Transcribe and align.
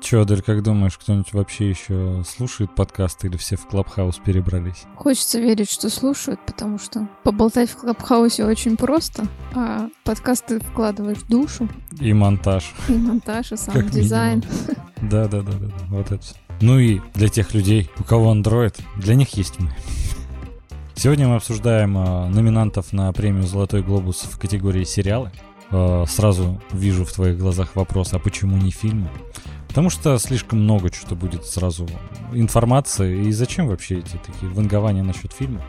Че, 0.00 0.22
Адель, 0.22 0.42
как 0.42 0.62
думаешь, 0.62 0.98
кто-нибудь 0.98 1.32
вообще 1.32 1.70
еще 1.70 2.22
слушает 2.26 2.74
подкасты 2.74 3.28
или 3.28 3.36
все 3.36 3.56
в 3.56 3.66
Clubhouse 3.66 4.18
перебрались? 4.24 4.84
Хочется 4.96 5.38
верить, 5.38 5.70
что 5.70 5.88
слушают, 5.88 6.40
потому 6.46 6.78
что 6.78 7.08
поболтать 7.22 7.70
в 7.70 7.76
Clubhouse 7.76 8.37
е 8.37 8.44
очень 8.44 8.76
просто, 8.76 9.26
а 9.54 9.88
подкасты 10.04 10.60
вкладываешь 10.60 11.22
душу. 11.28 11.68
И 12.00 12.12
монтаж. 12.12 12.72
И 12.88 12.92
монтаж, 12.92 13.52
и 13.52 13.56
сам 13.58 13.88
дизайн. 13.88 14.42
Да-да-да, 15.02 15.52
вот 15.88 16.10
это. 16.10 16.24
Ну 16.60 16.78
и 16.78 17.00
для 17.14 17.28
тех 17.28 17.54
людей, 17.54 17.88
у 17.98 18.04
кого 18.04 18.34
Android, 18.34 18.74
для 18.96 19.14
них 19.14 19.30
есть 19.30 19.60
мы. 19.60 19.70
Сегодня 20.96 21.28
мы 21.28 21.36
обсуждаем 21.36 21.96
э, 21.96 22.28
номинантов 22.28 22.92
на 22.92 23.12
премию 23.12 23.44
«Золотой 23.46 23.84
глобус» 23.84 24.22
в 24.22 24.36
категории 24.38 24.82
сериалы. 24.82 25.30
Э, 25.70 26.04
сразу 26.08 26.60
вижу 26.72 27.04
в 27.04 27.12
твоих 27.12 27.38
глазах 27.38 27.76
вопрос, 27.76 28.12
а 28.14 28.18
почему 28.18 28.56
не 28.56 28.72
фильмы? 28.72 29.08
Потому 29.68 29.90
что 29.90 30.18
слишком 30.18 30.60
много 30.60 30.92
что 30.92 31.14
будет 31.14 31.44
сразу 31.44 31.86
информации. 32.32 33.26
И 33.26 33.32
зачем 33.32 33.68
вообще 33.68 33.98
эти 33.98 34.16
такие 34.16 34.50
вангования 34.50 35.02
насчет 35.02 35.32
фильма? 35.32 35.62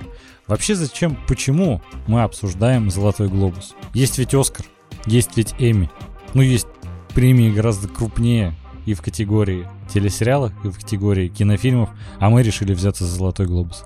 Вообще 0.48 0.73
зачем, 0.73 1.17
почему 1.27 1.81
мы 2.07 2.23
обсуждаем 2.23 2.90
«Золотой 2.90 3.27
глобус»? 3.27 3.76
Есть 3.93 4.17
ведь 4.17 4.34
«Оскар», 4.34 4.66
есть 5.05 5.38
ведь 5.38 5.54
«Эми». 5.59 5.91
Ну, 6.34 6.41
есть 6.41 6.67
премии 7.13 7.52
гораздо 7.52 7.88
крупнее 7.88 8.55
и 8.85 8.93
в 8.93 9.02
категории 9.02 9.67
телесериалов, 9.93 10.54
и 10.63 10.70
в 10.70 10.77
категории 10.77 11.27
кинофильмов, 11.27 11.90
а 12.20 12.29
мы 12.29 12.41
решили 12.41 12.73
взяться 12.73 13.05
за 13.05 13.18
«Золотой 13.18 13.45
глобус». 13.45 13.84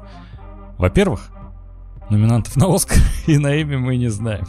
Во-первых, 0.78 1.32
номинантов 2.10 2.56
на 2.56 2.74
«Оскар» 2.74 3.00
и 3.28 3.38
на 3.38 3.62
«Эми» 3.62 3.76
мы 3.76 3.98
не 3.98 4.10
знаем. 4.10 4.46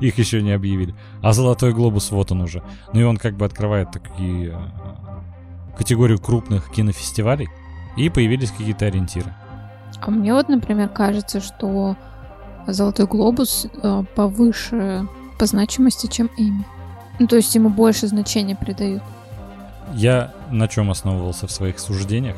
Их 0.00 0.18
еще 0.18 0.42
не 0.42 0.52
объявили. 0.52 0.94
А 1.20 1.32
«Золотой 1.32 1.72
глобус» 1.72 2.10
вот 2.10 2.32
он 2.32 2.42
уже. 2.42 2.62
Ну 2.92 3.00
и 3.00 3.04
он 3.04 3.18
как 3.18 3.36
бы 3.36 3.44
открывает 3.44 3.92
такие 3.92 4.50
э, 4.50 4.81
категорию 5.76 6.18
крупных 6.18 6.70
кинофестивалей, 6.70 7.48
и 7.96 8.08
появились 8.08 8.50
какие-то 8.50 8.86
ориентиры. 8.86 9.32
А 10.00 10.10
мне 10.10 10.32
вот, 10.32 10.48
например, 10.48 10.88
кажется, 10.88 11.40
что 11.40 11.96
«Золотой 12.66 13.06
глобус» 13.06 13.66
э, 13.82 14.04
повыше 14.14 15.06
по 15.38 15.46
значимости, 15.46 16.06
чем 16.06 16.30
«Эми». 16.36 16.64
Ну, 17.18 17.26
то 17.26 17.36
есть 17.36 17.54
ему 17.54 17.68
больше 17.68 18.06
значения 18.06 18.56
придают. 18.56 19.02
Я 19.92 20.32
на 20.50 20.68
чем 20.68 20.90
основывался 20.90 21.46
в 21.46 21.52
своих 21.52 21.78
суждениях? 21.78 22.36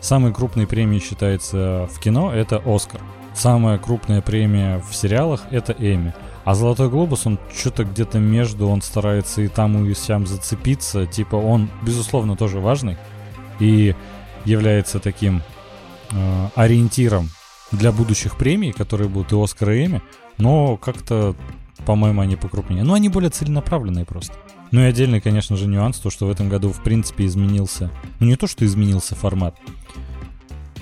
Самой 0.00 0.32
крупной 0.32 0.66
премией 0.66 1.02
считается 1.02 1.88
в 1.92 1.98
кино 2.00 2.32
это 2.32 2.62
Оскар. 2.64 3.00
Самая 3.34 3.78
крупная 3.78 4.22
премия 4.22 4.78
в 4.78 4.94
сериалах 4.94 5.42
это 5.50 5.72
Эми. 5.72 6.14
А 6.50 6.54
Золотой 6.56 6.90
глобус, 6.90 7.28
он 7.28 7.38
что-то 7.56 7.84
где-то 7.84 8.18
между, 8.18 8.66
он 8.66 8.82
старается 8.82 9.40
и 9.40 9.46
там, 9.46 9.86
и 9.86 9.94
сям 9.94 10.26
зацепиться. 10.26 11.06
Типа 11.06 11.36
он, 11.36 11.70
безусловно, 11.82 12.34
тоже 12.34 12.58
важный 12.58 12.96
и 13.60 13.94
является 14.44 14.98
таким 14.98 15.42
э, 16.10 16.48
ориентиром 16.56 17.28
для 17.70 17.92
будущих 17.92 18.36
премий, 18.36 18.72
которые 18.72 19.08
будут 19.08 19.30
и 19.30 19.40
Оскар, 19.40 19.70
и 19.70 19.86
Эми. 19.86 20.02
Но 20.38 20.76
как-то, 20.76 21.36
по-моему, 21.86 22.20
они 22.20 22.34
покрупнее. 22.34 22.82
Но 22.82 22.94
они 22.94 23.08
более 23.08 23.30
целенаправленные 23.30 24.04
просто. 24.04 24.34
Ну 24.72 24.80
и 24.80 24.86
отдельный, 24.86 25.20
конечно 25.20 25.56
же, 25.56 25.68
нюанс, 25.68 26.00
то, 26.00 26.10
что 26.10 26.26
в 26.26 26.30
этом 26.32 26.48
году, 26.48 26.72
в 26.72 26.82
принципе, 26.82 27.26
изменился... 27.26 27.92
Ну 28.18 28.26
не 28.26 28.34
то, 28.34 28.48
что 28.48 28.66
изменился 28.66 29.14
формат. 29.14 29.56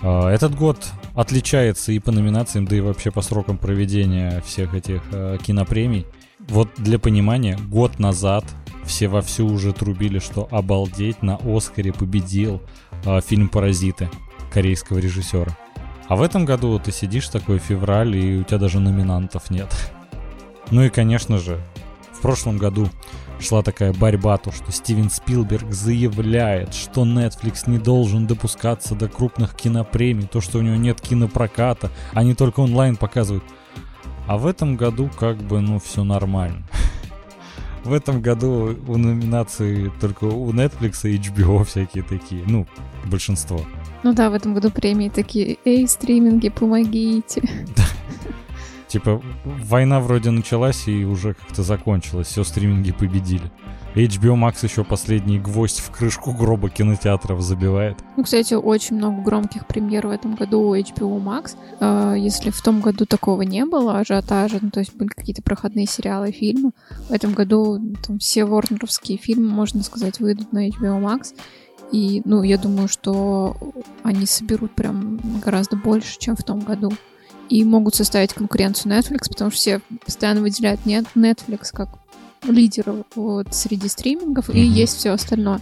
А, 0.00 0.30
этот 0.30 0.54
год 0.54 0.78
отличается 1.18 1.90
и 1.90 1.98
по 1.98 2.12
номинациям, 2.12 2.64
да 2.64 2.76
и 2.76 2.80
вообще 2.80 3.10
по 3.10 3.22
срокам 3.22 3.58
проведения 3.58 4.40
всех 4.46 4.74
этих 4.74 5.02
э, 5.10 5.38
кинопремий. 5.44 6.06
Вот 6.38 6.68
для 6.76 7.00
понимания, 7.00 7.58
год 7.68 7.98
назад 7.98 8.44
все 8.84 9.08
вовсю 9.08 9.46
уже 9.46 9.72
трубили, 9.72 10.20
что 10.20 10.46
обалдеть, 10.52 11.20
на 11.20 11.36
Оскаре 11.44 11.92
победил 11.92 12.62
э, 13.04 13.20
фильм 13.20 13.48
«Паразиты» 13.48 14.08
корейского 14.52 14.98
режиссера. 14.98 15.58
А 16.06 16.14
в 16.14 16.22
этом 16.22 16.44
году 16.44 16.78
ты 16.78 16.92
сидишь 16.92 17.28
такой 17.28 17.58
февраль, 17.58 18.16
и 18.16 18.38
у 18.38 18.44
тебя 18.44 18.58
даже 18.58 18.78
номинантов 18.78 19.50
нет. 19.50 19.74
Ну 20.70 20.84
и, 20.84 20.88
конечно 20.88 21.38
же, 21.38 21.60
в 22.12 22.20
прошлом 22.20 22.58
году 22.58 22.88
шла 23.40 23.62
такая 23.62 23.92
борьба, 23.92 24.36
то 24.38 24.52
что 24.52 24.72
Стивен 24.72 25.10
Спилберг 25.10 25.72
заявляет, 25.72 26.74
что 26.74 27.04
Netflix 27.04 27.68
не 27.70 27.78
должен 27.78 28.26
допускаться 28.26 28.94
до 28.94 29.08
крупных 29.08 29.54
кинопремий, 29.54 30.26
то 30.26 30.40
что 30.40 30.58
у 30.58 30.62
него 30.62 30.76
нет 30.76 31.00
кинопроката, 31.00 31.90
они 32.12 32.34
только 32.34 32.60
онлайн 32.60 32.96
показывают. 32.96 33.44
А 34.26 34.36
в 34.36 34.46
этом 34.46 34.76
году 34.76 35.10
как 35.18 35.38
бы, 35.38 35.60
ну, 35.60 35.78
все 35.78 36.04
нормально. 36.04 36.62
В 37.84 37.92
этом 37.94 38.20
году 38.20 38.76
у 38.86 38.98
номинации 38.98 39.90
только 40.00 40.24
у 40.24 40.52
Netflix 40.52 41.08
и 41.08 41.16
HBO 41.16 41.64
всякие 41.64 42.02
такие, 42.02 42.42
ну, 42.46 42.66
большинство. 43.06 43.62
Ну 44.02 44.12
да, 44.12 44.30
в 44.30 44.34
этом 44.34 44.52
году 44.52 44.70
премии 44.70 45.08
такие, 45.08 45.56
эй, 45.64 45.88
стриминги, 45.88 46.50
помогите. 46.50 47.42
Типа, 48.88 49.22
война 49.44 50.00
вроде 50.00 50.30
началась 50.30 50.88
и 50.88 51.04
уже 51.04 51.34
как-то 51.34 51.62
закончилась, 51.62 52.28
все 52.28 52.42
стриминги 52.42 52.92
победили. 52.92 53.50
HBO 53.94 54.34
Max 54.36 54.58
еще 54.62 54.84
последний 54.84 55.38
гвоздь 55.38 55.80
в 55.80 55.90
крышку 55.90 56.32
гроба 56.32 56.70
кинотеатров 56.70 57.40
забивает. 57.40 57.98
Ну, 58.16 58.24
кстати, 58.24 58.54
очень 58.54 58.96
много 58.96 59.22
громких 59.22 59.66
премьер 59.66 60.06
в 60.06 60.10
этом 60.10 60.36
году 60.36 60.60
у 60.60 60.74
HBO 60.74 61.22
Max. 61.22 61.56
А, 61.80 62.14
если 62.14 62.50
в 62.50 62.62
том 62.62 62.80
году 62.80 63.06
такого 63.06 63.42
не 63.42 63.64
было, 63.64 63.98
ажиотажа, 63.98 64.58
ну, 64.62 64.70
то 64.70 64.80
есть 64.80 64.94
были 64.94 65.08
какие-то 65.08 65.42
проходные 65.42 65.86
сериалы, 65.86 66.30
фильмы, 66.30 66.72
в 67.08 67.12
этом 67.12 67.32
году 67.32 67.80
там 68.06 68.18
все 68.18 68.44
ворнеровские 68.44 69.18
фильмы, 69.18 69.50
можно 69.50 69.82
сказать, 69.82 70.20
выйдут 70.20 70.52
на 70.52 70.68
HBO 70.68 71.00
Max. 71.00 71.34
И, 71.90 72.22
ну, 72.24 72.42
я 72.42 72.58
думаю, 72.58 72.88
что 72.88 73.56
они 74.02 74.26
соберут 74.26 74.74
прям 74.74 75.18
гораздо 75.44 75.76
больше, 75.76 76.18
чем 76.18 76.36
в 76.36 76.42
том 76.42 76.60
году 76.60 76.92
и 77.48 77.64
могут 77.64 77.94
составить 77.94 78.34
конкуренцию 78.34 78.92
Netflix, 78.92 79.28
потому 79.28 79.50
что 79.50 79.58
все 79.58 79.80
постоянно 80.04 80.40
выделяют 80.40 80.86
нет 80.86 81.06
Netflix 81.14 81.70
как 81.72 81.88
лидера 82.44 83.04
вот, 83.14 83.54
среди 83.54 83.88
стримингов, 83.88 84.48
mm-hmm. 84.48 84.58
и 84.58 84.66
есть 84.66 84.96
все 84.96 85.10
остальное. 85.10 85.60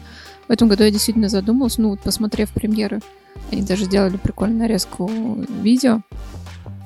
В 0.49 0.53
этом 0.53 0.69
году 0.69 0.85
я 0.85 0.91
действительно 0.91 1.29
задумалась, 1.29 1.79
ну, 1.79 1.91
вот 1.91 2.01
посмотрев 2.01 2.51
премьеры, 2.51 3.01
они 3.51 3.63
даже 3.63 3.85
сделали 3.85 4.17
прикольную 4.17 4.61
нарезку 4.61 5.11
видео, 5.63 6.03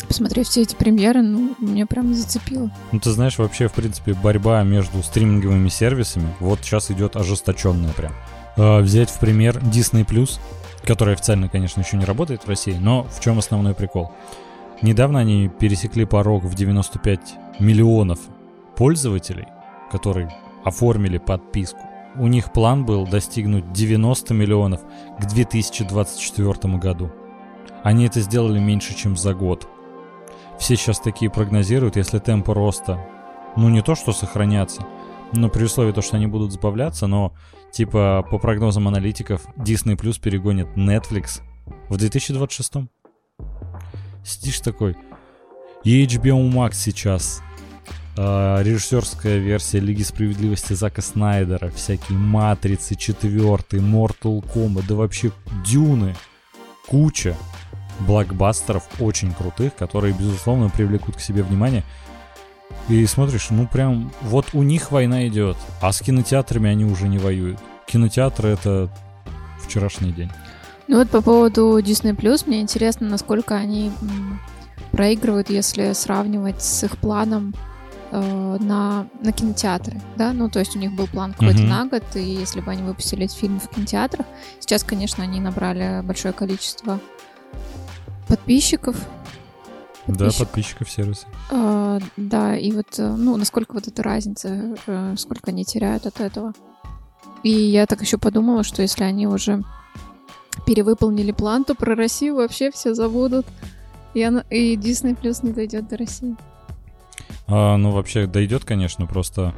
посмотрев 0.08 0.48
все 0.48 0.62
эти 0.62 0.74
премьеры, 0.74 1.22
ну, 1.22 1.54
меня 1.58 1.86
прям 1.86 2.14
зацепило. 2.14 2.70
Ну, 2.92 3.00
ты 3.00 3.10
знаешь, 3.10 3.38
вообще, 3.38 3.68
в 3.68 3.72
принципе, 3.72 4.14
борьба 4.14 4.62
между 4.62 5.02
стриминговыми 5.02 5.68
сервисами 5.68 6.34
вот 6.40 6.60
сейчас 6.62 6.90
идет 6.90 7.16
ожесточенная 7.16 7.92
прям. 7.92 8.12
Э, 8.56 8.80
взять 8.80 9.10
в 9.10 9.18
пример 9.18 9.58
Disney+, 9.58 10.06
который 10.84 11.14
официально, 11.14 11.48
конечно, 11.48 11.80
еще 11.80 11.96
не 11.96 12.04
работает 12.04 12.42
в 12.44 12.48
России, 12.48 12.76
но 12.80 13.04
в 13.04 13.20
чем 13.20 13.38
основной 13.38 13.74
прикол? 13.74 14.12
Недавно 14.82 15.18
они 15.18 15.48
пересекли 15.48 16.06
порог 16.06 16.44
в 16.44 16.54
95 16.54 17.36
миллионов 17.58 18.18
пользователей, 18.76 19.46
которые 19.90 20.30
оформили 20.64 21.18
подписку. 21.18 21.80
У 22.16 22.26
них 22.26 22.52
план 22.52 22.86
был 22.86 23.06
достигнуть 23.06 23.72
90 23.72 24.32
миллионов 24.32 24.80
к 25.18 25.26
2024 25.26 26.78
году. 26.78 27.12
Они 27.82 28.06
это 28.06 28.20
сделали 28.20 28.58
меньше, 28.58 28.94
чем 28.94 29.16
за 29.16 29.34
год. 29.34 29.68
Все 30.58 30.76
сейчас 30.76 30.98
такие 30.98 31.30
прогнозируют, 31.30 31.96
если 31.96 32.18
темпы 32.18 32.54
роста, 32.54 33.06
ну 33.56 33.68
не 33.68 33.82
то 33.82 33.94
что 33.94 34.12
сохранятся, 34.12 34.86
но 35.32 35.48
при 35.48 35.64
условии 35.64 35.92
то, 35.92 36.02
что 36.02 36.16
они 36.16 36.26
будут 36.26 36.52
забавляться, 36.52 37.06
но 37.06 37.34
типа 37.70 38.26
по 38.30 38.38
прогнозам 38.38 38.88
аналитиков 38.88 39.46
Disney 39.56 39.96
Plus 39.96 40.20
перегонит 40.20 40.68
Netflix 40.76 41.40
в 41.88 41.96
2026. 41.96 42.72
Сидишь 44.24 44.60
такой, 44.60 44.96
и 45.82 46.04
HBO 46.04 46.50
Max 46.50 46.74
сейчас, 46.74 47.42
э, 48.16 48.62
режиссерская 48.62 49.38
версия 49.38 49.80
Лиги 49.80 50.02
Справедливости 50.02 50.74
Зака 50.74 51.00
Снайдера, 51.02 51.70
всякие 51.70 52.18
Матрицы, 52.18 52.94
четвертый, 52.94 53.80
Mortal 53.80 54.44
Kombat, 54.54 54.84
да 54.86 54.94
вообще 54.94 55.32
Дюны, 55.64 56.14
куча 56.86 57.36
блокбастеров 58.00 58.84
очень 58.98 59.32
крутых, 59.32 59.74
которые, 59.74 60.14
безусловно, 60.14 60.68
привлекут 60.68 61.16
к 61.16 61.20
себе 61.20 61.42
внимание. 61.42 61.84
И 62.88 63.04
смотришь, 63.06 63.50
ну 63.50 63.66
прям, 63.66 64.12
вот 64.22 64.48
у 64.52 64.62
них 64.62 64.90
война 64.90 65.26
идет, 65.26 65.56
а 65.80 65.92
с 65.92 66.00
кинотеатрами 66.00 66.70
они 66.70 66.84
уже 66.84 67.08
не 67.08 67.18
воюют. 67.18 67.58
Кинотеатры 67.86 68.50
это 68.50 68.90
вчерашний 69.62 70.12
день. 70.12 70.30
Ну 70.90 70.98
вот 70.98 71.08
по 71.08 71.22
поводу 71.22 71.78
Disney 71.78 72.16
Plus, 72.16 72.48
мне 72.48 72.60
интересно, 72.60 73.08
насколько 73.08 73.54
они 73.54 73.92
проигрывают, 74.90 75.48
если 75.48 75.92
сравнивать 75.92 76.60
с 76.62 76.82
их 76.82 76.98
планом 76.98 77.54
э, 78.10 78.56
на, 78.58 79.06
на 79.22 79.30
кинотеатры, 79.30 80.00
да, 80.16 80.32
ну, 80.32 80.50
то 80.50 80.58
есть 80.58 80.74
у 80.74 80.80
них 80.80 80.92
был 80.96 81.06
план 81.06 81.32
какой-то 81.32 81.60
mm-hmm. 81.60 81.68
на 81.68 81.86
год, 81.86 82.02
и 82.16 82.20
если 82.20 82.60
бы 82.60 82.72
они 82.72 82.82
выпустили 82.82 83.26
эти 83.26 83.36
фильмы 83.36 83.60
в 83.60 83.68
кинотеатрах, 83.68 84.26
сейчас, 84.58 84.82
конечно, 84.82 85.22
они 85.22 85.38
набрали 85.38 86.04
большое 86.04 86.34
количество 86.34 86.98
подписчиков. 88.26 88.96
Да, 90.08 90.30
подписчиков 90.36 90.90
сервиса. 90.90 91.28
Э, 91.52 92.00
да, 92.16 92.56
и 92.56 92.72
вот, 92.72 92.98
э, 92.98 93.14
ну, 93.16 93.36
насколько 93.36 93.74
вот 93.74 93.86
эта 93.86 94.02
разница, 94.02 94.76
э, 94.88 95.14
сколько 95.16 95.52
они 95.52 95.64
теряют 95.64 96.06
от 96.06 96.18
этого? 96.18 96.52
И 97.44 97.52
я 97.52 97.86
так 97.86 98.00
еще 98.00 98.18
подумала, 98.18 98.64
что 98.64 98.82
если 98.82 99.04
они 99.04 99.28
уже 99.28 99.62
перевыполнили 100.66 101.32
план, 101.32 101.64
то 101.64 101.74
про 101.74 101.94
Россию 101.94 102.36
вообще 102.36 102.70
все 102.70 102.94
забудут. 102.94 103.46
И, 104.14 104.22
она, 104.22 104.44
и 104.50 104.76
Disney 104.76 105.16
Plus 105.20 105.44
не 105.44 105.52
дойдет 105.52 105.88
до 105.88 105.96
России. 105.96 106.36
А, 107.46 107.76
ну, 107.76 107.90
вообще 107.90 108.26
дойдет, 108.26 108.64
конечно, 108.64 109.06
просто 109.06 109.54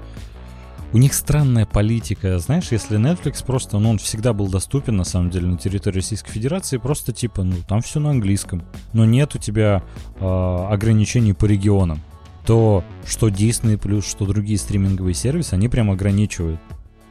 у 0.93 0.99
них 0.99 1.15
странная 1.15 1.65
политика. 1.65 2.39
Знаешь, 2.39 2.71
если 2.71 2.99
Netflix 2.99 3.45
просто, 3.45 3.79
ну, 3.79 3.91
он 3.91 3.99
всегда 3.99 4.33
был 4.33 4.49
доступен, 4.49 4.97
на 4.97 5.05
самом 5.05 5.31
деле, 5.31 5.47
на 5.47 5.57
территории 5.57 5.97
Российской 5.97 6.31
Федерации, 6.33 6.77
просто 6.77 7.13
типа, 7.13 7.43
ну, 7.43 7.57
там 7.67 7.81
все 7.81 7.99
на 7.99 8.11
английском. 8.11 8.63
Но 8.93 9.05
нет 9.05 9.35
у 9.35 9.39
тебя 9.39 9.83
э, 10.21 10.67
ограничений 10.71 11.33
по 11.33 11.47
регионам. 11.47 12.01
То, 12.47 12.85
что 13.07 13.29
Disney+, 13.29 14.03
что 14.03 14.27
другие 14.27 14.59
стриминговые 14.59 15.15
сервисы, 15.15 15.55
они 15.55 15.69
прям 15.69 15.91
ограничивают. 15.91 16.61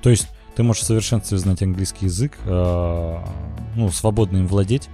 То 0.02 0.10
есть 0.10 0.28
ты 0.56 0.64
можешь 0.64 0.84
в 0.84 0.86
совершенстве 0.86 1.38
знать 1.38 1.62
английский 1.62 2.06
язык, 2.06 2.38
э, 2.46 3.18
ну, 3.76 3.92
свободно 3.92 4.38
им 4.38 4.48
владеть, 4.48 4.90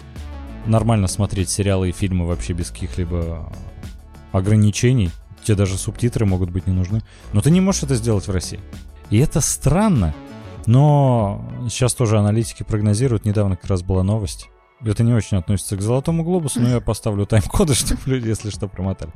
нормально 0.65 1.07
смотреть 1.07 1.49
сериалы 1.49 1.89
и 1.89 1.91
фильмы 1.91 2.27
вообще 2.27 2.53
без 2.53 2.71
каких-либо 2.71 3.51
ограничений, 4.31 5.11
тебе 5.43 5.55
даже 5.55 5.77
субтитры 5.77 6.25
могут 6.25 6.49
быть 6.51 6.67
не 6.67 6.73
нужны. 6.73 7.01
Но 7.33 7.41
ты 7.41 7.51
не 7.51 7.61
можешь 7.61 7.83
это 7.83 7.95
сделать 7.95 8.27
в 8.27 8.31
России. 8.31 8.59
И 9.09 9.17
это 9.17 9.41
странно. 9.41 10.13
Но 10.65 11.49
сейчас 11.69 11.93
тоже 11.93 12.19
аналитики 12.19 12.63
прогнозируют. 12.63 13.23
Недавно 13.23 13.55
как 13.55 13.69
раз 13.69 13.81
была 13.81 14.03
новость. 14.03 14.49
Это 14.81 15.03
не 15.03 15.13
очень 15.13 15.37
относится 15.37 15.77
к 15.77 15.81
Золотому 15.81 16.23
Глобусу, 16.23 16.59
но 16.59 16.69
я 16.69 16.81
поставлю 16.81 17.25
тайм-коды, 17.25 17.73
чтобы 17.75 18.01
люди, 18.05 18.27
если 18.27 18.49
что, 18.49 18.67
промотали. 18.67 19.11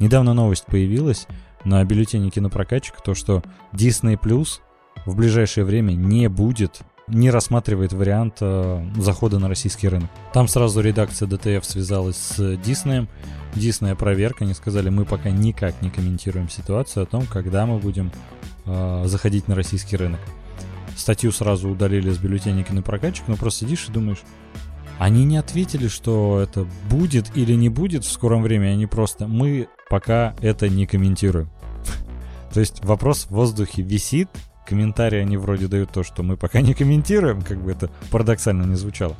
Недавно 0.00 0.34
новость 0.34 0.66
появилась 0.66 1.26
на 1.64 1.82
бюллетене 1.84 2.30
кинопрокатчика, 2.30 3.00
то, 3.02 3.14
что 3.14 3.42
Disney 3.72 4.18
Plus 4.20 4.60
в 5.08 5.16
ближайшее 5.16 5.64
время 5.64 5.92
не 5.92 6.28
будет 6.28 6.82
не 7.08 7.30
рассматривает 7.30 7.94
вариант 7.94 8.36
э, 8.42 8.86
захода 8.98 9.38
на 9.38 9.48
российский 9.48 9.88
рынок. 9.88 10.10
Там 10.34 10.46
сразу 10.46 10.82
редакция 10.82 11.26
DTF 11.26 11.64
связалась 11.64 12.16
с 12.16 12.56
Диснеем. 12.58 13.08
Диснея 13.54 13.94
проверка, 13.94 14.44
они 14.44 14.52
сказали, 14.52 14.90
мы 14.90 15.06
пока 15.06 15.30
никак 15.30 15.80
не 15.80 15.88
комментируем 15.88 16.50
ситуацию 16.50 17.04
о 17.04 17.06
том, 17.06 17.24
когда 17.24 17.64
мы 17.64 17.78
будем 17.78 18.12
э, 18.66 19.04
заходить 19.06 19.48
на 19.48 19.54
российский 19.54 19.96
рынок. 19.96 20.20
Статью 20.96 21.32
сразу 21.32 21.70
удалили 21.70 22.10
с 22.10 22.18
бюллетеня 22.18 22.62
кинопрокатчик, 22.62 23.26
но 23.26 23.36
просто 23.36 23.60
сидишь 23.60 23.86
и 23.88 23.92
думаешь, 23.92 24.22
они 24.98 25.24
не 25.24 25.38
ответили, 25.38 25.88
что 25.88 26.40
это 26.40 26.66
будет 26.90 27.34
или 27.34 27.54
не 27.54 27.70
будет 27.70 28.04
в 28.04 28.12
скором 28.12 28.42
времени, 28.42 28.72
они 28.72 28.86
просто, 28.86 29.28
мы 29.28 29.68
пока 29.88 30.34
это 30.42 30.68
не 30.68 30.86
комментируем. 30.86 31.48
То 32.52 32.60
есть 32.60 32.84
вопрос 32.84 33.24
в 33.24 33.30
воздухе 33.30 33.80
висит, 33.80 34.28
комментарии 34.68 35.18
они 35.18 35.36
вроде 35.36 35.66
дают 35.66 35.90
то, 35.90 36.02
что 36.02 36.22
мы 36.22 36.36
пока 36.36 36.60
не 36.60 36.74
комментируем, 36.74 37.42
как 37.42 37.58
бы 37.58 37.72
это 37.72 37.90
парадоксально 38.10 38.64
не 38.64 38.76
звучало. 38.76 39.16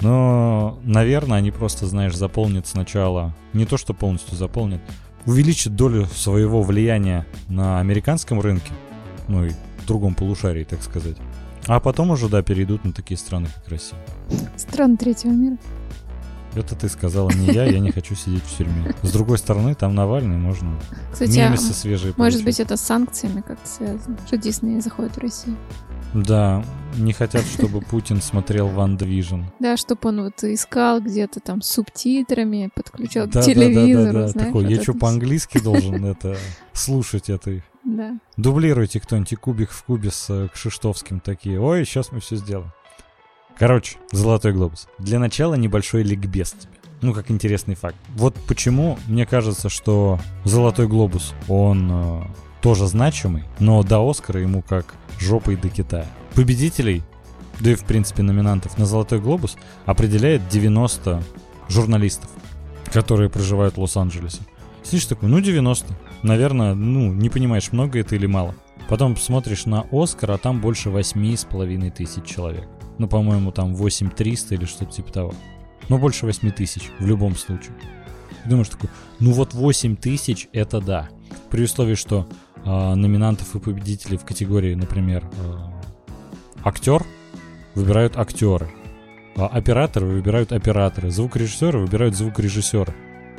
Но, 0.00 0.78
наверное, 0.82 1.38
они 1.38 1.50
просто, 1.50 1.86
знаешь, 1.86 2.14
заполнят 2.14 2.66
сначала, 2.66 3.34
не 3.52 3.66
то 3.66 3.76
что 3.76 3.92
полностью 3.94 4.36
заполнят, 4.36 4.80
увеличат 5.26 5.76
долю 5.76 6.06
своего 6.06 6.62
влияния 6.62 7.26
на 7.48 7.80
американском 7.80 8.40
рынке, 8.40 8.72
ну 9.28 9.44
и 9.44 9.50
в 9.50 9.86
другом 9.86 10.14
полушарии, 10.14 10.64
так 10.64 10.82
сказать. 10.82 11.16
А 11.66 11.80
потом 11.80 12.10
уже, 12.10 12.28
да, 12.28 12.42
перейдут 12.42 12.84
на 12.84 12.92
такие 12.92 13.18
страны, 13.18 13.48
как 13.54 13.68
Россия. 13.68 13.98
Страны 14.56 14.96
третьего 14.96 15.32
мира. 15.32 15.56
Это 16.54 16.74
ты 16.74 16.88
сказала 16.88 17.30
не 17.30 17.46
я, 17.52 17.64
я 17.64 17.78
не 17.78 17.92
хочу 17.92 18.14
сидеть 18.14 18.42
в 18.42 18.56
тюрьме. 18.56 18.94
С 19.02 19.12
другой 19.12 19.38
стороны, 19.38 19.74
там 19.74 19.94
Навальный, 19.94 20.36
можно 20.36 20.78
Кстати, 21.12 21.38
мемесы 21.38 21.72
свежие 21.72 22.12
Может 22.16 22.40
получить. 22.40 22.44
быть, 22.44 22.60
это 22.60 22.76
с 22.76 22.80
санкциями 22.80 23.40
как-то 23.40 23.68
связано, 23.68 24.18
что 24.26 24.36
Дисней 24.36 24.80
заходит 24.80 25.16
в 25.16 25.18
Россию. 25.18 25.56
Да, 26.12 26.64
не 26.96 27.12
хотят, 27.12 27.44
чтобы 27.44 27.80
Путин 27.80 28.20
смотрел 28.20 28.66
Ван 28.66 28.96
Движен. 28.96 29.46
Да, 29.60 29.76
чтобы 29.76 30.08
он 30.08 30.24
вот 30.24 30.42
искал 30.42 31.00
где-то 31.00 31.38
там 31.38 31.62
субтитрами, 31.62 32.70
подключал 32.74 33.28
к 33.28 33.32
телевизору. 33.42 34.12
Да, 34.12 34.26
да, 34.26 34.32
да, 34.32 34.44
такой, 34.46 34.72
я 34.72 34.82
что, 34.82 34.94
по-английски 34.94 35.60
должен 35.60 36.04
это 36.04 36.36
слушать 36.72 37.30
это? 37.30 37.62
Да. 37.84 38.18
Дублируйте 38.36 38.98
кто-нибудь 39.00 39.36
кубик 39.36 39.70
в 39.70 39.84
кубе 39.84 40.10
с 40.10 40.26
э, 40.28 40.48
Кшиштовским 40.52 41.20
такие. 41.20 41.60
Ой, 41.60 41.84
сейчас 41.84 42.12
мы 42.12 42.20
все 42.20 42.36
сделаем. 42.36 42.72
Короче, 43.58 43.98
Золотой 44.12 44.52
глобус. 44.52 44.88
Для 44.98 45.18
начала 45.18 45.54
небольшой 45.54 46.02
ликбез 46.02 46.52
тебе. 46.52 46.72
Ну, 47.02 47.14
как 47.14 47.30
интересный 47.30 47.74
факт. 47.74 47.96
Вот 48.14 48.34
почему 48.46 48.98
мне 49.06 49.26
кажется, 49.26 49.68
что 49.68 50.18
Золотой 50.44 50.86
глобус, 50.86 51.34
он 51.48 51.88
э, 51.90 52.22
тоже 52.60 52.86
значимый, 52.86 53.44
но 53.58 53.82
до 53.82 54.08
Оскара 54.08 54.40
ему 54.40 54.62
как 54.62 54.94
жопой 55.18 55.56
до 55.56 55.68
Китая. 55.68 56.06
Победителей, 56.34 57.02
да 57.60 57.72
и 57.72 57.74
в 57.74 57.84
принципе 57.84 58.22
номинантов 58.22 58.76
на 58.78 58.86
Золотой 58.86 59.20
глобус 59.20 59.56
определяет 59.86 60.48
90 60.48 61.22
журналистов, 61.68 62.30
которые 62.92 63.30
проживают 63.30 63.76
в 63.76 63.80
Лос-Анджелесе. 63.80 64.42
Сидишь 64.82 65.06
такой, 65.06 65.28
ну 65.28 65.40
90. 65.40 65.94
Наверное, 66.22 66.74
ну, 66.74 67.12
не 67.12 67.30
понимаешь, 67.30 67.72
много 67.72 67.98
это 67.98 68.14
или 68.16 68.26
мало. 68.26 68.54
Потом 68.88 69.16
смотришь 69.16 69.66
на 69.66 69.86
Оскар, 69.92 70.32
а 70.32 70.38
там 70.38 70.60
больше 70.60 70.88
8,5 70.88 71.90
тысяч 71.92 72.24
человек. 72.24 72.66
Ну, 73.00 73.08
по-моему, 73.08 73.50
там 73.50 73.74
8300 73.74 74.56
или 74.56 74.66
что-то 74.66 74.92
типа 74.92 75.10
того. 75.10 75.34
Но 75.88 75.96
больше 75.96 76.26
8 76.26 76.50
тысяч 76.50 76.90
в 76.98 77.06
любом 77.06 77.34
случае. 77.34 77.72
думаешь 78.44 78.68
такой, 78.68 78.90
ну 79.20 79.32
вот 79.32 79.54
8 79.54 79.96
тысяч 79.96 80.48
это 80.52 80.82
да. 80.82 81.08
При 81.48 81.64
условии, 81.64 81.94
что 81.94 82.28
э, 82.62 82.94
номинантов 82.94 83.56
и 83.56 83.58
победителей 83.58 84.18
в 84.18 84.26
категории, 84.26 84.74
например, 84.74 85.24
э, 85.24 85.56
актер 86.62 87.02
выбирают 87.74 88.18
актеры, 88.18 88.70
а 89.34 89.46
операторы 89.46 90.04
выбирают 90.04 90.52
операторы, 90.52 91.10
звукорежиссеры 91.10 91.78
выбирают 91.78 92.14
звукорежиссеры. 92.14 92.92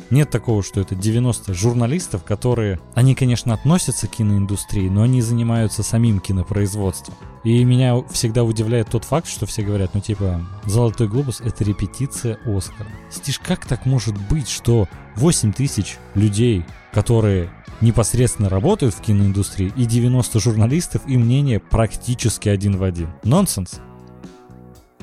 Нет 0.10 0.30
такого, 0.30 0.64
что 0.64 0.82
это 0.82 0.96
90 0.96 1.54
журналистов, 1.54 2.24
которые, 2.24 2.80
они, 2.96 3.16
конечно, 3.16 3.54
относятся 3.54 4.08
к 4.08 4.12
киноиндустрии, 4.12 4.90
но 4.90 5.04
они 5.04 5.22
занимаются 5.22 5.84
самим 5.84 6.20
кинопроизводством. 6.20 7.16
И 7.44 7.64
меня 7.64 8.02
всегда 8.12 8.44
удивляет 8.44 8.90
тот 8.90 9.04
факт, 9.04 9.28
что 9.28 9.46
все 9.46 9.64
говорят, 9.64 9.92
ну 9.94 10.02
типа, 10.02 10.46
«Золотой 10.66 11.08
глобус»— 11.08 11.42
это 11.46 11.64
репетиция 11.64 12.38
Оскара. 12.46 12.90
Стиш, 13.10 13.40
как 13.40 13.66
так 13.66 13.86
может 13.86 14.16
быть, 14.30 14.50
что 14.50 14.88
8 15.16 15.54
тысяч 15.54 15.98
людей, 16.14 16.66
которые 16.94 17.50
непосредственно 17.82 18.50
работают 18.50 18.94
в 18.94 19.02
киноиндустрии, 19.02 19.74
и 19.76 19.86
90 19.86 20.40
журналистов, 20.40 21.02
и 21.08 21.18
мнение 21.18 21.60
практически 21.60 22.50
один 22.50 22.78
в 22.78 22.84
один. 22.84 23.10
Нонсенс. 23.24 23.80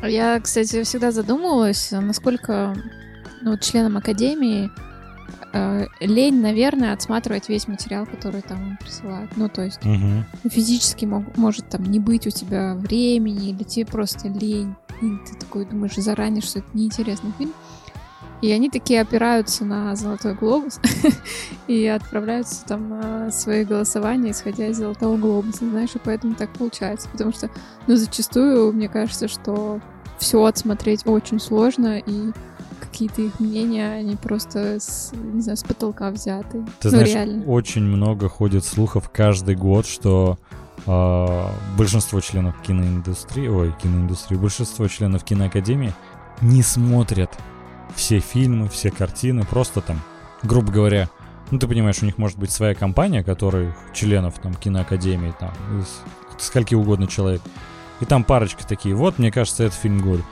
Я, 0.03 0.41
кстати, 0.41 0.85
всегда 0.85 1.11
задумывалась, 1.11 1.91
насколько 1.91 2.77
ну, 3.43 3.59
членам 3.59 3.97
Академии 3.97 4.71
лень, 6.01 6.41
наверное, 6.41 6.93
отсматривать 6.93 7.49
весь 7.49 7.69
материал, 7.69 8.07
который 8.07 8.43
там 8.43 8.79
присылают. 8.81 9.37
Ну, 9.37 9.49
то 9.49 9.63
есть 9.63 9.85
угу. 9.85 10.25
физически 10.51 11.05
мог, 11.05 11.37
может 11.37 11.69
там 11.69 11.85
не 11.85 11.99
быть 11.99 12.27
у 12.27 12.31
тебя 12.31 12.75
времени, 12.75 13.51
или 13.51 13.63
тебе 13.63 13.87
просто 13.87 14.29
лень. 14.29 14.75
И 15.01 15.11
ты 15.27 15.39
такой 15.39 15.65
думаешь 15.65 15.95
заранее, 15.95 16.43
что 16.43 16.59
это 16.59 16.69
неинтересный 16.75 17.33
фильм. 17.39 17.53
И 18.41 18.53
они 18.53 18.71
такие 18.71 19.01
опираются 19.01 19.65
на 19.65 19.97
Золотой 19.97 20.35
Глобус 20.35 20.81
и 21.67 21.87
отправляются 21.87 22.65
там 22.67 22.89
на 22.89 23.31
свои 23.33 23.65
голосования, 23.65 24.31
исходя 24.31 24.69
из 24.69 24.77
Золотого 24.77 25.17
Глобуса, 25.17 25.69
знаешь, 25.69 25.95
и 25.95 25.99
поэтому 25.99 26.35
так 26.35 26.51
получается. 26.53 27.09
Потому 27.11 27.33
что, 27.33 27.51
ну, 27.89 27.97
зачастую, 27.97 28.73
мне 28.73 28.89
кажется, 28.89 29.27
что 29.27 29.81
все 30.19 30.45
отсмотреть 30.45 31.07
очень 31.07 31.41
сложно, 31.41 31.99
и 31.99 32.33
какие-то 32.99 33.23
их 33.23 33.39
мнения, 33.39 33.93
они 33.93 34.17
просто 34.17 34.81
с, 34.81 35.13
не 35.13 35.41
знаю, 35.41 35.57
с 35.57 35.63
потолка 35.63 36.11
взяты. 36.11 36.65
Ты 36.81 36.89
ну, 36.89 36.91
знаешь, 36.91 37.09
реально. 37.09 37.45
очень 37.45 37.83
много 37.83 38.29
ходит 38.29 38.65
слухов 38.65 39.09
каждый 39.09 39.55
год, 39.55 39.87
что 39.87 40.37
э, 40.85 41.47
большинство 41.77 42.21
членов 42.21 42.61
киноиндустрии, 42.61 43.47
ой, 43.47 43.73
киноиндустрии, 43.81 44.37
большинство 44.37 44.89
членов 44.89 45.23
киноакадемии 45.23 45.93
не 46.41 46.63
смотрят 46.63 47.31
все 47.95 48.19
фильмы, 48.19 48.69
все 48.69 48.91
картины, 48.91 49.45
просто 49.45 49.81
там, 49.81 50.01
грубо 50.43 50.73
говоря, 50.73 51.09
ну, 51.53 51.61
ты 51.61 51.69
понимаешь, 51.69 52.03
у 52.03 52.05
них 52.05 52.19
может 52.19 52.37
быть 52.37 52.51
своя 52.51 52.75
компания, 52.75 53.23
которая 53.23 53.77
членов 53.95 54.41
там 54.41 54.55
киноакадемии, 54.55 55.33
там, 55.39 55.53
из 55.81 56.01
скольки 56.43 56.75
угодно 56.75 57.07
человек. 57.07 57.43
И 58.01 58.05
там 58.05 58.25
парочка 58.25 58.67
такие, 58.67 58.97
вот, 58.97 59.21
мне 59.21 59.31
кажется, 59.31 59.63
это 59.63 59.77
фильм 59.77 60.01
года 60.01 60.25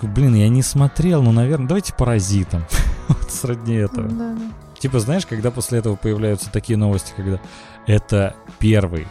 такой, 0.00 0.14
блин, 0.14 0.34
я 0.34 0.48
не 0.48 0.62
смотрел, 0.62 1.22
ну, 1.22 1.32
наверное, 1.32 1.68
давайте 1.68 1.92
паразитом. 1.92 2.64
вот 3.08 3.30
сродни 3.30 3.74
этого. 3.74 4.08
Да, 4.08 4.34
да. 4.34 4.52
Типа, 4.78 4.98
знаешь, 4.98 5.26
когда 5.26 5.50
после 5.50 5.78
этого 5.78 5.96
появляются 5.96 6.50
такие 6.50 6.78
новости, 6.78 7.12
когда 7.14 7.38
это 7.86 8.34
первый 8.58 9.06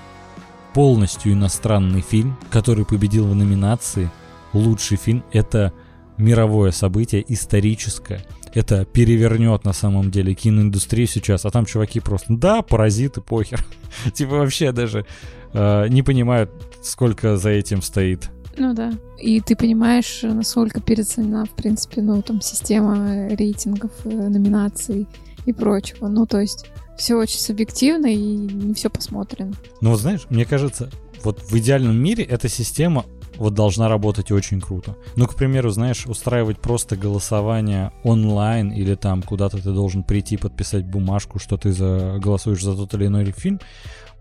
полностью 0.74 1.34
иностранный 1.34 2.02
фильм, 2.02 2.38
который 2.50 2.86
победил 2.86 3.28
в 3.28 3.36
номинации 3.36 4.10
лучший 4.54 4.98
фильм, 4.98 5.24
это 5.32 5.74
мировое 6.18 6.72
событие, 6.72 7.24
историческое. 7.28 8.26
Это 8.54 8.84
перевернет 8.84 9.66
на 9.66 9.74
самом 9.74 10.10
деле 10.10 10.34
киноиндустрию 10.34 11.08
сейчас, 11.08 11.46
а 11.46 11.52
там 11.52 11.66
чуваки 11.66 12.00
просто, 12.00 12.34
да, 12.36 12.64
паразиты, 12.64 13.22
похер. 13.22 13.64
типа 14.14 14.38
вообще 14.38 14.72
даже 14.72 15.06
э, 15.54 15.88
не 15.90 16.02
понимают, 16.02 16.50
сколько 16.82 17.38
за 17.38 17.52
этим 17.52 17.84
стоит. 17.84 18.32
Ну 18.60 18.74
да. 18.74 18.92
И 19.18 19.40
ты 19.40 19.56
понимаешь, 19.56 20.20
насколько 20.24 20.82
переоценена, 20.82 21.46
в 21.46 21.52
принципе, 21.52 22.02
ну, 22.02 22.22
там, 22.22 22.42
система 22.42 23.30
рейтингов, 23.30 23.92
э, 24.04 24.10
номинаций 24.10 25.08
и 25.46 25.54
прочего. 25.54 26.10
Ну, 26.10 26.26
то 26.26 26.40
есть 26.42 26.66
все 26.98 27.16
очень 27.16 27.40
субъективно 27.40 28.08
и 28.08 28.18
не 28.18 28.74
все 28.74 28.90
посмотрено. 28.90 29.54
Ну 29.80 29.92
вот 29.92 30.00
знаешь, 30.02 30.28
мне 30.30 30.46
кажется, 30.46 30.90
вот 31.24 31.42
в 31.42 31.58
идеальном 31.58 31.96
мире 31.96 32.26
эта 32.26 32.50
система 32.50 33.06
вот 33.38 33.54
должна 33.54 33.88
работать 33.88 34.32
очень 34.32 34.60
круто. 34.60 34.98
Ну, 35.16 35.26
к 35.26 35.36
примеру, 35.36 35.70
знаешь, 35.70 36.06
устраивать 36.06 36.60
просто 36.60 36.98
голосование 36.98 37.94
онлайн 38.04 38.72
или 38.72 38.96
там 38.96 39.24
куда-то 39.24 39.58
ты 39.58 39.72
должен 39.72 40.04
прийти 40.04 40.36
подписать 40.36 40.86
бумажку, 40.86 41.40
что 41.40 41.56
ты 41.56 41.72
за, 41.72 42.20
голосуешь 42.22 42.62
за 42.62 42.76
тот 42.76 42.94
или 42.96 43.06
иной 43.06 43.32
фильм, 43.32 43.62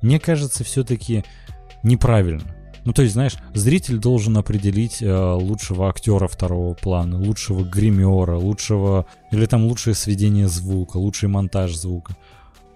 мне 0.00 0.20
кажется, 0.20 0.62
все-таки 0.62 1.24
неправильно. 1.82 2.57
Ну, 2.88 2.94
то 2.94 3.02
есть, 3.02 3.12
знаешь, 3.12 3.36
зритель 3.52 3.98
должен 3.98 4.38
определить 4.38 5.02
э, 5.02 5.32
лучшего 5.34 5.90
актера 5.90 6.26
второго 6.26 6.72
плана, 6.72 7.18
лучшего 7.18 7.62
гримера, 7.62 8.38
лучшего... 8.38 9.04
Или 9.30 9.44
там 9.44 9.66
лучшее 9.66 9.92
сведение 9.92 10.48
звука, 10.48 10.96
лучший 10.96 11.28
монтаж 11.28 11.76
звука. 11.76 12.16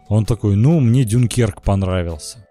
Он 0.09 0.27
такой, 0.27 0.55
ну, 0.55 0.81
мне 0.81 1.05
Дюнкерк 1.05 1.63
понравился. 1.63 2.47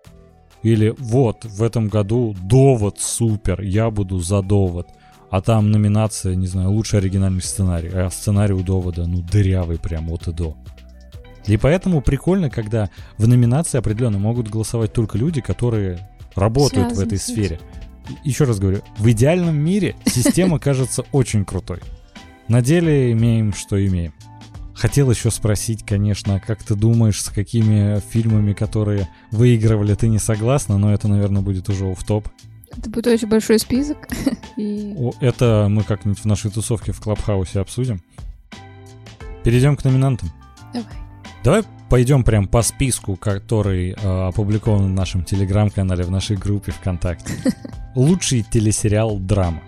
Или 0.63 0.95
вот, 0.97 1.45
в 1.45 1.61
этом 1.61 1.87
году 1.87 2.35
довод 2.41 2.99
супер, 2.99 3.61
я 3.61 3.91
буду 3.91 4.17
за 4.17 4.41
довод. 4.41 4.87
А 5.29 5.39
там 5.39 5.69
номинация, 5.69 6.33
не 6.33 6.47
знаю, 6.47 6.71
лучший 6.71 6.97
оригинальный 6.97 7.43
сценарий. 7.43 7.91
А 7.93 8.09
сценарий 8.09 8.55
у 8.55 8.63
довода, 8.63 9.05
ну, 9.05 9.21
дырявый 9.21 9.77
прям 9.77 10.09
от 10.11 10.27
и 10.27 10.31
до. 10.31 10.57
И 11.45 11.57
поэтому 11.57 12.01
прикольно, 12.01 12.49
когда 12.49 12.89
в 13.19 13.27
номинации 13.27 13.77
определенно 13.77 14.17
могут 14.17 14.49
голосовать 14.49 14.93
только 14.93 15.19
люди, 15.19 15.41
которые 15.41 15.99
работают 16.35 16.89
Связан 16.89 17.03
в 17.03 17.07
этой 17.07 17.17
сфере. 17.17 17.59
Еще 18.23 18.45
раз 18.45 18.59
говорю, 18.59 18.81
в 18.97 19.09
идеальном 19.11 19.57
мире 19.57 19.95
система 20.05 20.59
кажется 20.59 21.03
очень 21.11 21.45
крутой. 21.45 21.79
На 22.47 22.61
деле 22.61 23.11
имеем, 23.11 23.53
что 23.53 23.83
имеем. 23.85 24.13
Хотел 24.73 25.11
еще 25.11 25.29
спросить, 25.29 25.85
конечно, 25.85 26.39
как 26.39 26.63
ты 26.63 26.75
думаешь, 26.75 27.21
с 27.21 27.29
какими 27.29 27.99
фильмами, 28.09 28.53
которые 28.53 29.07
выигрывали, 29.29 29.93
ты 29.93 30.07
не 30.07 30.17
согласна, 30.17 30.77
но 30.77 30.93
это, 30.93 31.07
наверное, 31.07 31.41
будет 31.41 31.69
уже 31.69 31.85
в 31.93 32.03
топ. 32.03 32.27
Это 32.75 32.89
будет 32.89 33.07
очень 33.07 33.27
большой 33.27 33.59
список. 33.59 34.07
И... 34.57 34.95
Это 35.19 35.67
мы 35.69 35.83
как-нибудь 35.83 36.19
в 36.19 36.25
нашей 36.25 36.49
тусовке 36.49 36.93
в 36.93 36.99
Клабхаусе 36.99 37.59
обсудим. 37.59 38.01
Перейдем 39.43 39.75
к 39.75 39.83
номинантам. 39.83 40.31
Давай. 40.73 40.93
Давай 41.43 41.63
пойдем 41.91 42.23
прям 42.23 42.47
по 42.47 42.61
списку, 42.61 43.17
который 43.17 43.91
э, 43.91 44.27
опубликован 44.27 44.85
в 44.85 44.89
нашем 44.89 45.25
телеграм-канале, 45.25 46.05
в 46.05 46.09
нашей 46.09 46.37
группе 46.37 46.71
ВКонтакте. 46.71 47.33
Лучший 47.95 48.43
телесериал 48.43 49.19
драма. 49.19 49.61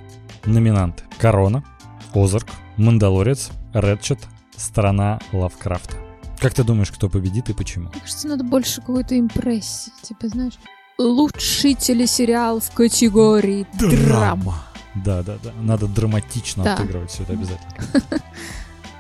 Номинанты. 0.46 1.04
Корона, 1.18 1.66
Озарк, 2.14 2.48
Мандалорец, 2.78 3.52
Редчет, 3.74 4.20
Страна 4.56 5.20
Лавкрафта. 5.34 5.98
Как 6.40 6.54
ты 6.54 6.64
думаешь, 6.64 6.92
кто 6.92 7.10
победит 7.10 7.50
и 7.50 7.54
почему? 7.54 7.90
Мне 7.90 8.00
кажется, 8.00 8.30
надо 8.30 8.46
больше 8.46 8.80
какой-то 8.80 9.20
импрессии. 9.20 9.92
Типа, 10.02 10.30
знаешь, 10.30 10.58
лучший 10.98 11.74
телесериал 11.74 12.62
в 12.62 12.72
категории 12.72 13.68
драма. 13.78 14.64
Да, 14.96 15.24
да, 15.24 15.36
да. 15.44 15.52
Надо 15.60 15.88
драматично 15.88 16.64
да. 16.64 16.76
отыгрывать 16.76 17.12
все 17.12 17.24
это 17.24 17.34
обязательно. 17.34 18.22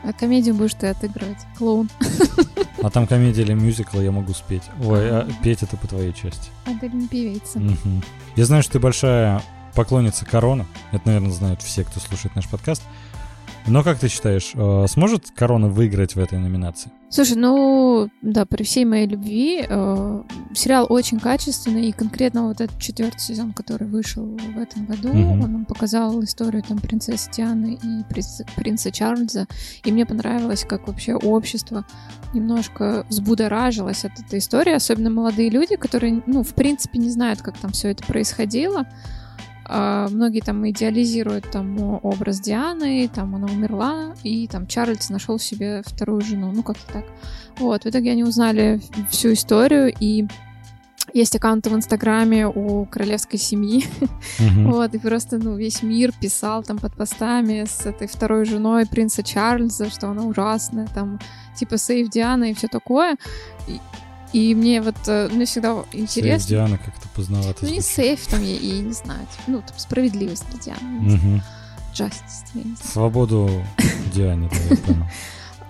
А 0.03 0.11
комедию 0.11 0.55
будешь 0.55 0.73
ты 0.73 0.87
отыгрывать. 0.87 1.39
Клоун. 1.57 1.89
А 2.81 2.89
там 2.89 3.07
комедия 3.07 3.43
или 3.43 3.53
мюзикл 3.53 4.01
я 4.01 4.11
могу 4.11 4.33
спеть. 4.33 4.63
Ой, 4.83 5.09
а 5.09 5.27
петь 5.41 5.63
это 5.63 5.77
по 5.77 5.87
твоей 5.87 6.13
части. 6.13 6.49
Адель 6.65 6.93
не 6.93 7.07
певица. 7.07 7.59
Угу. 7.59 8.03
Я 8.35 8.45
знаю, 8.45 8.63
что 8.63 8.73
ты 8.73 8.79
большая 8.79 9.41
поклонница 9.73 10.25
Корона. 10.25 10.65
Это, 10.91 11.03
наверное, 11.05 11.31
знают 11.31 11.61
все, 11.61 11.83
кто 11.85 11.99
слушает 12.01 12.35
наш 12.35 12.47
подкаст. 12.49 12.83
Но 13.67 13.83
как 13.83 13.99
ты 13.99 14.09
считаешь, 14.09 14.51
э, 14.53 14.85
сможет 14.87 15.31
Корона 15.31 15.69
выиграть 15.69 16.15
в 16.15 16.19
этой 16.19 16.37
номинации? 16.37 16.91
Слушай, 17.09 17.37
ну 17.37 18.09
да, 18.21 18.45
при 18.45 18.63
всей 18.63 18.85
моей 18.85 19.07
любви 19.07 19.63
э, 19.67 20.23
сериал 20.53 20.87
очень 20.89 21.19
качественный, 21.19 21.89
и 21.89 21.91
конкретно 21.91 22.47
вот 22.47 22.59
этот 22.59 22.79
четвертый 22.79 23.19
сезон, 23.19 23.53
который 23.53 23.87
вышел 23.87 24.25
в 24.25 24.57
этом 24.57 24.85
году, 24.85 25.09
mm-hmm. 25.09 25.31
он 25.31 25.39
нам 25.39 25.65
показал 25.65 26.23
историю 26.23 26.63
там 26.63 26.79
принцессы 26.79 27.29
Дианы 27.31 27.77
и 27.81 28.03
принца, 28.11 28.45
принца 28.55 28.91
Чарльза, 28.91 29.47
и 29.83 29.91
мне 29.91 30.05
понравилось, 30.05 30.65
как 30.67 30.87
вообще 30.87 31.13
общество 31.13 31.85
немножко 32.33 33.05
взбудоражилось 33.09 34.05
от 34.05 34.19
этой 34.19 34.39
истории, 34.39 34.73
особенно 34.73 35.09
молодые 35.09 35.49
люди, 35.49 35.75
которые, 35.75 36.23
ну, 36.25 36.43
в 36.43 36.55
принципе, 36.55 36.97
не 36.97 37.11
знают, 37.11 37.41
как 37.41 37.57
там 37.57 37.71
все 37.71 37.89
это 37.89 38.03
происходило. 38.05 38.87
Uh, 39.65 40.09
многие 40.09 40.41
там 40.41 40.69
идеализируют 40.69 41.49
там 41.49 41.99
образ 42.03 42.41
Дианы, 42.41 43.07
там 43.07 43.33
она 43.35 43.45
умерла, 43.45 44.13
и 44.21 44.45
там 44.47 44.67
Чарльз 44.67 45.09
нашел 45.09 45.39
себе 45.39 45.83
вторую 45.85 46.19
жену, 46.19 46.51
ну 46.53 46.63
как-то 46.63 46.91
так. 46.91 47.05
Вот, 47.57 47.83
в 47.83 47.87
итоге 47.87 48.11
они 48.11 48.25
узнали 48.25 48.81
всю 49.09 49.31
историю, 49.31 49.93
и 49.97 50.27
есть 51.13 51.35
аккаунты 51.35 51.69
в 51.69 51.75
Инстаграме 51.75 52.47
у 52.47 52.85
королевской 52.85 53.39
семьи, 53.39 53.85
mm-hmm. 54.01 54.71
вот, 54.71 54.95
и 54.95 54.99
просто, 54.99 55.37
ну, 55.37 55.55
весь 55.55 55.83
мир 55.83 56.11
писал 56.19 56.63
там 56.63 56.77
под 56.77 56.95
постами 56.95 57.65
с 57.65 57.85
этой 57.85 58.07
второй 58.07 58.45
женой 58.45 58.85
принца 58.85 59.21
Чарльза, 59.21 59.89
что 59.89 60.09
она 60.09 60.23
ужасная, 60.23 60.87
там, 60.87 61.19
типа, 61.55 61.77
сейв 61.77 62.09
Диана 62.09 62.51
и 62.51 62.53
все 62.53 62.67
такое. 62.67 63.17
И, 63.67 63.79
и 64.33 64.55
мне 64.55 64.81
вот, 64.81 64.95
э, 65.07 65.29
мне 65.29 65.45
всегда 65.45 65.85
интересно... 65.91 66.39
Сейф 66.39 66.49
Диана 66.49 66.77
как-то 66.79 67.07
поздновато 67.15 67.65
Ну, 67.65 67.69
не 67.69 67.81
сейф, 67.81 68.25
там, 68.27 68.43
я, 68.43 68.55
я 68.55 68.81
не 68.81 68.91
знаю. 68.91 69.27
Ну, 69.45 69.61
там, 69.61 69.77
справедливость 69.77 70.45
для 70.49 70.59
Дианы. 70.59 71.13
Угу. 71.13 71.41
Justice, 71.93 72.43
я 72.55 72.63
не 72.63 72.75
знаю. 72.75 72.91
Свободу 72.91 73.49
Диане, 74.13 74.49
да. 74.49 74.93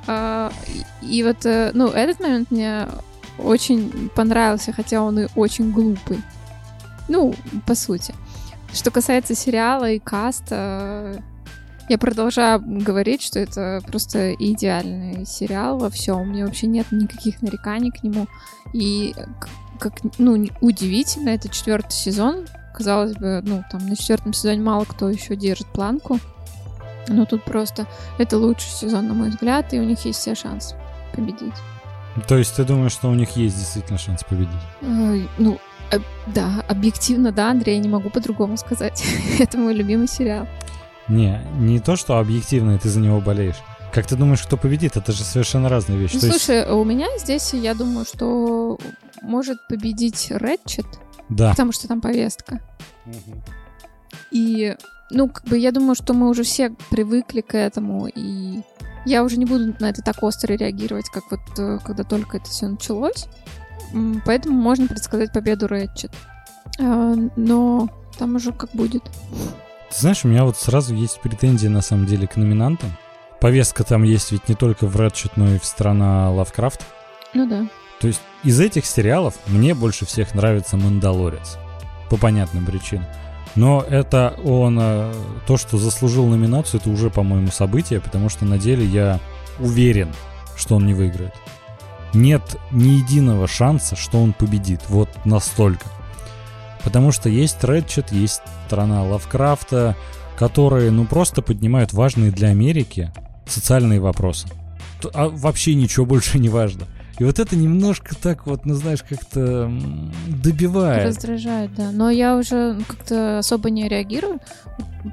А, 0.05 0.51
и 1.01 1.24
вот, 1.24 1.46
э, 1.46 1.72
ну, 1.74 1.88
этот 1.88 2.20
момент 2.20 2.51
мне 2.51 2.89
очень 3.38 4.10
понравился, 4.15 4.74
хотя 4.74 5.01
он 5.01 5.20
и 5.20 5.27
очень 5.36 5.72
глупый. 5.72 6.22
Ну, 7.08 7.34
по 7.65 7.74
сути. 7.74 8.13
Что 8.74 8.91
касается 8.91 9.34
сериала 9.34 9.89
и 9.91 10.00
каста, 10.00 11.24
я 11.94 12.00
продолжаю 12.00 12.60
говорить, 12.60 13.22
что 13.22 13.38
это 13.40 13.80
просто 13.86 14.34
идеальный 14.34 15.28
сериал 15.28 15.78
во 15.78 15.92
всем. 15.92 16.22
У 16.22 16.26
меня 16.26 16.48
вообще 16.48 16.66
нет 16.66 16.88
никаких 16.92 17.44
нареканий 17.44 17.92
к 17.92 18.02
нему. 18.02 18.26
И 18.74 19.14
как, 19.80 19.94
ну, 20.18 20.44
удивительно, 20.60 21.30
это 21.30 21.50
четвертый 21.50 21.94
сезон. 21.94 22.48
Казалось 22.74 23.14
бы, 23.14 23.42
ну, 23.46 23.64
там 23.72 23.88
на 23.88 23.96
четвертом 23.96 24.34
сезоне 24.34 24.62
мало 24.62 24.86
кто 24.86 25.08
еще 25.08 25.36
держит 25.36 25.68
планку. 25.68 26.20
Но 27.10 27.26
тут 27.26 27.44
просто 27.44 27.86
это 28.18 28.40
лучший 28.40 28.72
сезон, 28.72 29.08
на 29.08 29.14
мой 29.14 29.30
взгляд, 29.30 29.72
и 29.72 29.80
у 29.80 29.84
них 29.84 30.04
есть 30.04 30.18
все 30.18 30.34
шансы 30.34 30.76
победить. 31.16 31.54
То 32.28 32.40
есть 32.40 32.56
ты 32.56 32.64
думаешь, 32.64 32.94
что 32.94 33.10
у 33.10 33.14
них 33.14 33.38
есть 33.38 33.56
действительно 33.56 34.00
шанс 34.00 34.24
победить? 34.24 34.50
Э, 34.82 35.22
ну, 35.38 35.60
э, 35.92 36.00
да, 36.26 36.66
объективно, 36.68 37.32
да, 37.32 37.52
Андрей, 37.52 37.76
я 37.76 37.84
не 37.84 37.90
могу 37.90 38.10
по-другому 38.10 38.58
сказать. 38.58 39.06
это 39.40 39.60
мой 39.60 39.76
любимый 39.76 40.08
сериал. 40.08 40.48
Не, 41.07 41.41
не 41.57 41.79
то, 41.79 41.95
что 41.95 42.17
объективно, 42.17 42.75
и 42.75 42.77
ты 42.77 42.89
за 42.89 43.00
него 43.00 43.19
болеешь. 43.19 43.57
Как 43.91 44.07
ты 44.07 44.15
думаешь, 44.15 44.41
кто 44.41 44.57
победит? 44.57 44.98
Это 44.98 45.12
же 45.12 45.24
совершенно 45.24 45.69
разные 45.69 46.00
вещи. 46.00 46.15
Ну, 46.15 46.22
то 46.22 46.29
слушай, 46.29 46.57
есть... 46.57 46.69
у 46.69 46.83
меня 46.83 47.07
здесь, 47.19 47.53
я 47.53 47.75
думаю, 47.75 48.05
что 48.05 48.79
может 49.22 49.67
победить 49.67 50.31
Рэтчет. 50.31 50.88
Да. 51.29 51.51
Потому 51.51 51.72
что 51.72 51.88
там 51.88 52.01
повестка. 52.01 52.60
Угу. 53.05 53.43
И, 54.31 54.75
ну, 55.12 55.29
как 55.29 55.45
бы 55.45 55.57
я 55.57 55.72
думаю, 55.72 55.95
что 55.95 56.13
мы 56.13 56.29
уже 56.29 56.43
все 56.43 56.75
привыкли 56.89 57.41
к 57.41 57.55
этому, 57.55 58.07
и 58.07 58.62
я 59.05 59.24
уже 59.24 59.38
не 59.38 59.45
буду 59.45 59.75
на 59.79 59.89
это 59.89 60.01
так 60.01 60.24
остро 60.24 60.53
реагировать, 60.53 61.10
как 61.10 61.29
вот 61.29 61.41
э, 61.57 61.79
когда 61.86 62.03
только 62.03 62.38
это 62.38 62.50
все 62.50 62.67
началось. 62.67 63.27
Поэтому 64.25 64.60
можно 64.60 64.88
предсказать 64.88 65.31
победу 65.31 65.67
Рэтчет. 65.67 66.12
А, 66.79 67.15
но 67.36 67.89
там 68.17 68.36
уже 68.36 68.51
как 68.51 68.72
будет. 68.72 69.03
Ты 69.94 70.00
знаешь, 70.00 70.26
у 70.26 70.28
меня 70.28 70.44
вот 70.44 70.58
сразу 70.58 70.96
есть 70.96 71.22
претензии 71.22 71.68
на 71.68 71.82
самом 71.82 72.08
деле 72.08 72.26
к 72.26 72.36
номинантам. 72.36 72.98
Повестка 73.40 73.84
там 73.84 74.02
есть 74.02 74.32
ведь 74.32 74.50
не 74.50 74.56
только 74.56 74.88
в 74.88 74.96
Ratchet, 75.00 75.34
но 75.36 75.54
и 75.54 75.60
в 75.60 75.66
страна 75.66 76.32
Лавкрафт. 76.32 76.84
Ну 77.36 77.48
да. 77.48 77.68
То 78.00 78.08
есть 78.08 78.22
из 78.44 78.60
этих 78.60 78.88
сериалов 78.88 79.36
мне 79.46 79.76
больше 79.76 80.06
всех 80.06 80.34
нравится 80.34 80.78
«Мандалорец». 80.78 81.58
По 82.10 82.18
понятным 82.18 82.66
причинам. 82.66 83.06
Но 83.56 83.86
это 83.88 84.34
он, 84.44 84.80
э, 84.82 85.14
то, 85.46 85.58
что 85.58 85.78
заслужил 85.78 86.26
номинацию, 86.26 86.82
это 86.82 86.90
уже, 86.90 87.12
по-моему, 87.12 87.50
событие, 87.50 88.02
потому 88.02 88.30
что 88.30 88.46
на 88.46 88.58
деле 88.58 88.84
я 88.84 89.20
уверен, 89.60 90.12
что 90.56 90.76
он 90.76 90.88
не 90.88 90.96
выиграет. 90.96 91.36
Нет 92.16 92.58
ни 92.72 92.90
единого 92.90 93.48
шанса, 93.48 93.96
что 93.96 94.22
он 94.22 94.34
победит. 94.34 94.82
Вот 94.90 95.10
настолько. 95.24 95.86
Потому 96.84 97.12
что 97.12 97.30
есть 97.30 97.63
Редчет, 97.63 98.12
есть 98.12 98.42
страна 98.68 99.04
Лавкрафта, 99.04 99.96
которые, 100.38 100.92
ну, 100.92 101.06
просто 101.06 101.42
поднимают 101.42 101.94
важные 101.94 102.32
для 102.32 102.50
Америки 102.50 103.12
социальные 103.46 104.00
вопросы. 104.00 104.48
А 105.13 105.30
вообще 105.30 105.75
ничего 105.75 106.06
больше 106.06 106.40
не 106.40 106.50
важно. 106.50 106.86
И 107.20 107.24
вот 107.24 107.38
это 107.38 107.56
немножко 107.56 108.16
так 108.16 108.48
вот, 108.48 108.66
ну 108.66 108.74
знаешь, 108.74 109.04
как-то 109.04 109.72
добивает. 110.28 111.06
Раздражает, 111.06 111.75
да. 111.75 111.92
Но 111.92 112.10
я 112.10 112.36
уже 112.36 112.80
как-то 112.88 113.40
особо 113.40 113.70
не 113.70 113.88
реагирую. 113.88 114.40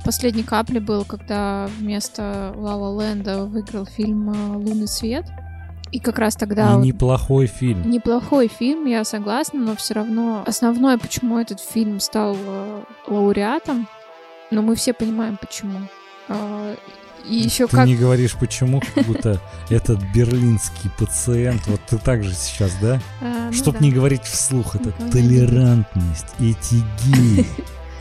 Последней 0.05 0.43
капли 0.43 0.79
был, 0.79 1.05
когда 1.05 1.69
вместо 1.79 2.55
Лала 2.57 3.03
Ленда 3.03 3.45
выиграл 3.45 3.85
фильм 3.85 4.29
«Лунный 4.57 4.89
свет». 4.89 5.27
И 5.92 5.99
как 5.99 6.18
раз 6.18 6.37
тогда... 6.37 6.75
И 6.75 6.87
неплохой 6.87 7.47
фильм. 7.47 7.90
Неплохой 7.90 8.49
фильм, 8.49 8.87
я 8.87 9.04
согласна, 9.04 9.61
но 9.61 9.76
все 9.76 9.94
равно 9.94 10.44
основное, 10.47 10.99
почему 10.99 11.38
этот 11.38 11.61
фильм 11.61 11.99
стал 11.99 12.37
э, 12.38 12.82
лауреатом, 13.09 13.88
но 14.50 14.62
мы 14.62 14.76
все 14.76 14.92
понимаем, 14.92 15.37
почему. 15.37 15.80
А, 16.28 16.76
и 17.26 17.35
еще 17.35 17.66
ты 17.66 17.76
как... 17.76 17.87
не 17.87 17.97
говоришь 17.97 18.35
почему, 18.35 18.80
как 18.80 19.04
будто 19.04 19.40
этот 19.68 20.00
берлинский 20.14 20.90
пациент, 20.99 21.66
вот 21.66 21.80
ты 21.88 21.99
так 21.99 22.23
же 22.23 22.35
сейчас, 22.35 22.73
да? 22.80 23.00
А, 23.20 23.47
ну 23.47 23.52
Чтоб 23.52 23.75
да. 23.75 23.80
не 23.80 23.90
говорить 23.90 24.23
вслух, 24.23 24.76
это 24.76 24.92
толерантность, 25.11 26.26
эти 26.38 26.82
геи, 27.04 27.47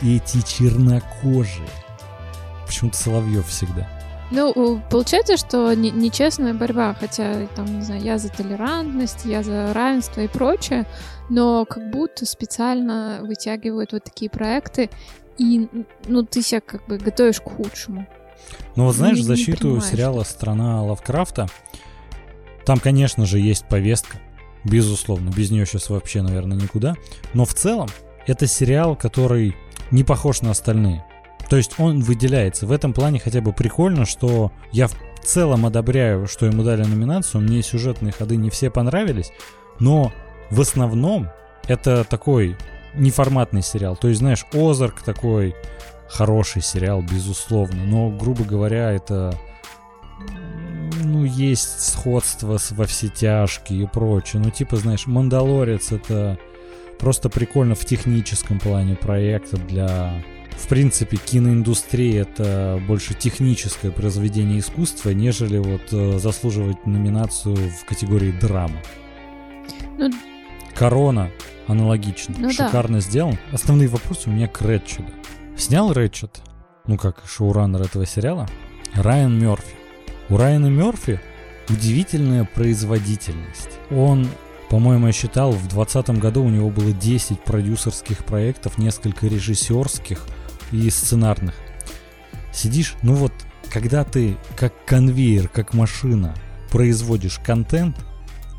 эти 0.02 0.40
чернокожие. 0.42 1.68
Почему-то 2.66 2.96
Соловьев 2.96 3.48
всегда. 3.48 3.88
Ну, 4.30 4.80
получается, 4.90 5.36
что 5.36 5.72
не- 5.74 5.90
нечестная 5.90 6.54
борьба, 6.54 6.94
хотя, 6.98 7.46
там, 7.56 7.66
не 7.78 7.82
знаю, 7.82 8.00
я 8.02 8.16
за 8.18 8.28
толерантность, 8.28 9.24
я 9.24 9.42
за 9.42 9.72
равенство 9.74 10.20
и 10.20 10.28
прочее, 10.28 10.86
но 11.28 11.64
как 11.64 11.90
будто 11.90 12.24
специально 12.26 13.18
вытягивают 13.22 13.92
вот 13.92 14.04
такие 14.04 14.30
проекты, 14.30 14.88
и, 15.36 15.68
ну, 16.06 16.22
ты 16.22 16.42
себя 16.42 16.60
как 16.60 16.86
бы 16.86 16.98
готовишь 16.98 17.40
к 17.40 17.44
худшему. 17.50 18.06
Ну 18.76 18.84
вот 18.84 18.94
знаешь, 18.94 19.16
Не- 19.16 19.22
в 19.22 19.26
защиту 19.26 19.80
сериала 19.80 20.22
«Страна 20.22 20.82
Лавкрафта» 20.84 21.48
там, 22.64 22.78
конечно 22.78 23.26
же, 23.26 23.40
есть 23.40 23.64
повестка, 23.66 24.18
безусловно, 24.64 25.30
без 25.30 25.50
нее 25.50 25.66
сейчас 25.66 25.90
вообще, 25.90 26.22
наверное, 26.22 26.56
никуда, 26.56 26.94
но 27.34 27.44
в 27.44 27.54
целом 27.54 27.88
это 28.28 28.46
сериал, 28.46 28.94
который 28.94 29.56
не 29.90 30.04
похож 30.04 30.40
на 30.42 30.50
остальные. 30.52 31.04
То 31.50 31.56
есть 31.56 31.78
он 31.78 32.00
выделяется. 32.00 32.66
В 32.66 32.72
этом 32.72 32.92
плане 32.92 33.18
хотя 33.18 33.40
бы 33.40 33.52
прикольно, 33.52 34.06
что 34.06 34.52
я 34.72 34.86
в 34.86 34.94
целом 35.22 35.66
одобряю, 35.66 36.26
что 36.26 36.46
ему 36.46 36.62
дали 36.62 36.84
номинацию. 36.84 37.42
Мне 37.42 37.62
сюжетные 37.62 38.12
ходы 38.12 38.36
не 38.36 38.50
все 38.50 38.70
понравились, 38.70 39.32
но 39.80 40.12
в 40.50 40.60
основном 40.60 41.28
это 41.66 42.04
такой 42.04 42.56
неформатный 42.94 43.62
сериал. 43.62 43.96
То 43.96 44.08
есть, 44.08 44.20
знаешь, 44.20 44.46
Озарк 44.52 45.02
такой 45.02 45.54
хороший 46.08 46.62
сериал, 46.62 47.02
безусловно, 47.02 47.84
но, 47.84 48.10
грубо 48.10 48.44
говоря, 48.44 48.90
это 48.92 49.36
ну, 51.02 51.24
есть 51.24 51.88
сходство 51.88 52.58
с 52.58 52.72
во 52.72 52.86
все 52.86 53.08
тяжкие 53.08 53.82
и 53.82 53.86
прочее. 53.86 54.40
Ну, 54.40 54.50
типа, 54.50 54.76
знаешь, 54.76 55.06
Мандалорец 55.06 55.92
это 55.92 56.38
просто 56.98 57.28
прикольно 57.28 57.74
в 57.74 57.84
техническом 57.84 58.60
плане 58.60 58.94
проекта 58.94 59.56
для... 59.56 60.22
В 60.60 60.68
принципе, 60.68 61.16
киноиндустрия 61.16 62.22
это 62.22 62.80
больше 62.86 63.14
техническое 63.14 63.90
произведение 63.90 64.60
искусства, 64.60 65.10
нежели 65.10 65.58
вот 65.58 65.82
э, 65.90 66.18
заслуживать 66.18 66.86
номинацию 66.86 67.56
в 67.56 67.84
категории 67.86 68.30
драма. 68.30 68.76
Ну, 69.98 70.10
Корона 70.74 71.30
аналогично. 71.66 72.34
Ну 72.38 72.48
да. 72.56 72.66
Шикарно 72.66 73.00
сделан. 73.00 73.38
Основные 73.52 73.88
вопросы 73.88 74.28
у 74.28 74.32
меня 74.32 74.46
к 74.48 74.60
Рэтчету. 74.60 75.10
Снял 75.56 75.92
Рэтчет, 75.92 76.40
ну 76.86 76.96
как 76.96 77.22
шоураннер 77.26 77.82
этого 77.82 78.06
сериала, 78.06 78.48
Райан 78.94 79.38
Мерфи. 79.38 79.74
У 80.28 80.36
Райана 80.36 80.66
Мерфи 80.66 81.20
удивительная 81.68 82.44
производительность. 82.44 83.78
Он, 83.90 84.28
по-моему, 84.68 85.06
я 85.06 85.12
считал, 85.12 85.52
в 85.52 85.68
2020 85.68 86.10
году 86.20 86.44
у 86.44 86.50
него 86.50 86.70
было 86.70 86.92
10 86.92 87.40
продюсерских 87.40 88.24
проектов, 88.24 88.78
несколько 88.78 89.26
режиссерских 89.26 90.26
и 90.72 90.88
сценарных. 90.90 91.54
Сидишь, 92.52 92.94
ну 93.02 93.14
вот, 93.14 93.32
когда 93.70 94.04
ты 94.04 94.36
как 94.56 94.84
конвейер, 94.84 95.48
как 95.48 95.74
машина 95.74 96.34
производишь 96.70 97.38
контент, 97.38 97.96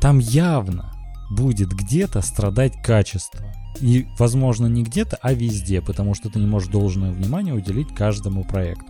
там 0.00 0.18
явно 0.18 0.92
будет 1.30 1.70
где-то 1.70 2.20
страдать 2.22 2.82
качество. 2.82 3.46
И, 3.80 4.06
возможно, 4.18 4.66
не 4.66 4.82
где-то, 4.82 5.18
а 5.22 5.32
везде, 5.32 5.80
потому 5.80 6.14
что 6.14 6.28
ты 6.28 6.38
не 6.38 6.46
можешь 6.46 6.68
должное 6.68 7.10
внимание 7.10 7.54
уделить 7.54 7.94
каждому 7.94 8.44
проекту. 8.44 8.86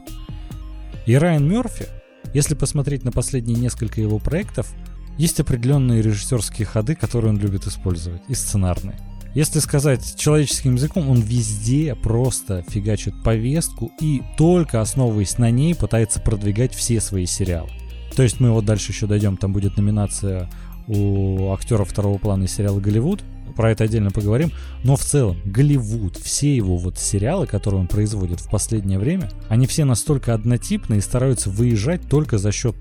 И 1.06 1.14
Райан 1.16 1.48
Мерфи, 1.48 1.86
если 2.34 2.54
посмотреть 2.54 3.04
на 3.04 3.12
последние 3.12 3.58
несколько 3.58 4.00
его 4.00 4.18
проектов, 4.18 4.72
есть 5.18 5.38
определенные 5.40 6.02
режиссерские 6.02 6.66
ходы, 6.66 6.94
которые 6.94 7.30
он 7.30 7.38
любит 7.38 7.66
использовать, 7.66 8.22
и 8.28 8.34
сценарные. 8.34 8.98
Если 9.34 9.60
сказать 9.60 10.14
человеческим 10.16 10.74
языком, 10.74 11.08
он 11.08 11.20
везде 11.20 11.94
просто 11.94 12.64
фигачит 12.68 13.14
повестку 13.22 13.90
и 13.98 14.22
только 14.36 14.82
основываясь 14.82 15.38
на 15.38 15.50
ней 15.50 15.74
пытается 15.74 16.20
продвигать 16.20 16.74
все 16.74 17.00
свои 17.00 17.24
сериалы. 17.24 17.70
То 18.14 18.22
есть 18.22 18.40
мы 18.40 18.50
вот 18.50 18.66
дальше 18.66 18.92
еще 18.92 19.06
дойдем, 19.06 19.38
там 19.38 19.54
будет 19.54 19.78
номинация 19.78 20.50
у 20.86 21.50
актеров 21.52 21.88
второго 21.88 22.18
плана 22.18 22.44
из 22.44 22.54
сериала 22.54 22.78
«Голливуд», 22.78 23.22
про 23.56 23.70
это 23.70 23.84
отдельно 23.84 24.10
поговорим, 24.10 24.50
но 24.82 24.96
в 24.96 25.02
целом 25.02 25.38
Голливуд, 25.44 26.16
все 26.16 26.54
его 26.54 26.76
вот 26.76 26.98
сериалы, 26.98 27.46
которые 27.46 27.80
он 27.82 27.86
производит 27.86 28.40
в 28.40 28.50
последнее 28.50 28.98
время, 28.98 29.30
они 29.48 29.66
все 29.66 29.84
настолько 29.84 30.34
однотипны 30.34 30.96
и 30.96 31.00
стараются 31.00 31.50
выезжать 31.50 32.08
только 32.08 32.38
за 32.38 32.52
счет 32.52 32.74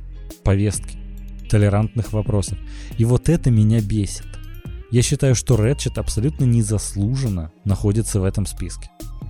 повестки, 0.43 0.97
толерантных 1.49 2.13
вопросов. 2.13 2.57
И 2.97 3.05
вот 3.05 3.29
это 3.29 3.51
меня 3.51 3.81
бесит. 3.81 4.25
Я 4.91 5.01
считаю, 5.01 5.35
что 5.35 5.55
Редчет 5.55 5.97
абсолютно 5.97 6.43
незаслуженно 6.43 7.51
находится 7.63 8.19
в 8.19 8.25
этом 8.25 8.45
списке. 8.45 8.89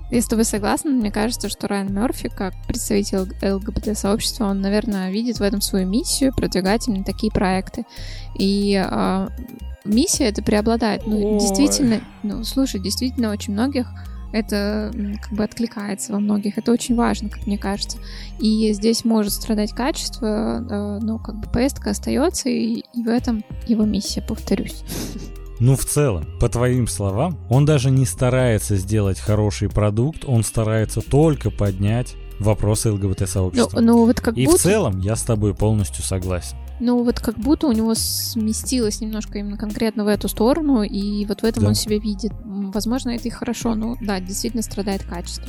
Я 0.10 0.22
с 0.22 0.26
тобой 0.26 0.44
согласна, 0.44 0.90
мне 0.90 1.12
кажется, 1.12 1.48
что 1.48 1.68
Райан 1.68 1.94
Мерфи, 1.94 2.30
как 2.30 2.54
представитель 2.68 3.20
ЛГБТ-сообщества, 3.42 4.46
он, 4.46 4.60
наверное, 4.60 5.12
видит 5.12 5.40
в 5.40 5.42
этом 5.42 5.62
свою 5.62 5.88
миссию 5.88 6.34
продвигать 6.36 6.88
именно 6.88 7.06
такие 7.06 7.32
проекты. 7.32 7.86
И 8.38 8.76
а, 8.76 9.30
миссия 9.86 10.26
это 10.26 10.44
преобладает. 10.44 11.06
Ну, 11.06 11.36
Ой. 11.36 11.40
действительно, 11.40 12.02
ну, 12.24 12.44
слушай, 12.44 12.82
действительно, 12.82 13.32
очень 13.32 13.54
многих 13.54 13.88
это 14.34 14.92
как 15.22 15.34
бы 15.34 15.44
откликается 15.44 16.14
во 16.14 16.20
многих. 16.20 16.58
Это 16.58 16.72
очень 16.72 16.96
важно, 16.96 17.30
как 17.30 17.46
мне 17.46 17.58
кажется. 17.58 17.98
И 18.40 18.72
здесь 18.74 19.06
может 19.06 19.34
страдать 19.34 19.74
качество, 19.74 20.26
э, 20.26 21.00
но 21.02 21.20
как 21.20 21.36
бы 21.36 21.50
поездка 21.50 21.92
остается, 21.92 22.50
и, 22.50 22.84
и 22.94 23.04
в 23.04 23.08
этом 23.08 23.44
его 23.68 23.86
миссия, 23.86 24.22
повторюсь. 24.22 24.84
Ну, 25.62 25.76
в 25.76 25.86
целом, 25.86 26.26
по 26.40 26.50
твоим 26.50 26.88
словам, 26.88 27.38
он 27.48 27.66
даже 27.66 27.92
не 27.92 28.08
старается 28.08 28.78
сделать 28.78 29.20
хороший 29.20 29.70
продукт, 29.70 30.26
он 30.26 30.44
старается 30.44 31.02
только 31.02 31.52
поднять 31.52 32.16
вопросы 32.40 32.90
Ну, 32.90 32.96
ЛГБТ-сообщества. 32.96 33.80
ну 33.80 34.06
вот 34.08 34.20
как 34.20 34.36
И 34.36 34.46
будто... 34.48 34.58
в 34.58 34.62
целом 34.62 35.00
я 35.00 35.16
с 35.16 35.22
тобой 35.22 35.54
полностью 35.54 36.04
согласен. 36.04 36.58
Ну, 36.80 37.04
вот 37.04 37.20
как 37.20 37.38
будто 37.38 37.68
у 37.68 37.74
него 37.74 37.94
сместилось 37.94 39.02
немножко 39.02 39.38
именно 39.38 39.56
конкретно 39.56 40.04
в 40.04 40.08
эту 40.08 40.28
сторону, 40.30 40.82
и 40.82 41.28
вот 41.28 41.42
в 41.42 41.44
этом 41.44 41.62
Да. 41.62 41.70
он 41.70 41.76
себя 41.76 42.00
видит. 42.00 42.32
Возможно, 42.44 43.12
это 43.12 43.28
и 43.28 43.32
хорошо, 43.32 43.76
но 43.76 43.96
да, 44.02 44.20
действительно 44.20 44.64
страдает 44.64 45.04
качество. 45.04 45.46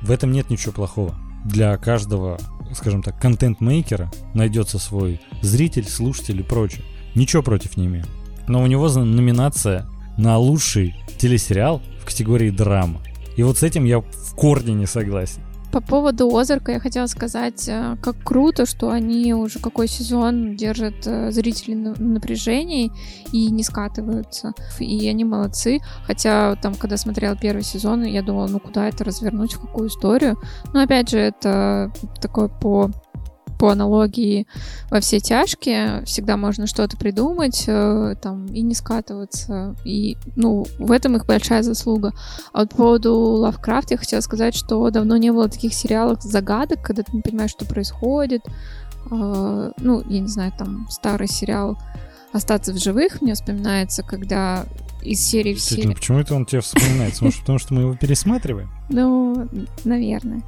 В 0.00 0.10
этом 0.10 0.32
нет 0.32 0.48
ничего 0.48 0.72
плохого. 0.72 1.14
Для 1.44 1.76
каждого, 1.76 2.38
скажем 2.74 3.02
так, 3.02 3.20
контент-мейкера 3.20 4.10
найдется 4.32 4.78
свой 4.78 5.20
зритель, 5.42 5.86
слушатель 5.86 6.40
и 6.40 6.42
прочее. 6.42 6.82
Ничего 7.14 7.42
против 7.42 7.76
не 7.76 7.84
имею. 7.84 8.06
Но 8.50 8.64
у 8.64 8.66
него 8.66 8.88
номинация 8.88 9.86
на 10.18 10.36
лучший 10.36 10.96
телесериал 11.18 11.80
в 12.00 12.04
категории 12.04 12.50
драма. 12.50 13.00
И 13.36 13.44
вот 13.44 13.58
с 13.58 13.62
этим 13.62 13.84
я 13.84 14.00
в 14.00 14.34
корне 14.34 14.74
не 14.74 14.86
согласен. 14.86 15.40
По 15.70 15.80
поводу 15.80 16.36
Озарка 16.36 16.72
я 16.72 16.80
хотела 16.80 17.06
сказать, 17.06 17.68
э, 17.68 17.96
как 18.02 18.16
круто, 18.24 18.66
что 18.66 18.90
они 18.90 19.34
уже 19.34 19.60
какой 19.60 19.86
сезон 19.86 20.56
держат 20.56 21.06
э, 21.06 21.30
зрителей 21.30 21.76
на 21.76 21.94
на 21.94 22.14
напряжении 22.14 22.90
и 23.30 23.52
не 23.52 23.62
скатываются. 23.62 24.52
И 24.80 25.08
они 25.08 25.24
молодцы. 25.24 25.78
Хотя 26.04 26.56
там, 26.56 26.74
когда 26.74 26.96
смотрела 26.96 27.36
первый 27.36 27.62
сезон, 27.62 28.02
я 28.02 28.20
думала, 28.20 28.48
ну 28.48 28.58
куда 28.58 28.88
это 28.88 29.04
развернуть, 29.04 29.52
в 29.52 29.60
какую 29.60 29.90
историю. 29.90 30.36
Но 30.74 30.82
опять 30.82 31.08
же, 31.10 31.18
это 31.18 31.92
такое 32.20 32.48
по 32.48 32.90
по 33.60 33.70
аналогии 33.70 34.46
во 34.90 35.00
все 35.00 35.20
тяжкие, 35.20 36.02
всегда 36.06 36.38
можно 36.38 36.66
что-то 36.66 36.96
придумать, 36.96 37.64
э, 37.66 38.14
там, 38.20 38.46
и 38.46 38.62
не 38.62 38.74
скатываться. 38.74 39.76
И, 39.84 40.16
ну, 40.34 40.66
в 40.78 40.90
этом 40.90 41.16
их 41.16 41.26
большая 41.26 41.62
заслуга. 41.62 42.14
А 42.54 42.60
вот 42.60 42.70
по 42.70 42.76
поводу 42.76 43.14
Лавкрафт 43.14 43.90
я 43.90 43.98
хотела 43.98 44.22
сказать, 44.22 44.54
что 44.54 44.88
давно 44.90 45.18
не 45.18 45.30
было 45.30 45.46
таких 45.46 45.74
сериалов 45.74 46.22
загадок, 46.22 46.80
когда 46.82 47.02
ты 47.02 47.14
не 47.14 47.20
понимаешь, 47.20 47.50
что 47.50 47.66
происходит. 47.66 48.40
А, 49.10 49.72
ну, 49.76 50.02
я 50.08 50.20
не 50.20 50.28
знаю, 50.28 50.52
там 50.56 50.88
старый 50.88 51.28
сериал 51.28 51.76
«Остаться 52.32 52.72
в 52.72 52.78
живых» 52.78 53.20
мне 53.20 53.34
вспоминается, 53.34 54.02
когда 54.02 54.64
из 55.02 55.20
серии 55.20 55.52
в 55.52 55.60
серию... 55.60 55.94
почему 55.94 56.18
это 56.18 56.34
он 56.34 56.46
тебе 56.46 56.62
вспоминается? 56.62 57.24
Может, 57.24 57.40
потому 57.40 57.58
что 57.58 57.74
мы 57.74 57.82
его 57.82 57.94
пересматриваем? 57.94 58.70
Ну, 58.88 59.48
наверное. 59.84 60.40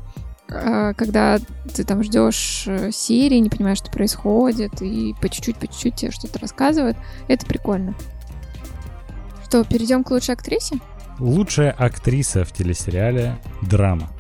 А, 0.55 0.95
когда 0.95 1.38
ты 1.75 1.85
там 1.85 2.03
ждешь 2.03 2.65
э, 2.67 2.91
серии, 2.93 3.38
не 3.38 3.49
понимаешь, 3.51 3.79
что 3.79 3.91
происходит, 3.91 4.83
и 4.83 5.15
по 5.21 5.29
чуть-чуть, 5.29 5.57
по 5.57 5.67
чуть-чуть 5.67 5.97
тебе 5.97 6.11
что-то 6.11 6.38
рассказывают. 6.38 6.97
Это 7.29 7.47
прикольно. 7.47 7.95
Что, 9.45 9.65
перейдем 9.65 10.05
к 10.05 10.11
лучшей 10.11 10.35
актрисе? 10.35 10.77
Лучшая 11.19 11.71
актриса 11.71 12.45
в 12.45 12.53
телесериале 12.53 13.37
«Драма». 13.62 14.11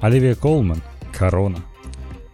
Оливия 0.00 0.34
Колман 0.34 0.82
«Корона». 1.12 1.58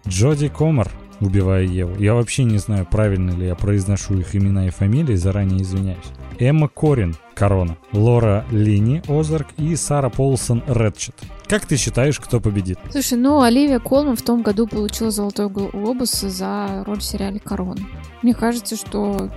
Джоди 0.09 0.49
Комар 0.49 0.91
«Убивая 1.21 1.65
Еву». 1.65 1.97
Я 2.01 2.15
вообще 2.15 2.45
не 2.45 2.59
знаю, 2.59 2.87
правильно 2.87 3.31
ли 3.31 3.47
я 3.47 3.55
произношу 3.55 4.19
их 4.19 4.35
имена 4.35 4.67
и 4.67 4.71
фамилии, 4.71 5.17
заранее 5.17 5.63
извиняюсь. 5.63 5.99
Эмма 6.39 6.69
Корин 6.69 7.17
«Корона». 7.35 7.77
Лора 7.93 8.45
Лини 8.51 9.03
«Озарк» 9.09 9.49
и 9.57 9.75
Сара 9.77 10.11
Полсон 10.11 10.63
«Редчет». 10.67 11.15
Как 11.49 11.67
ты 11.67 11.77
считаешь, 11.77 12.21
кто 12.21 12.41
победит? 12.41 12.79
Слушай, 12.91 13.19
ну 13.19 13.41
Оливия 13.43 13.79
Колман 13.79 14.17
в 14.17 14.23
том 14.23 14.43
году 14.43 14.67
получила 14.67 15.11
Золотой 15.11 15.49
глобус 15.49 16.21
за 16.21 16.85
роль 16.87 16.99
в 16.99 17.05
сериале 17.05 17.41
«Корона». 17.41 17.81
Мне 18.23 18.35
кажется, 18.35 18.77
что 18.77 19.31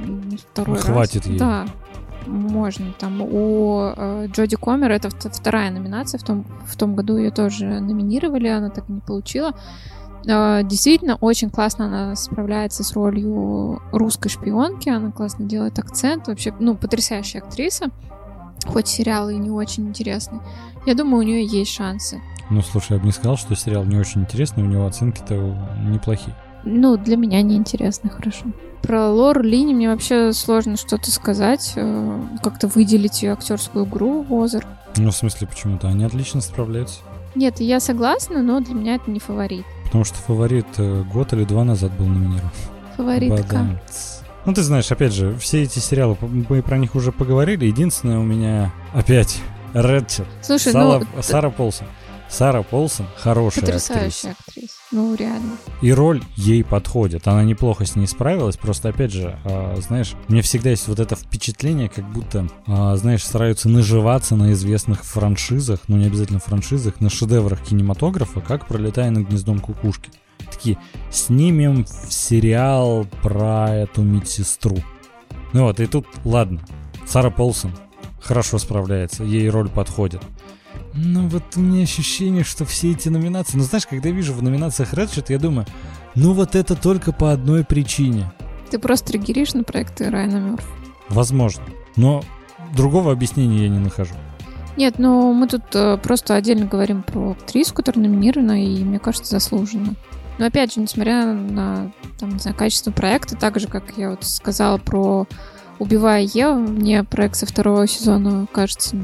второй 0.52 0.78
Хватит 0.78 0.86
раз... 0.86 0.86
Хватит 0.86 1.26
ей. 1.28 1.40
Да, 1.40 1.68
можно. 2.26 2.94
Там 3.00 3.22
у 3.22 3.94
э, 3.96 4.28
Джоди 4.32 4.56
Комер 4.56 4.92
это 4.92 5.10
вторая 5.10 5.72
номинация. 5.72 6.20
В 6.20 6.24
том, 6.24 6.46
в 6.66 6.76
том 6.76 6.96
году 6.96 7.18
ее 7.18 7.32
тоже 7.32 7.66
номинировали, 7.66 8.48
она 8.48 8.70
так 8.70 8.90
и 8.90 8.94
не 8.94 9.02
получила. 9.02 9.54
Э, 10.26 10.62
действительно, 10.64 11.16
очень 11.16 11.50
классно 11.50 11.86
она 11.86 12.16
справляется 12.16 12.84
с 12.84 12.94
ролью 12.94 13.82
русской 13.92 14.30
шпионки. 14.30 14.90
Она 14.90 15.12
классно 15.12 15.46
делает 15.46 15.80
акцент. 15.80 16.28
Вообще, 16.28 16.54
ну, 16.60 16.76
потрясающая 16.76 17.42
актриса. 17.42 17.90
Хоть 18.66 18.88
сериал 18.88 19.30
и 19.30 19.36
не 19.36 19.50
очень 19.50 19.88
интересный. 19.88 20.40
Я 20.86 20.94
думаю, 20.94 21.20
у 21.20 21.28
нее 21.28 21.46
есть 21.46 21.72
шансы. 21.72 22.22
Ну, 22.50 22.62
слушай, 22.62 22.94
я 22.94 23.00
бы 23.00 23.06
не 23.06 23.12
сказал, 23.12 23.38
что 23.38 23.56
сериал 23.56 23.84
не 23.84 23.98
очень 23.98 24.22
интересный, 24.22 24.64
у 24.64 24.68
него 24.68 24.86
оценки-то 24.86 25.36
неплохие. 25.88 26.36
Ну, 26.64 26.98
для 26.98 27.16
меня 27.16 27.42
неинтересно, 27.42 28.10
хорошо. 28.10 28.46
Про 28.82 29.10
Лор 29.10 29.44
Лини 29.44 29.74
мне 29.74 29.90
вообще 29.90 30.34
сложно 30.34 30.78
что-то 30.78 31.12
сказать, 31.12 31.74
э, 31.76 32.22
как-то 32.42 32.68
выделить 32.68 33.22
ее 33.22 33.34
актерскую 33.34 33.86
игру 33.86 34.26
Озер. 34.30 34.66
Ну, 34.98 35.12
в 35.12 35.16
смысле, 35.16 35.48
почему-то 35.48 35.88
они 35.88 36.04
отлично 36.04 36.42
справляются. 36.42 37.00
Нет, 37.36 37.60
я 37.60 37.80
согласна, 37.80 38.42
но 38.42 38.60
для 38.60 38.74
меня 38.74 38.96
это 38.96 39.12
не 39.12 39.20
фаворит. 39.20 39.66
Потому 39.90 40.04
что 40.04 40.18
фаворит 40.18 40.68
э, 40.78 41.04
год 41.12 41.34
или 41.34 41.44
два 41.46 41.64
назад 41.64 41.92
был 41.94 42.06
номинирован. 42.06 42.52
Фаворитка. 42.96 43.44
Бадам. 43.44 43.80
Ну, 44.46 44.54
ты 44.54 44.62
знаешь, 44.62 44.92
опять 44.92 45.14
же, 45.14 45.36
все 45.38 45.64
эти 45.64 45.80
сериалы, 45.80 46.16
мы 46.22 46.62
про 46.62 46.78
них 46.78 46.94
уже 46.94 47.12
поговорили. 47.12 47.66
Единственное, 47.66 48.20
у 48.20 48.24
меня 48.24 48.72
опять 48.94 49.42
Редчер. 49.74 50.26
Слушай, 50.42 50.74
Сала, 50.74 51.00
ну... 51.00 51.22
Сара 51.22 51.50
Полсон. 51.50 51.88
Сара 52.30 52.62
Полсон 52.62 53.08
хорошая 53.18 53.66
Потрясающая 53.66 54.32
актриса. 54.32 54.36
актриса. 54.48 54.74
Ну, 54.92 55.16
реально. 55.16 55.58
И 55.82 55.92
роль 55.92 56.22
ей 56.36 56.64
подходит. 56.64 57.28
Она 57.28 57.44
неплохо 57.44 57.86
с 57.86 57.96
ней 57.96 58.08
справилась. 58.08 58.56
Просто, 58.58 58.90
опять 58.90 59.12
же, 59.12 59.38
э, 59.44 59.76
знаешь, 59.82 60.14
мне 60.28 60.42
всегда 60.42 60.70
есть 60.70 60.88
вот 60.88 61.00
это 61.00 61.16
впечатление, 61.16 61.90
как 61.90 62.10
будто, 62.12 62.48
э, 62.68 62.96
знаешь, 62.96 63.24
стараются 63.24 63.68
наживаться 63.70 64.36
на 64.36 64.54
известных 64.54 65.04
франшизах, 65.04 65.82
ну 65.88 65.98
не 65.98 66.06
обязательно 66.06 66.40
франшизах, 66.40 67.02
на 67.02 67.10
шедеврах 67.10 67.62
кинематографа, 67.62 68.42
как 68.42 68.68
пролетая 68.68 69.12
над 69.12 69.28
гнездом 69.28 69.60
кукушки. 69.60 70.12
Такие, 70.52 70.78
снимем 71.12 71.86
сериал 72.10 73.06
про 73.22 73.70
эту 73.70 74.02
медсестру. 74.02 74.78
Ну 75.54 75.64
вот, 75.64 75.80
и 75.80 75.88
тут, 75.88 76.06
ладно, 76.24 76.62
Сара 77.08 77.30
Полсон 77.30 77.72
хорошо 78.22 78.58
справляется, 78.60 79.24
ей 79.24 79.50
роль 79.50 79.70
подходит. 79.70 80.22
Ну 80.94 81.28
вот 81.28 81.44
у 81.56 81.60
меня 81.60 81.84
ощущение, 81.84 82.44
что 82.44 82.66
все 82.66 82.92
эти 82.92 83.10
номинации... 83.10 83.58
Ну 83.58 83.64
знаешь, 83.64 83.86
когда 83.86 84.10
я 84.10 84.16
вижу 84.16 84.34
в 84.34 84.42
номинациях 84.42 84.94
Redshift, 84.94 85.26
я 85.30 85.40
думаю, 85.40 85.68
ну 86.16 86.34
вот 86.34 86.56
это 86.56 86.76
только 86.76 87.12
по 87.12 87.32
одной 87.32 87.64
причине. 87.64 88.32
Ты 88.70 88.80
просто 88.80 89.12
триггеришь 89.12 89.54
на 89.54 89.64
проекты 89.64 90.10
Райана 90.10 90.38
Мёрф. 90.38 90.68
Возможно. 91.10 91.64
Но 91.96 92.24
другого 92.76 93.12
объяснения 93.12 93.64
я 93.64 93.70
не 93.70 93.80
нахожу. 93.80 94.16
Нет, 94.78 94.96
ну 94.98 95.34
мы 95.34 95.48
тут 95.48 95.64
э, 95.74 95.98
просто 95.98 96.36
отдельно 96.36 96.66
говорим 96.66 97.04
про 97.04 97.32
актрису, 97.32 97.74
которая 97.74 98.08
номинирована, 98.08 98.64
и 98.64 98.84
мне 98.84 99.00
кажется, 99.00 99.32
заслуженно. 99.32 99.96
Но 100.38 100.46
опять 100.46 100.74
же, 100.74 100.80
несмотря 100.80 101.34
на, 101.34 101.92
там, 102.18 102.30
не 102.30 102.40
знаю, 102.40 102.56
качество 102.56 102.92
проекта, 102.92 103.36
так 103.36 103.60
же, 103.60 103.68
как 103.68 103.98
я 103.98 104.12
вот 104.12 104.24
сказала 104.24 104.78
про 104.78 105.28
«Убивая 105.80 106.22
Еву», 106.22 106.60
мне 106.60 107.04
проект 107.04 107.36
со 107.36 107.46
второго 107.46 107.88
сезона 107.88 108.48
кажется 108.54 108.96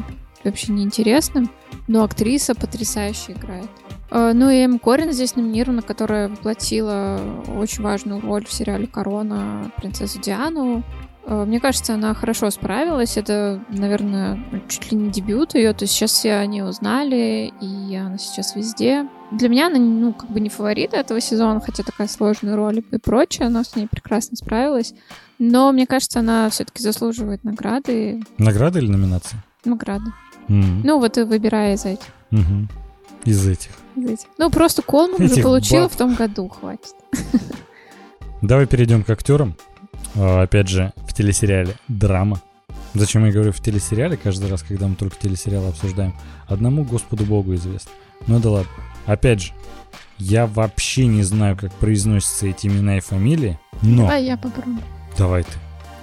вообще 0.49 0.71
неинтересным, 0.71 1.49
но 1.87 2.03
актриса 2.03 2.55
потрясающе 2.55 3.33
играет. 3.33 3.69
Э, 4.11 4.31
ну 4.33 4.49
и 4.49 4.57
Эм 4.63 4.79
Корин 4.79 5.11
здесь 5.11 5.35
номинирована, 5.35 5.81
которая 5.81 6.29
воплотила 6.29 7.19
очень 7.55 7.83
важную 7.83 8.21
роль 8.21 8.45
в 8.45 8.51
сериале 8.51 8.87
«Корона» 8.87 9.71
принцессу 9.77 10.21
Диану. 10.21 10.83
Э, 11.25 11.43
мне 11.45 11.59
кажется, 11.59 11.95
она 11.95 12.13
хорошо 12.13 12.49
справилась. 12.51 13.17
Это, 13.17 13.63
наверное, 13.69 14.39
чуть 14.69 14.91
ли 14.91 14.97
не 14.97 15.09
дебют 15.09 15.55
ее. 15.55 15.73
То 15.73 15.83
есть 15.83 15.93
сейчас 15.93 16.11
все 16.11 16.35
они 16.35 16.61
узнали, 16.61 17.51
и 17.61 17.95
она 17.95 18.17
сейчас 18.17 18.55
везде. 18.55 19.07
Для 19.31 19.49
меня 19.49 19.67
она, 19.67 19.79
ну, 19.79 20.13
как 20.13 20.29
бы 20.29 20.39
не 20.39 20.49
фаворит 20.49 20.93
этого 20.93 21.19
сезона, 21.19 21.59
хотя 21.59 21.83
такая 21.83 22.07
сложная 22.07 22.55
роль 22.55 22.83
и 22.91 22.97
прочее. 22.97 23.47
Она 23.47 23.63
с 23.63 23.75
ней 23.75 23.87
прекрасно 23.87 24.37
справилась. 24.37 24.93
Но 25.39 25.71
мне 25.71 25.87
кажется, 25.87 26.19
она 26.19 26.49
все-таки 26.49 26.81
заслуживает 26.81 27.43
награды. 27.43 28.23
Награды 28.37 28.79
или 28.79 28.87
номинации? 28.87 29.37
Награды. 29.65 30.05
Mm. 30.47 30.81
Ну, 30.83 30.99
вот 30.99 31.17
и 31.17 31.23
выбирая 31.23 31.75
из 31.75 31.85
этих. 31.85 32.07
Угу. 32.31 32.67
Из 33.25 33.47
этих. 33.47 33.71
Из 33.95 34.09
этих. 34.09 34.27
Ну, 34.37 34.49
просто 34.49 34.81
Колман 34.81 35.21
уже 35.21 35.41
получил 35.41 35.83
баб. 35.83 35.91
в 35.91 35.95
том 35.95 36.15
году, 36.15 36.47
хватит. 36.49 36.93
Давай 38.41 38.67
перейдем 38.67 39.03
к 39.03 39.09
актерам. 39.09 39.55
А, 40.15 40.43
опять 40.43 40.67
же, 40.67 40.93
в 41.07 41.13
телесериале 41.13 41.75
драма. 41.87 42.41
Зачем 42.93 43.25
я 43.25 43.31
говорю 43.31 43.51
в 43.51 43.59
телесериале 43.59 44.17
каждый 44.17 44.49
раз, 44.49 44.63
когда 44.63 44.87
мы 44.87 44.95
только 44.95 45.17
телесериалы 45.17 45.69
обсуждаем? 45.69 46.13
Одному 46.47 46.83
Господу 46.83 47.25
Богу 47.25 47.55
известно. 47.55 47.91
Ну 48.27 48.39
да 48.39 48.51
ладно. 48.51 48.71
Опять 49.05 49.41
же, 49.41 49.53
я 50.17 50.47
вообще 50.47 51.07
не 51.07 51.23
знаю, 51.23 51.57
как 51.57 51.73
произносятся 51.73 52.47
эти 52.47 52.67
имена 52.67 52.97
и 52.97 53.01
фамилии, 53.01 53.59
но... 53.81 54.09
А 54.09 54.15
я 54.15 54.37
попробую. 54.37 54.79
Давай 55.17 55.43
ты. 55.43 55.51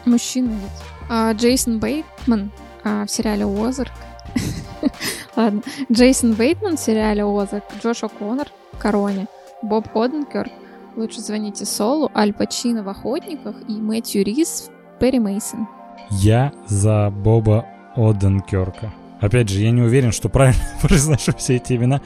Мужчина 0.04 0.50
ведь. 0.50 0.82
А, 1.08 1.32
Джейсон 1.32 1.78
Бейтман 1.78 2.50
а, 2.84 3.06
в 3.06 3.10
сериале 3.10 3.46
«Озарк». 3.46 3.92
Ладно. 5.36 5.62
Джейсон 5.90 6.34
Бейтман 6.34 6.76
в 6.76 6.80
сериале 6.80 7.24
«Озарк», 7.24 7.64
Джош 7.82 8.02
О'Коннор 8.02 8.48
в 8.72 8.78
«Короне», 8.78 9.26
Боб 9.62 9.96
Оденкерк 9.96 10.52
«Лучше 10.96 11.20
звоните 11.20 11.64
Солу», 11.64 12.10
Аль 12.14 12.32
Пачино 12.32 12.82
в 12.82 12.88
«Охотниках» 12.88 13.56
и 13.68 13.72
Мэтью 13.72 14.24
Рис 14.24 14.68
в 14.68 14.98
«Перри 14.98 15.18
Мейсон». 15.18 15.66
Я 16.10 16.52
за 16.66 17.10
Боба 17.10 17.66
Оденкерка. 17.96 18.92
Опять 19.20 19.48
же, 19.48 19.60
я 19.60 19.70
не 19.70 19.82
уверен, 19.82 20.12
что 20.12 20.28
правильно 20.28 20.60
произношу 20.82 21.32
все 21.36 21.56
эти 21.56 21.74
имена, 21.74 22.00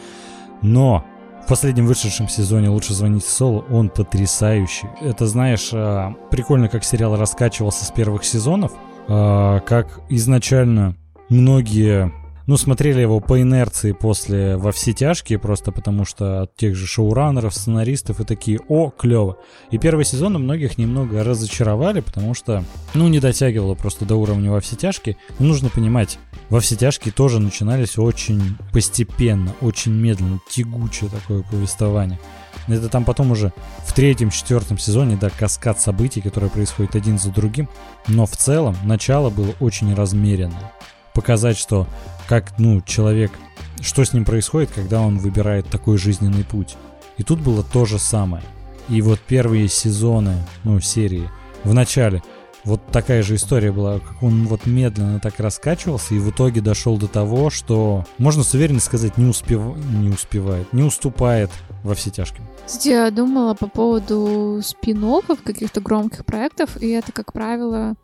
но 0.63 1.05
в 1.45 1.49
последнем 1.49 1.87
вышедшем 1.87 2.29
сезоне 2.29 2.69
«Лучше 2.69 2.93
звоните 2.93 3.29
Солу» 3.29 3.65
он 3.71 3.89
потрясающий. 3.89 4.89
Это, 5.01 5.27
знаешь, 5.27 5.71
а, 5.73 6.13
прикольно, 6.31 6.69
как 6.69 6.85
сериал 6.85 7.17
раскачивался 7.17 7.85
с 7.85 7.91
первых 7.91 8.25
сезонов, 8.25 8.73
а, 9.09 9.61
как 9.61 10.01
изначально 10.09 10.97
многие 11.29 12.13
ну, 12.47 12.57
смотрели 12.57 13.01
его 13.01 13.19
по 13.19 13.41
инерции 13.41 13.91
после 13.93 14.57
«Во 14.57 14.71
все 14.71 14.93
тяжкие», 14.93 15.39
просто 15.39 15.73
потому 15.73 16.05
что 16.05 16.43
от 16.43 16.55
тех 16.55 16.77
же 16.77 16.87
шоураннеров, 16.87 17.55
сценаристов 17.55 18.21
и 18.21 18.25
такие 18.25 18.61
«О, 18.69 18.91
клево». 18.91 19.39
И 19.73 19.79
первый 19.79 20.05
сезон 20.05 20.37
у 20.37 20.39
многих 20.39 20.79
немного 20.79 21.25
разочаровали, 21.25 22.01
потому 22.01 22.35
что, 22.35 22.63
ну, 22.95 23.09
не 23.09 23.19
дотягивало 23.19 23.75
просто 23.75 24.05
до 24.05 24.15
уровня 24.15 24.53
«Во 24.53 24.61
все 24.61 24.77
тяжкие». 24.77 25.17
Но 25.41 25.47
нужно 25.47 25.71
понимать, 25.71 26.21
«Во 26.49 26.61
все 26.61 26.77
тяжкие» 26.77 27.13
тоже 27.13 27.41
начинались 27.41 27.99
очень 27.99 28.57
постепенно, 28.73 29.53
очень 29.61 29.93
медленно, 29.93 30.39
тягучее 30.49 31.11
такое 31.11 31.43
повествование. 31.43 32.21
Это 32.69 32.89
там 32.89 33.05
потом 33.05 33.33
уже 33.33 33.53
в 33.85 33.93
третьем, 33.93 34.31
четвертом 34.31 34.79
сезоне, 34.79 35.19
да, 35.21 35.31
каскад 35.31 35.81
событий, 35.81 36.21
которые 36.21 36.51
происходят 36.51 36.95
один 36.95 37.19
за 37.19 37.31
другим. 37.31 37.69
Но 38.07 38.27
в 38.27 38.37
целом 38.37 38.77
начало 38.85 39.31
было 39.31 39.53
очень 39.61 39.95
размеренное 39.95 40.73
показать, 41.17 41.57
что 41.57 41.89
как, 42.29 42.59
ну, 42.59 42.83
человек, 42.83 43.33
что 43.81 44.05
с 44.05 44.13
ним 44.13 44.27
происходит, 44.27 44.71
когда 44.71 45.01
он 45.01 45.19
выбирает 45.19 45.67
такой 45.67 45.97
жизненный 45.97 46.45
путь. 46.45 46.77
И 47.17 47.23
тут 47.23 47.41
было 47.41 47.65
то 47.65 47.87
же 47.87 47.99
самое. 47.99 48.45
И 48.91 49.01
вот 49.01 49.19
первые 49.21 49.69
сезоны, 49.69 50.37
ну, 50.63 50.79
серии, 50.79 51.31
в 51.65 51.73
начале 51.73 52.23
вот 52.65 52.85
такая 52.93 53.23
же 53.23 53.37
история 53.37 53.73
была, 53.73 54.01
как 54.01 54.23
он 54.23 54.47
вот 54.47 54.67
медленно 54.67 55.19
так 55.19 55.41
раскачивался 55.41 56.15
и 56.15 56.19
в 56.19 56.31
итоге 56.31 56.61
дошел 56.61 56.99
до 56.99 57.09
того, 57.09 57.49
что, 57.49 58.05
можно 58.19 58.43
с 58.43 58.53
уверенностью 58.53 58.91
сказать, 58.91 59.17
не, 59.17 59.25
успев... 59.25 59.61
не 59.77 60.11
успевает, 60.11 60.71
не 60.73 60.83
уступает 60.83 61.51
во 61.83 61.95
все 61.95 62.11
тяжкие. 62.11 62.47
Кстати, 62.67 62.89
я 62.89 63.11
думала 63.11 63.55
по 63.55 63.69
поводу 63.69 64.61
спин 64.63 65.03
каких-то 65.45 65.81
громких 65.81 66.27
проектов, 66.27 66.77
и 66.83 66.91
это, 66.91 67.13
как 67.13 67.33
правило, 67.33 67.95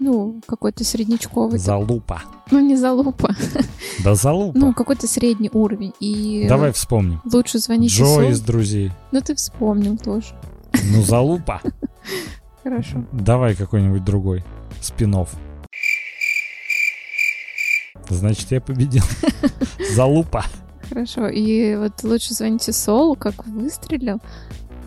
ну, 0.00 0.40
какой-то 0.46 0.82
среднячковый. 0.82 1.58
Залупа. 1.58 2.22
Ну, 2.50 2.60
не 2.60 2.76
залупа. 2.76 3.36
Да 4.04 4.14
залупа. 4.14 4.58
Ну, 4.58 4.72
какой-то 4.72 5.06
средний 5.06 5.50
уровень. 5.52 5.92
И 6.00 6.46
Давай 6.48 6.72
вспомним. 6.72 7.20
Лучше 7.30 7.58
звонить 7.58 7.92
Джо 7.92 8.22
из 8.22 8.40
друзей. 8.40 8.92
Ну, 9.12 9.20
ты 9.20 9.34
вспомнил 9.34 9.98
тоже. 9.98 10.34
Ну, 10.90 11.02
залупа. 11.02 11.60
Хорошо. 12.62 13.04
Давай 13.12 13.54
какой-нибудь 13.54 14.02
другой. 14.02 14.42
Спинов. 14.80 15.34
Значит, 18.08 18.50
я 18.50 18.60
победил. 18.60 19.02
Залупа. 19.94 20.44
Хорошо. 20.88 21.28
И 21.28 21.76
вот 21.76 22.02
лучше 22.02 22.34
звоните 22.34 22.72
Солу, 22.72 23.14
как 23.16 23.46
выстрелил. 23.46 24.20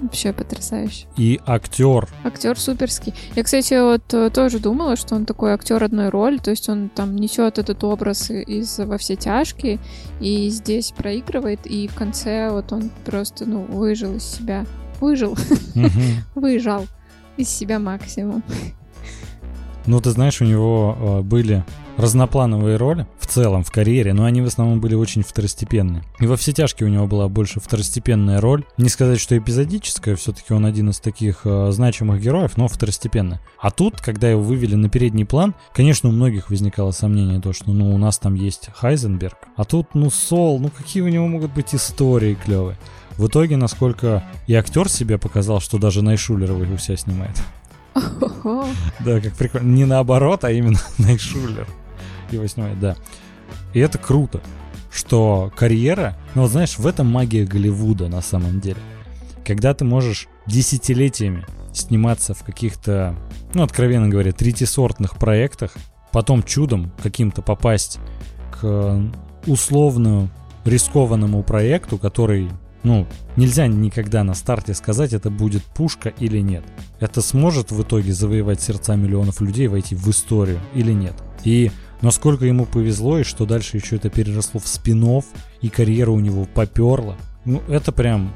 Вообще 0.03 0.33
потрясающе. 0.33 1.07
И 1.15 1.39
актер. 1.45 2.09
Актер 2.25 2.59
суперский. 2.59 3.13
Я, 3.37 3.43
кстати, 3.43 3.81
вот 3.81 4.13
э, 4.13 4.29
тоже 4.29 4.59
думала, 4.59 4.97
что 4.97 5.15
он 5.15 5.25
такой 5.25 5.53
актер 5.53 5.81
одной 5.81 6.09
роли, 6.09 6.39
то 6.39 6.51
есть 6.51 6.67
он 6.67 6.89
там 6.89 7.15
несет 7.15 7.57
этот 7.57 7.81
образ 7.85 8.29
из 8.29 8.79
во 8.79 8.97
все 8.97 9.15
тяжкие, 9.15 9.79
и 10.19 10.49
здесь 10.49 10.91
проигрывает, 10.91 11.65
и 11.65 11.87
в 11.87 11.95
конце 11.95 12.49
вот 12.51 12.73
он 12.73 12.91
просто, 13.05 13.45
ну, 13.45 13.63
выжил 13.63 14.17
из 14.17 14.23
себя. 14.25 14.65
Выжил. 14.99 15.37
Выжал 16.35 16.85
из 17.37 17.47
себя 17.47 17.79
максимум. 17.79 18.43
Ну, 19.85 20.01
ты 20.01 20.11
знаешь, 20.11 20.41
у 20.41 20.45
него 20.45 20.97
э, 20.99 21.21
были 21.21 21.63
разноплановые 21.97 22.77
роли 22.77 23.07
в 23.19 23.27
целом 23.27 23.63
в 23.63 23.71
карьере, 23.71 24.13
но 24.13 24.25
они 24.25 24.41
в 24.41 24.45
основном 24.45 24.79
были 24.79 24.95
очень 24.95 25.23
второстепенные. 25.23 26.03
И 26.19 26.25
во 26.25 26.35
все 26.35 26.51
тяжкие 26.51 26.89
у 26.89 26.91
него 26.91 27.07
была 27.07 27.27
больше 27.29 27.59
второстепенная 27.59 28.41
роль. 28.41 28.65
Не 28.77 28.89
сказать, 28.89 29.19
что 29.19 29.37
эпизодическая, 29.37 30.15
все-таки 30.15 30.53
он 30.53 30.65
один 30.65 30.89
из 30.89 30.99
таких 30.99 31.41
э, 31.45 31.71
значимых 31.71 32.21
героев, 32.21 32.57
но 32.57 32.67
второстепенная. 32.67 33.41
А 33.59 33.71
тут, 33.71 34.01
когда 34.01 34.29
его 34.29 34.41
вывели 34.41 34.75
на 34.75 34.89
передний 34.89 35.25
план, 35.25 35.53
конечно, 35.73 36.09
у 36.09 36.11
многих 36.11 36.49
возникало 36.49 36.91
сомнение, 36.91 37.39
то, 37.39 37.53
что 37.53 37.71
ну 37.71 37.93
у 37.93 37.97
нас 37.97 38.17
там 38.17 38.35
есть 38.35 38.69
Хайзенберг, 38.73 39.37
а 39.55 39.63
тут 39.63 39.93
ну 39.93 40.09
Сол, 40.09 40.59
ну 40.59 40.69
какие 40.69 41.03
у 41.03 41.07
него 41.07 41.27
могут 41.27 41.53
быть 41.53 41.73
истории 41.75 42.37
клевые. 42.43 42.77
В 43.17 43.27
итоге, 43.27 43.57
насколько 43.57 44.23
и 44.47 44.55
актер 44.55 44.89
себя 44.89 45.19
показал, 45.19 45.59
что 45.59 45.77
даже 45.77 46.01
Найшулер 46.01 46.51
его 46.51 46.77
себя 46.77 46.97
снимает. 46.97 47.37
Да, 47.93 49.21
как 49.21 49.33
прикольно. 49.33 49.67
Не 49.67 49.85
наоборот, 49.85 50.43
а 50.43 50.51
именно 50.51 50.79
Найшулер 50.97 51.67
его 52.35 52.47
снимает, 52.47 52.79
да. 52.79 52.95
И 53.73 53.79
это 53.79 53.97
круто, 53.97 54.41
что 54.91 55.51
карьера, 55.55 56.17
ну 56.35 56.43
вот 56.43 56.51
знаешь, 56.51 56.77
в 56.77 56.85
этом 56.85 57.07
магия 57.07 57.45
Голливуда 57.45 58.07
на 58.07 58.21
самом 58.21 58.59
деле. 58.59 58.79
Когда 59.45 59.73
ты 59.73 59.83
можешь 59.83 60.27
десятилетиями 60.47 61.45
сниматься 61.73 62.33
в 62.33 62.43
каких-то, 62.43 63.15
ну, 63.53 63.63
откровенно 63.63 64.07
говоря, 64.07 64.31
третисортных 64.31 65.17
проектах, 65.17 65.73
потом 66.11 66.43
чудом 66.43 66.91
каким-то 67.01 67.41
попасть 67.41 67.99
к 68.51 69.01
условно 69.47 70.29
рискованному 70.63 71.43
проекту, 71.43 71.97
который 71.97 72.49
ну, 72.83 73.07
нельзя 73.37 73.67
никогда 73.67 74.23
на 74.23 74.33
старте 74.33 74.73
сказать, 74.73 75.13
это 75.13 75.29
будет 75.29 75.63
пушка 75.63 76.09
или 76.19 76.39
нет. 76.39 76.63
Это 76.99 77.21
сможет 77.21 77.71
в 77.71 77.81
итоге 77.81 78.13
завоевать 78.13 78.61
сердца 78.61 78.95
миллионов 78.95 79.41
людей, 79.41 79.67
войти 79.67 79.95
в 79.95 80.07
историю 80.09 80.59
или 80.73 80.91
нет. 80.91 81.15
И 81.43 81.71
насколько 82.03 82.45
ему 82.45 82.65
повезло, 82.65 83.17
и 83.17 83.23
что 83.23 83.45
дальше 83.45 83.77
еще 83.77 83.95
это 83.95 84.09
переросло 84.09 84.59
в 84.59 84.67
спинов, 84.67 85.25
и 85.61 85.69
карьера 85.69 86.11
у 86.11 86.19
него 86.19 86.45
поперла. 86.45 87.15
Ну, 87.45 87.63
это 87.67 87.91
прям 87.91 88.33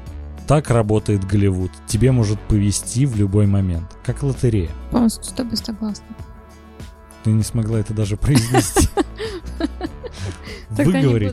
так 0.48 0.70
работает 0.70 1.24
Голливуд. 1.24 1.70
Тебе 1.86 2.10
может 2.10 2.40
повезти 2.40 3.04
в 3.06 3.16
любой 3.16 3.46
момент, 3.46 3.96
как 4.02 4.22
лотерея. 4.22 4.70
Полностью 4.90 5.24
с 5.24 5.28
тобой 5.28 5.56
согласна. 5.58 6.06
Ты 7.22 7.30
не 7.30 7.42
смогла 7.42 7.78
это 7.78 7.92
даже 7.92 8.16
произнести. 8.16 8.88
Выговори. 10.70 11.32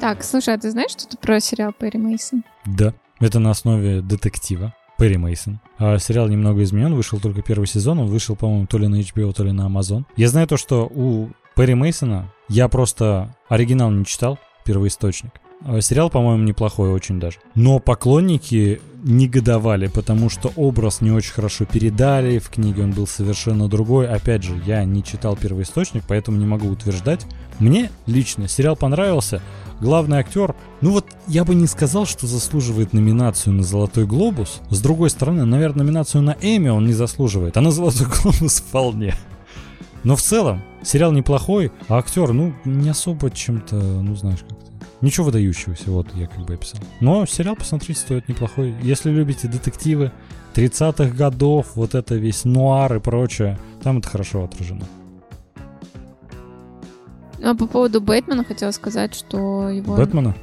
Так, 0.00 0.22
слушай, 0.22 0.52
а 0.52 0.58
ты 0.58 0.70
знаешь 0.70 0.90
что-то 0.90 1.16
про 1.16 1.40
сериал 1.40 1.72
Перри 1.72 1.98
Мейсон? 1.98 2.44
Да, 2.66 2.92
это 3.20 3.38
на 3.38 3.50
основе 3.50 4.02
детектива. 4.02 4.74
Перри 4.98 5.16
Мейсон. 5.16 5.60
А 5.78 5.98
сериал 5.98 6.28
немного 6.28 6.62
изменен, 6.62 6.94
вышел 6.94 7.18
только 7.18 7.42
первый 7.42 7.66
сезон, 7.66 7.98
он 7.98 8.06
вышел, 8.06 8.36
по-моему, 8.36 8.66
то 8.66 8.78
ли 8.78 8.86
на 8.86 9.00
HBO, 9.00 9.32
то 9.32 9.42
ли 9.42 9.52
на 9.52 9.66
Amazon. 9.66 10.04
Я 10.16 10.28
знаю 10.28 10.46
то, 10.46 10.56
что 10.56 10.86
у 10.86 11.30
Перри 11.56 11.74
Мейсона 11.74 12.32
я 12.48 12.68
просто 12.68 13.34
оригинал 13.48 13.90
не 13.90 14.04
читал, 14.04 14.38
первоисточник. 14.64 15.32
А 15.66 15.80
сериал, 15.80 16.10
по-моему, 16.10 16.42
неплохой 16.42 16.90
очень 16.90 17.20
даже. 17.20 17.38
Но 17.54 17.78
поклонники 17.78 18.82
негодовали, 19.02 19.86
потому 19.86 20.28
что 20.28 20.52
образ 20.56 21.00
не 21.00 21.10
очень 21.10 21.32
хорошо 21.32 21.64
передали, 21.64 22.38
в 22.38 22.50
книге 22.50 22.82
он 22.82 22.90
был 22.90 23.06
совершенно 23.06 23.68
другой. 23.68 24.08
Опять 24.08 24.42
же, 24.42 24.60
я 24.66 24.84
не 24.84 25.02
читал 25.02 25.36
первоисточник, 25.36 26.02
поэтому 26.06 26.38
не 26.38 26.44
могу 26.44 26.68
утверждать. 26.68 27.24
Мне 27.60 27.90
лично 28.06 28.48
сериал 28.48 28.76
понравился, 28.76 29.40
главный 29.80 30.18
актер, 30.18 30.54
ну 30.80 30.90
вот 30.90 31.06
я 31.28 31.44
бы 31.44 31.54
не 31.54 31.66
сказал, 31.66 32.04
что 32.04 32.26
заслуживает 32.26 32.92
номинацию 32.92 33.54
на 33.54 33.62
Золотой 33.62 34.06
Глобус. 34.06 34.60
С 34.70 34.80
другой 34.80 35.08
стороны, 35.08 35.44
наверное, 35.44 35.84
номинацию 35.84 36.22
на 36.22 36.36
Эми 36.40 36.68
он 36.68 36.84
не 36.86 36.94
заслуживает, 36.94 37.56
а 37.56 37.60
на 37.60 37.70
Золотой 37.70 38.06
Глобус 38.22 38.60
вполне. 38.60 39.14
Но 40.02 40.16
в 40.16 40.20
целом, 40.20 40.62
сериал 40.84 41.12
неплохой, 41.12 41.72
а 41.88 41.98
актер, 41.98 42.32
ну, 42.32 42.54
не 42.64 42.88
особо 42.88 43.30
чем-то, 43.30 43.76
ну, 43.76 44.14
знаешь, 44.14 44.40
как-то. 44.40 44.64
Ничего 45.00 45.26
выдающегося, 45.26 45.90
вот 45.90 46.06
я 46.14 46.26
как 46.26 46.46
бы 46.46 46.54
описал. 46.54 46.80
Но 47.00 47.26
сериал 47.26 47.56
посмотреть 47.56 47.98
стоит 47.98 48.28
неплохой. 48.28 48.74
Если 48.82 49.10
любите 49.10 49.48
детективы 49.48 50.12
30-х 50.54 51.14
годов, 51.14 51.72
вот 51.74 51.94
это 51.94 52.14
весь 52.14 52.44
нуар 52.44 52.96
и 52.96 53.00
прочее, 53.00 53.58
там 53.82 53.98
это 53.98 54.08
хорошо 54.08 54.44
отражено. 54.44 54.86
А 57.42 57.54
по 57.54 57.66
поводу 57.66 58.00
Бэтмена 58.00 58.44
хотела 58.44 58.70
сказать, 58.70 59.14
что 59.14 59.68
его... 59.68 59.96
Бэтмена? 59.96 60.34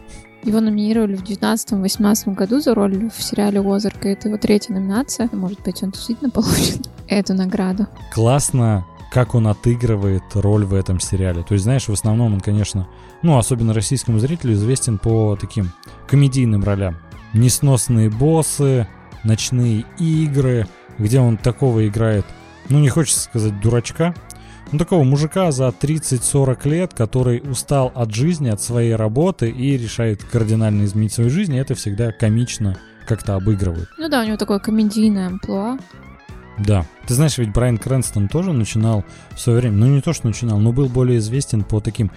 Его 0.44 0.60
номинировали 0.60 1.16
в 1.16 1.24
2019-2018 1.24 2.34
году 2.34 2.60
за 2.60 2.74
роль 2.74 3.10
в 3.10 3.22
сериале 3.22 3.62
«Озарк», 3.62 4.06
это 4.06 4.28
его 4.28 4.38
третья 4.38 4.74
номинация. 4.74 5.30
Может 5.32 5.62
быть, 5.62 5.82
он 5.84 5.92
действительно 5.92 6.30
получит 6.30 6.90
эту 7.08 7.34
награду. 7.34 7.88
Классно, 8.14 8.86
как 9.12 9.36
он 9.36 9.48
отыгрывает 9.48 10.24
роль 10.34 10.66
в 10.66 10.74
этом 10.74 11.00
сериале. 11.02 11.44
То 11.44 11.54
есть, 11.54 11.66
знаешь, 11.66 11.88
в 11.90 11.94
основном 11.94 12.34
он, 12.34 12.40
конечно, 12.40 12.88
ну, 13.22 13.38
особенно 13.38 13.74
российскому 13.74 14.20
зрителю, 14.20 14.54
известен 14.54 14.98
по 14.98 15.38
таким 15.40 15.72
комедийным 16.08 16.64
ролям. 16.64 16.98
Несносные 17.34 18.10
боссы, 18.10 18.88
ночные 19.24 19.86
игры, 20.00 20.66
где 20.98 21.20
он 21.20 21.38
такого 21.38 21.88
играет, 21.88 22.26
ну, 22.70 22.80
не 22.80 22.88
хочется 22.88 23.20
сказать 23.20 23.60
дурачка, 23.60 24.16
ну, 24.72 24.80
такого 24.80 25.04
мужика 25.04 25.52
за 25.52 25.68
30-40 25.68 26.70
лет, 26.70 26.94
который 26.94 27.42
устал 27.44 27.92
от 27.94 28.14
жизни, 28.14 28.48
от 28.48 28.62
своей 28.62 28.96
работы 28.96 29.50
и 29.50 29.78
решает 29.78 30.24
кардинально 30.24 30.86
изменить 30.86 31.12
свою 31.12 31.30
жизнь, 31.30 31.54
и 31.54 31.60
это 31.60 31.76
всегда 31.76 32.14
комично 32.14 32.78
как-то 33.06 33.36
обыгрывает. 33.36 33.90
Ну 33.98 34.08
да, 34.08 34.22
у 34.22 34.26
него 34.26 34.38
такое 34.38 34.60
комедийное 34.60 35.28
амплуа. 35.28 35.78
Да. 36.58 36.86
Ты 37.08 37.14
знаешь, 37.14 37.38
ведь 37.38 37.52
Брайан 37.52 37.78
Крэнстон 37.78 38.28
тоже 38.28 38.54
начинал 38.54 39.04
в 39.32 39.40
свое 39.40 39.60
время, 39.60 39.78
ну 39.78 39.88
не 39.88 40.02
то, 40.02 40.14
что 40.14 40.28
начинал, 40.28 40.60
но 40.60 40.72
был 40.72 40.88
более 40.88 41.18
известен 41.20 41.64
по 41.64 41.80
таким, 41.80 42.12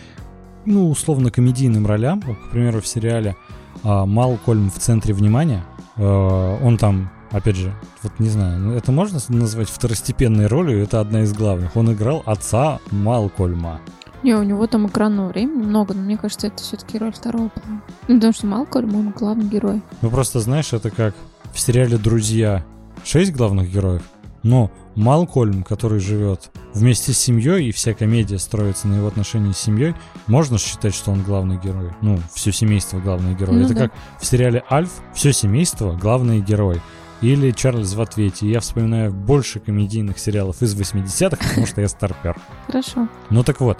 ну, 0.64 0.90
условно, 0.90 1.30
комедийным 1.30 1.86
ролям. 1.86 2.20
К 2.20 2.50
примеру, 2.50 2.80
в 2.80 2.86
сериале 2.86 3.36
а, 3.82 4.06
«Малкольм 4.06 4.70
в 4.70 4.78
центре 4.78 5.14
внимания». 5.14 5.64
А, 5.96 6.58
он 6.62 6.76
там 6.78 7.10
опять 7.34 7.56
же, 7.56 7.74
вот 8.02 8.12
не 8.20 8.28
знаю, 8.28 8.60
ну, 8.60 8.72
это 8.74 8.92
можно 8.92 9.18
назвать 9.28 9.68
второстепенной 9.68 10.46
ролью, 10.46 10.82
это 10.82 11.00
одна 11.00 11.22
из 11.22 11.32
главных. 11.32 11.76
Он 11.76 11.92
играл 11.92 12.22
отца 12.26 12.78
Малкольма. 12.90 13.80
Не, 14.22 14.34
у 14.34 14.42
него 14.42 14.66
там 14.66 14.86
экранного 14.86 15.28
времени 15.28 15.64
много, 15.64 15.92
но 15.92 16.00
мне 16.00 16.16
кажется, 16.16 16.46
это 16.46 16.62
все-таки 16.62 16.96
роль 16.96 17.12
второго 17.12 17.48
плана. 17.48 17.82
Ну, 18.08 18.14
потому 18.14 18.32
что 18.32 18.46
Малкольм, 18.46 18.94
он 18.94 19.10
главный 19.10 19.44
герой. 19.44 19.82
Ну, 20.00 20.10
просто 20.10 20.40
знаешь, 20.40 20.72
это 20.72 20.90
как 20.90 21.14
в 21.52 21.60
сериале 21.60 21.98
«Друзья» 21.98 22.64
шесть 23.04 23.32
главных 23.32 23.70
героев, 23.70 24.02
но 24.44 24.70
Малкольм, 24.94 25.64
который 25.64 25.98
живет 25.98 26.52
вместе 26.72 27.12
с 27.12 27.18
семьей, 27.18 27.68
и 27.68 27.72
вся 27.72 27.94
комедия 27.94 28.38
строится 28.38 28.86
на 28.86 28.94
его 28.94 29.08
отношении 29.08 29.50
с 29.50 29.58
семьей, 29.58 29.96
можно 30.28 30.58
считать, 30.58 30.94
что 30.94 31.10
он 31.10 31.22
главный 31.22 31.58
герой. 31.58 31.90
Ну, 32.00 32.20
все 32.32 32.52
семейство 32.52 33.00
главный 33.00 33.34
герой. 33.34 33.56
Ну, 33.56 33.64
Это 33.64 33.74
да. 33.74 33.80
как 33.88 33.92
в 34.20 34.24
сериале 34.24 34.62
Альф, 34.70 34.90
все 35.14 35.32
семейство 35.32 35.96
главный 35.96 36.40
герой 36.40 36.80
или 37.22 37.50
Чарльз 37.50 37.94
в 37.94 38.00
ответе. 38.00 38.48
Я 38.48 38.60
вспоминаю 38.60 39.12
больше 39.12 39.58
комедийных 39.58 40.18
сериалов 40.18 40.62
из 40.62 40.78
80-х, 40.78 41.36
потому 41.48 41.66
что 41.66 41.80
я 41.80 41.88
старпер. 41.88 42.36
Хорошо. 42.66 43.08
Ну 43.30 43.42
так 43.42 43.60
вот, 43.60 43.78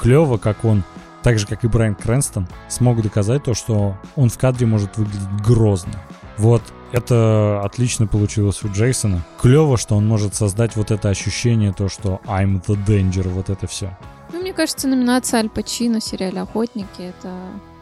клево, 0.00 0.38
как 0.38 0.64
он, 0.64 0.82
так 1.22 1.38
же 1.38 1.46
как 1.46 1.62
и 1.62 1.68
Брайан 1.68 1.94
Крэнстон, 1.94 2.48
смог 2.68 3.02
доказать 3.02 3.44
то, 3.44 3.54
что 3.54 3.96
он 4.16 4.30
в 4.30 4.38
кадре 4.38 4.66
может 4.66 4.96
выглядеть 4.96 5.42
грозно. 5.46 5.92
Вот 6.38 6.62
Это 6.92 7.60
отлично 7.62 8.06
получилось 8.06 8.62
у 8.64 8.68
Джейсона. 8.68 9.24
Клево, 9.40 9.76
что 9.76 9.96
он 9.96 10.06
может 10.06 10.34
создать 10.34 10.76
вот 10.76 10.90
это 10.90 11.08
ощущение, 11.08 11.72
то, 11.72 11.88
что 11.88 12.20
I'm 12.26 12.60
the 12.66 12.76
danger, 12.86 13.28
вот 13.28 13.48
это 13.48 13.66
все. 13.66 13.96
Ну, 14.32 14.40
мне 14.40 14.52
кажется, 14.52 14.88
номинация 14.88 15.40
Аль 15.40 15.48
Пачино 15.48 16.00
в 16.00 16.04
сериале 16.04 16.40
«Охотники»— 16.40 16.86
это... 16.98 17.32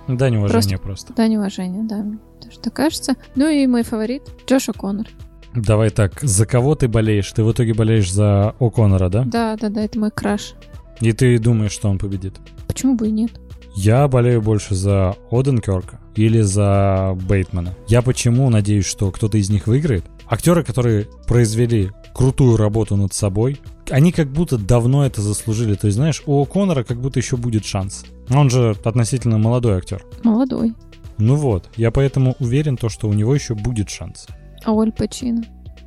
Дань 0.09 0.37
уважения 0.37 0.79
просто. 0.79 1.09
просто. 1.09 1.15
Дань 1.15 1.37
уважения, 1.37 1.83
да. 1.83 2.05
Тоже 2.43 2.59
так 2.61 2.73
кажется. 2.73 3.15
Ну 3.35 3.49
и 3.49 3.67
мой 3.67 3.83
фаворит— 3.83 4.23
Джош 4.47 4.69
О'Коннор. 4.71 5.07
Давай 5.55 5.91
так, 5.91 6.21
за 6.21 6.47
кого 6.47 6.75
ты 6.75 6.89
болеешь? 6.89 7.31
Ты 7.33 7.43
в 7.43 7.53
итоге 7.53 7.75
болеешь 7.75 8.13
за 8.13 8.55
О'Коннора, 8.59 9.09
да? 9.09 9.25
Да, 9.25 9.57
да, 9.57 9.69
да, 9.69 9.83
это 9.83 9.99
мой 9.99 10.11
краш. 10.11 10.55
И 11.01 11.13
ты 11.13 11.39
думаешь, 11.39 11.73
что 11.73 11.89
он 11.89 11.99
победит? 11.99 12.37
Почему 12.67 12.95
бы 12.95 13.09
и 13.09 13.11
нет? 13.11 13.33
Я 13.81 14.09
болею 14.09 14.43
больше 14.43 14.75
за 14.75 15.15
Оденкерка 15.31 16.01
или 16.17 16.41
за 16.41 17.17
Бейтмана. 17.29 17.77
Я 17.87 18.03
почему 18.03 18.51
надеюсь, 18.51 18.85
что 18.85 19.13
кто-то 19.13 19.39
из 19.39 19.51
них 19.51 19.69
выиграет? 19.69 20.05
Актеры, 20.29 20.65
которые 20.65 21.07
произвели 21.29 21.93
крутую 22.13 22.57
работу 22.57 22.97
над 22.97 23.15
собой, 23.15 23.61
они 23.89 24.11
как 24.11 24.33
будто 24.33 24.59
давно 24.59 25.07
это 25.07 25.23
заслужили. 25.23 25.77
То 25.77 25.87
есть, 25.87 25.97
знаешь, 25.97 26.25
у 26.27 26.45
Конора 26.45 26.83
как 26.83 27.01
будто 27.01 27.21
еще 27.21 27.37
будет 27.37 27.65
шанс. 27.65 28.05
Он 28.31 28.51
же 28.51 28.77
относительно 28.83 29.39
молодой 29.39 29.77
актер. 29.77 30.05
Молодой. 30.25 30.75
Ну 31.19 31.37
вот, 31.37 31.71
я 31.77 31.93
поэтому 31.93 32.35
уверен, 32.41 32.77
то, 32.77 32.89
что 32.89 33.09
у 33.09 33.13
него 33.13 33.33
еще 33.33 33.55
будет 33.55 33.91
шанс. 33.91 34.27
А 34.65 34.73
у 34.73 34.81
Аль 34.81 34.91
Пачино? 34.91 35.45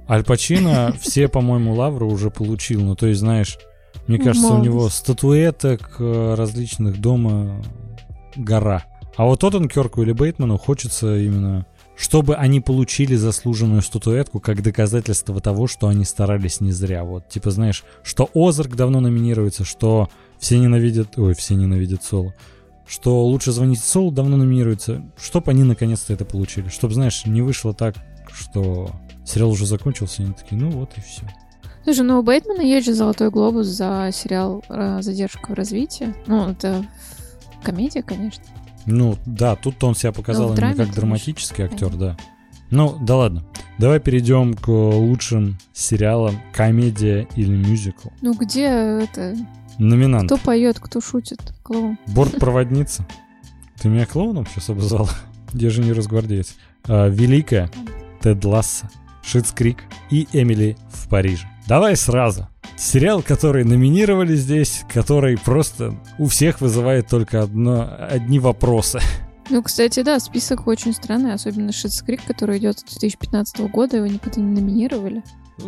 Аль 0.09 0.23
Пачино 0.23 0.95
все, 1.01 1.27
по-моему, 1.27 1.73
лавры 1.73 2.05
уже 2.05 2.31
получил. 2.31 2.79
Ну, 2.79 2.95
то 2.95 3.07
есть, 3.07 3.19
знаешь, 3.19 3.57
мне 4.07 4.17
кажется, 4.17 4.47
Молодец. 4.47 4.61
у 4.61 4.65
него 4.65 4.89
статуэток 4.89 5.97
э, 5.99 6.35
различных 6.35 6.99
дома 6.99 7.61
гора. 8.35 8.85
А 9.17 9.25
вот 9.25 9.43
Оттенкерку 9.43 10.01
или 10.03 10.13
Бейтману 10.13 10.57
хочется 10.57 11.17
именно, 11.17 11.65
чтобы 11.97 12.35
они 12.35 12.61
получили 12.61 13.15
заслуженную 13.15 13.81
статуэтку 13.81 14.39
как 14.39 14.63
доказательство 14.63 15.39
того, 15.41 15.67
что 15.67 15.87
они 15.87 16.05
старались 16.05 16.61
не 16.61 16.71
зря. 16.71 17.03
Вот, 17.03 17.27
типа, 17.27 17.51
знаешь, 17.51 17.83
что 18.03 18.29
Озарк 18.33 18.75
давно 18.75 18.99
номинируется, 19.01 19.65
что 19.65 20.09
все 20.39 20.57
ненавидят... 20.57 21.17
Ой, 21.17 21.35
все 21.35 21.55
ненавидят 21.55 22.03
Соло. 22.03 22.33
Что 22.87 23.25
лучше 23.25 23.51
звонить 23.51 23.83
Солу 23.83 24.11
давно 24.11 24.37
номинируется. 24.37 25.03
Чтоб 25.21 25.47
они 25.49 25.63
наконец-то 25.63 26.13
это 26.13 26.25
получили. 26.25 26.69
Чтоб, 26.69 26.91
знаешь, 26.91 27.25
не 27.25 27.41
вышло 27.41 27.73
так, 27.73 27.95
что 28.31 28.91
сериал 29.25 29.51
уже 29.51 29.65
закончился, 29.65 30.21
и 30.21 30.25
они 30.25 30.33
такие, 30.33 30.59
ну 30.59 30.69
вот 30.71 30.91
и 30.97 31.01
все. 31.01 31.23
Слушай, 31.83 32.05
ну 32.05 32.19
у 32.19 32.23
Бейтмана 32.23 32.61
есть 32.61 32.85
же 32.85 32.93
«Золотой 32.93 33.31
глобус» 33.31 33.65
за 33.67 34.09
сериал 34.13 34.63
э, 34.69 35.01
«Задержка 35.01 35.51
в 35.51 35.55
развитии». 35.55 36.13
Ну, 36.27 36.49
это 36.49 36.85
комедия, 37.61 38.03
конечно. 38.03 38.43
Ну, 38.85 39.17
да, 39.25 39.55
тут 39.55 39.83
он 39.83 39.95
себя 39.95 40.11
показал 40.11 40.49
Ну, 40.49 40.55
в 40.55 40.57
именно 40.57 40.59
драме, 40.59 40.75
как 40.75 40.85
конечно, 40.85 41.01
драматический 41.01 41.63
актер, 41.65 41.95
да. 41.95 42.17
Ну, 42.71 42.97
да 43.01 43.17
ладно. 43.17 43.43
Давай 43.77 43.99
перейдем 43.99 44.53
к 44.53 44.67
лучшим 44.69 45.57
сериалам 45.73 46.41
комедия 46.53 47.27
или 47.35 47.55
мюзикл. 47.55 48.09
Ну 48.21 48.33
где 48.33 48.65
это... 48.65 49.35
Номинант. 49.77 50.25
Кто 50.25 50.37
поет, 50.37 50.79
кто 50.79 51.01
шутит? 51.01 51.39
Клоун. 51.63 51.97
Бортпроводница. 52.07 53.05
Ты 53.81 53.89
меня 53.89 54.05
клоуном 54.05 54.45
сейчас 54.45 54.69
обозвал? 54.69 55.09
Я 55.53 55.69
же 55.69 55.81
не 55.81 55.91
росгвардеец. 55.91 56.55
А, 56.87 57.07
Великая. 57.07 57.71
Тед 58.21 58.43
Лассо. 58.45 58.89
Schitt's 59.23 59.51
Creek 59.51 59.83
и 60.09 60.27
Эмили 60.33 60.77
в 60.89 61.07
Париже. 61.09 61.47
Давай 61.71 61.95
сразу. 61.95 62.49
Сериал, 62.75 63.21
который 63.21 63.63
номинировали 63.63 64.35
здесь, 64.35 64.83
который 64.93 65.37
просто 65.37 65.95
у 66.19 66.27
всех 66.27 66.59
вызывает 66.59 67.07
только 67.07 67.43
одно, 67.43 67.89
одни 67.97 68.39
вопросы. 68.39 68.99
Ну, 69.49 69.63
кстати, 69.63 70.03
да, 70.03 70.19
список 70.19 70.67
очень 70.67 70.93
странный, 70.93 71.33
особенно 71.33 71.71
Schitt's 71.71 72.01
Creek, 72.01 72.25
который 72.25 72.57
идет 72.57 72.79
с 72.79 72.83
2015 72.83 73.71
года, 73.71 73.95
его 73.95 74.07
никогда 74.07 74.41
не 74.41 74.59
номинировали. 74.59 75.23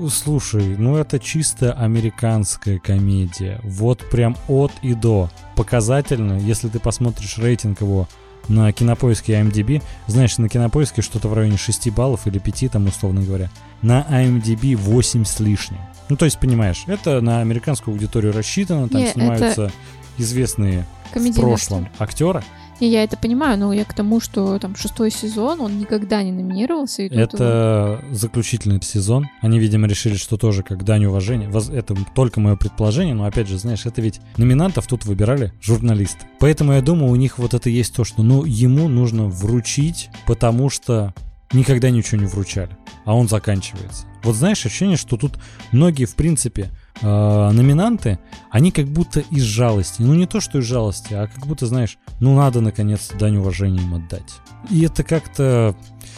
Слушай, 0.09 0.75
ну 0.75 0.97
это 0.97 1.19
чисто 1.19 1.71
американская 1.71 2.79
комедия. 2.79 3.61
Вот 3.63 3.99
прям 4.11 4.35
от 4.49 4.73
и 4.81 4.95
до. 4.95 5.29
Показательно, 5.55 6.37
если 6.37 6.67
ты 6.67 6.79
посмотришь 6.79 7.37
рейтинг 7.37 7.79
его 7.79 8.09
на 8.49 8.73
кинопоиске 8.73 9.31
и 9.31 9.35
IMDb, 9.37 9.81
знаешь, 10.07 10.37
на 10.37 10.49
кинопоиске 10.49 11.01
что-то 11.01 11.29
в 11.29 11.33
районе 11.33 11.55
6 11.55 11.91
баллов 11.91 12.27
или 12.27 12.39
5, 12.39 12.73
там, 12.73 12.87
условно 12.87 13.21
говоря. 13.21 13.49
На 13.81 14.01
IMDb 14.09 14.75
8 14.75 15.23
с 15.23 15.39
лишним. 15.39 15.79
Ну, 16.09 16.17
то 16.17 16.25
есть, 16.25 16.39
понимаешь, 16.39 16.83
это 16.87 17.21
на 17.21 17.39
американскую 17.41 17.93
аудиторию 17.93 18.33
рассчитано, 18.33 18.89
там 18.89 19.01
Не, 19.01 19.07
это 19.07 19.19
снимаются 19.19 19.71
известные 20.17 20.85
в 21.13 21.35
прошлом 21.35 21.89
актеры. 21.99 22.43
Не, 22.79 22.89
я 22.89 23.03
это 23.03 23.17
понимаю, 23.17 23.57
но 23.57 23.71
я 23.71 23.85
к 23.85 23.93
тому, 23.93 24.19
что 24.19 24.57
там 24.59 24.75
шестой 24.75 25.11
сезон, 25.11 25.61
он 25.61 25.77
никогда 25.77 26.23
не 26.23 26.31
номинировался. 26.31 27.03
И 27.03 27.15
Это 27.15 28.03
заключительный 28.11 28.81
сезон. 28.81 29.29
Они, 29.41 29.59
видимо, 29.59 29.87
решили, 29.87 30.15
что 30.15 30.37
тоже 30.37 30.63
как 30.63 30.83
дань 30.83 31.05
уважения. 31.05 31.49
Это 31.71 31.95
только 32.15 32.39
мое 32.39 32.55
предположение, 32.55 33.13
но 33.13 33.25
опять 33.25 33.47
же, 33.47 33.57
знаешь, 33.57 33.85
это 33.85 34.01
ведь 34.01 34.19
номинантов 34.37 34.87
тут 34.87 35.05
выбирали 35.05 35.53
журналисты. 35.61 36.25
Поэтому 36.39 36.73
я 36.73 36.81
думаю, 36.81 37.11
у 37.11 37.15
них 37.15 37.37
вот 37.37 37.53
это 37.53 37.69
есть 37.69 37.95
то, 37.95 38.03
что 38.03 38.23
ну 38.23 38.43
ему 38.43 38.89
нужно 38.89 39.27
вручить, 39.27 40.09
потому 40.25 40.69
что 40.69 41.13
никогда 41.51 41.89
ничего 41.89 42.21
не 42.21 42.27
вручали, 42.27 42.77
а 43.06 43.15
он 43.15 43.27
заканчивается. 43.27 44.06
Вот 44.23 44.36
знаешь, 44.36 44.65
ощущение, 44.65 44.97
что 44.97 45.17
тут 45.17 45.34
многие, 45.71 46.06
в 46.06 46.15
принципе, 46.15 46.71
э, 47.01 47.06
номинанты, 47.06 48.19
они 48.49 48.71
как 48.71 48.88
будто 48.88 49.19
из 49.19 49.43
жалости. 49.43 50.01
Ну 50.01 50.13
не 50.13 50.25
то, 50.25 50.39
что 50.39 50.60
из 50.60 50.65
жалости, 50.65 51.13
а 51.13 51.27
как 51.27 51.45
будто, 51.45 51.65
знаешь, 51.65 51.97
ну 52.19 52.36
надо 52.36 52.62
наконец-то 52.62 53.17
дань 53.17 53.38
уважения 53.38 53.82
им 53.82 53.95
отдать. 53.95 54.36
И 54.69 54.84
это 54.86 55.03
как-то, 55.03 55.75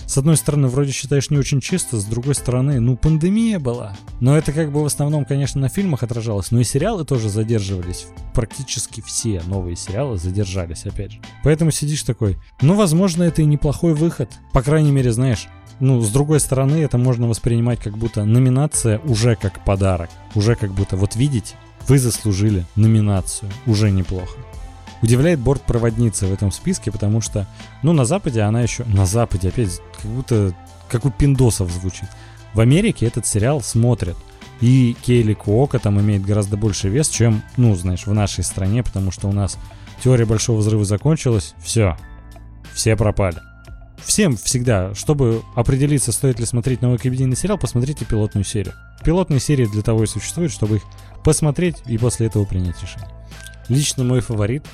с 0.08 0.18
одной 0.18 0.38
стороны, 0.38 0.68
вроде 0.68 0.92
считаешь 0.92 1.30
не 1.30 1.38
очень 1.38 1.62
чисто, 1.62 1.98
с 1.98 2.06
другой 2.06 2.36
стороны, 2.36 2.80
ну 2.80 2.96
пандемия 2.96 3.60
была. 3.60 3.96
Но 4.20 4.38
это 4.38 4.52
как 4.52 4.72
бы 4.72 4.84
в 4.84 4.86
основном, 4.86 5.26
конечно, 5.26 5.60
на 5.60 5.70
фильмах 5.70 6.04
отражалось, 6.04 6.52
но 6.52 6.60
и 6.60 6.64
сериалы 6.64 7.06
тоже 7.06 7.30
задерживались. 7.30 8.08
Практически 8.34 9.02
все 9.02 9.42
новые 9.48 9.76
сериалы 9.76 10.18
задержались, 10.18 10.86
опять 10.86 11.14
же. 11.14 11.20
Поэтому 11.44 11.72
сидишь 11.72 12.04
такой, 12.04 12.38
ну, 12.62 12.76
возможно, 12.76 13.24
это 13.24 13.42
и 13.42 13.46
неплохой 13.46 13.94
выход. 13.94 14.30
По 14.54 14.62
крайней 14.62 14.92
мере, 14.92 15.12
знаешь, 15.12 15.48
ну, 15.80 16.00
с 16.02 16.10
другой 16.10 16.40
стороны, 16.40 16.78
это 16.78 16.98
можно 16.98 17.28
воспринимать 17.28 17.80
как 17.80 17.98
будто 17.98 18.24
номинация 18.24 19.00
уже 19.00 19.36
как 19.36 19.64
подарок. 19.66 20.10
Уже 20.34 20.56
как 20.56 20.72
будто, 20.72 20.96
вот 20.96 21.16
видите, 21.16 21.56
вы 21.88 22.00
заслужили 22.00 22.66
номинацию. 22.76 23.52
Уже 23.66 23.92
неплохо. 23.92 24.38
Удивляет 25.06 25.40
бортпроводница 25.40 26.26
в 26.26 26.34
этом 26.34 26.52
списке, 26.52 26.92
потому 26.92 27.22
что, 27.22 27.46
ну, 27.84 27.94
на 27.94 28.06
Западе 28.06 28.42
она 28.42 28.62
еще... 28.64 28.86
На 28.86 29.06
Западе, 29.06 29.50
опять, 29.50 29.80
как 30.02 30.10
будто, 30.10 30.56
как 30.90 31.06
у 31.06 31.12
пиндосов 31.12 31.70
звучит. 31.70 32.10
В 32.56 32.60
Америке 32.60 33.06
этот 33.06 33.28
сериал 33.28 33.62
смотрят. 33.62 34.18
И 34.62 34.98
Кейли 35.04 35.36
Куока 35.36 35.78
там 35.78 36.02
имеет 36.02 36.26
гораздо 36.26 36.58
больше 36.58 36.90
вес, 36.90 37.08
чем, 37.10 37.44
ну, 37.56 37.76
знаешь, 37.76 38.08
в 38.08 38.14
нашей 38.14 38.44
стране, 38.44 38.82
потому 38.82 39.12
что 39.12 39.28
у 39.28 39.32
нас 39.32 39.60
теория 40.04 40.26
большого 40.26 40.58
взрыва 40.58 40.86
закончилась, 40.86 41.54
все, 41.60 41.96
все 42.74 42.96
пропали. 42.96 43.38
Всем 44.04 44.36
всегда, 44.36 44.96
чтобы 44.96 45.44
определиться, 45.54 46.14
стоит 46.14 46.40
ли 46.40 46.48
смотреть 46.48 46.82
новый 46.82 46.98
комедийный 46.98 47.36
сериал, 47.36 47.60
посмотрите 47.60 48.06
пилотную 48.06 48.44
серию. 48.44 48.74
Пилотные 49.04 49.40
серии 49.40 49.68
для 49.68 49.84
того 49.84 50.06
и 50.06 50.08
существуют, 50.08 50.52
чтобы 50.52 50.78
их 50.78 50.84
посмотреть 51.24 51.84
и 51.86 51.96
после 52.00 52.26
этого 52.26 52.44
принять 52.46 52.82
решение. 52.82 53.12
Лично 53.70 54.04
мой 54.04 54.22
фаворит 54.22 54.66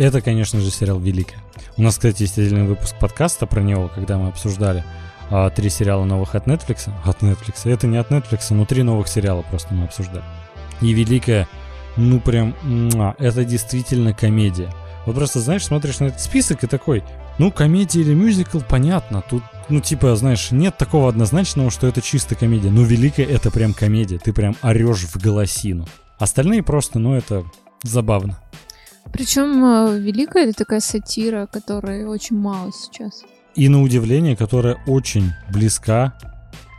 это, 0.00 0.22
конечно 0.22 0.60
же, 0.60 0.70
сериал 0.70 0.98
«Великая». 0.98 1.38
У 1.76 1.82
нас, 1.82 1.96
кстати, 1.96 2.22
есть 2.22 2.38
отдельный 2.38 2.64
выпуск 2.66 2.96
подкаста 2.98 3.46
про 3.46 3.60
него, 3.60 3.90
когда 3.94 4.16
мы 4.16 4.28
обсуждали 4.28 4.82
а, 5.30 5.50
три 5.50 5.68
сериала 5.68 6.04
новых 6.04 6.34
от 6.34 6.46
Netflix. 6.46 6.90
От 7.04 7.22
Netflix. 7.22 7.70
Это 7.70 7.86
не 7.86 7.98
от 7.98 8.10
Netflix, 8.10 8.46
но 8.50 8.64
три 8.64 8.82
новых 8.82 9.08
сериала 9.08 9.42
просто 9.42 9.74
мы 9.74 9.84
обсуждали. 9.84 10.24
И 10.80 10.92
«Великая», 10.92 11.46
ну 11.96 12.18
прям, 12.18 12.54
это 13.18 13.44
действительно 13.44 14.14
комедия. 14.14 14.72
Вот 15.04 15.16
просто, 15.16 15.40
знаешь, 15.40 15.64
смотришь 15.64 15.98
на 15.98 16.06
этот 16.06 16.20
список 16.20 16.64
и 16.64 16.66
такой, 16.66 17.02
ну, 17.38 17.50
комедия 17.52 18.00
или 18.00 18.14
мюзикл, 18.14 18.60
понятно. 18.60 19.22
Тут, 19.28 19.42
ну, 19.68 19.80
типа, 19.80 20.16
знаешь, 20.16 20.50
нет 20.50 20.78
такого 20.78 21.08
однозначного, 21.08 21.70
что 21.70 21.86
это 21.86 22.00
чисто 22.00 22.34
комедия. 22.34 22.70
Но 22.70 22.82
«Великая»— 22.82 23.24
это 23.26 23.50
прям 23.50 23.74
комедия. 23.74 24.18
Ты 24.18 24.32
прям 24.32 24.56
орешь 24.62 25.04
в 25.04 25.16
голосину. 25.16 25.86
Остальные 26.18 26.62
просто, 26.62 26.98
ну, 26.98 27.14
это 27.14 27.44
забавно. 27.82 28.38
Причем 29.12 29.64
э, 29.64 29.98
Великая 29.98 30.44
это 30.44 30.58
такая 30.58 30.80
сатира, 30.80 31.46
которой 31.46 32.04
очень 32.04 32.36
мало 32.36 32.72
сейчас. 32.72 33.22
И 33.54 33.68
на 33.68 33.82
удивление, 33.82 34.36
которая 34.36 34.78
очень 34.86 35.32
близка 35.52 36.14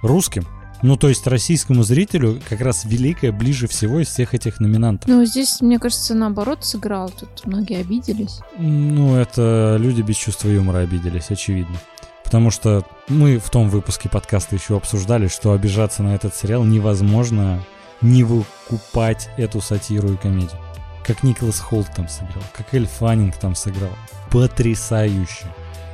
русским. 0.02 0.46
Ну, 0.82 0.98
то 0.98 1.10
есть 1.10 1.28
российскому 1.28 1.84
зрителю 1.84 2.42
как 2.50 2.62
раз 2.62 2.86
Великая 2.86 3.32
ближе 3.32 3.68
всего 3.68 4.00
из 4.00 4.08
всех 4.08 4.34
этих 4.34 4.60
номинантов. 4.60 5.08
Но 5.08 5.24
здесь, 5.26 5.62
мне 5.62 5.78
кажется, 5.78 6.16
наоборот 6.16 6.66
сыграл. 6.66 7.10
Тут 7.10 7.46
многие 7.46 7.82
обиделись. 7.82 8.40
Ну, 8.58 9.16
это 9.16 9.78
люди 9.80 10.02
без 10.02 10.16
чувства 10.16 10.50
юмора 10.50 10.80
обиделись, 10.80 11.30
очевидно. 11.30 11.78
Потому 12.24 12.50
что 12.50 12.84
мы 13.10 13.38
в 13.38 13.50
том 13.50 13.70
выпуске 13.70 14.10
подкаста 14.10 14.56
еще 14.56 14.76
обсуждали, 14.76 15.28
что 15.28 15.52
обижаться 15.52 16.02
на 16.02 16.16
этот 16.16 16.34
сериал 16.34 16.64
невозможно 16.64 17.62
не 18.02 18.24
выкупать 18.24 19.30
эту 19.38 19.62
сатиру 19.62 20.14
и 20.14 20.18
комедию. 20.18 20.60
Как 21.06 21.24
Николас 21.24 21.60
Холт 21.60 21.88
там 21.96 22.08
сыграл, 22.08 22.44
как 22.54 22.73
Эль 22.73 22.88
Фаннинг 22.88 23.36
там 23.38 23.56
сыграл. 23.56 23.92
Потрясающе. 24.30 25.46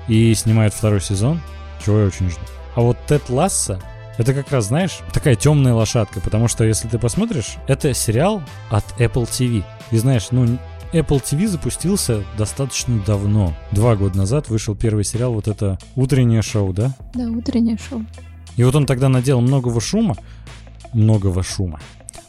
И 0.07 0.33
снимают 0.35 0.73
второй 0.73 1.01
сезон, 1.01 1.41
чего 1.83 1.99
я 1.99 2.05
очень 2.07 2.29
жду. 2.29 2.41
А 2.75 2.81
вот 2.81 2.97
Тед 3.07 3.29
Ласса 3.29 3.81
это 4.17 4.33
как 4.33 4.51
раз, 4.51 4.67
знаешь, 4.67 4.99
такая 5.13 5.35
темная 5.35 5.73
лошадка, 5.73 6.19
потому 6.19 6.47
что 6.47 6.63
если 6.63 6.87
ты 6.87 6.97
посмотришь, 6.97 7.57
это 7.67 7.93
сериал 7.93 8.41
от 8.69 8.83
Apple 8.99 9.25
TV. 9.25 9.63
И 9.91 9.97
знаешь, 9.97 10.29
ну, 10.31 10.57
Apple 10.91 11.21
TV 11.21 11.47
запустился 11.47 12.23
достаточно 12.37 12.99
давно. 13.05 13.53
Два 13.71 13.95
года 13.95 14.17
назад 14.17 14.49
вышел 14.49 14.75
первый 14.75 15.03
сериал, 15.03 15.33
вот 15.33 15.47
это 15.47 15.77
«Утреннее 15.95 16.41
шоу», 16.41 16.73
да? 16.73 16.93
Да, 17.13 17.29
«Утреннее 17.29 17.77
шоу». 17.77 18.05
И 18.55 18.63
вот 18.63 18.73
он 18.75 18.87
тогда 18.87 19.07
надел 19.07 19.39
многого 19.39 19.79
шума, 19.79 20.15
многого 20.93 21.43
шума, 21.43 21.79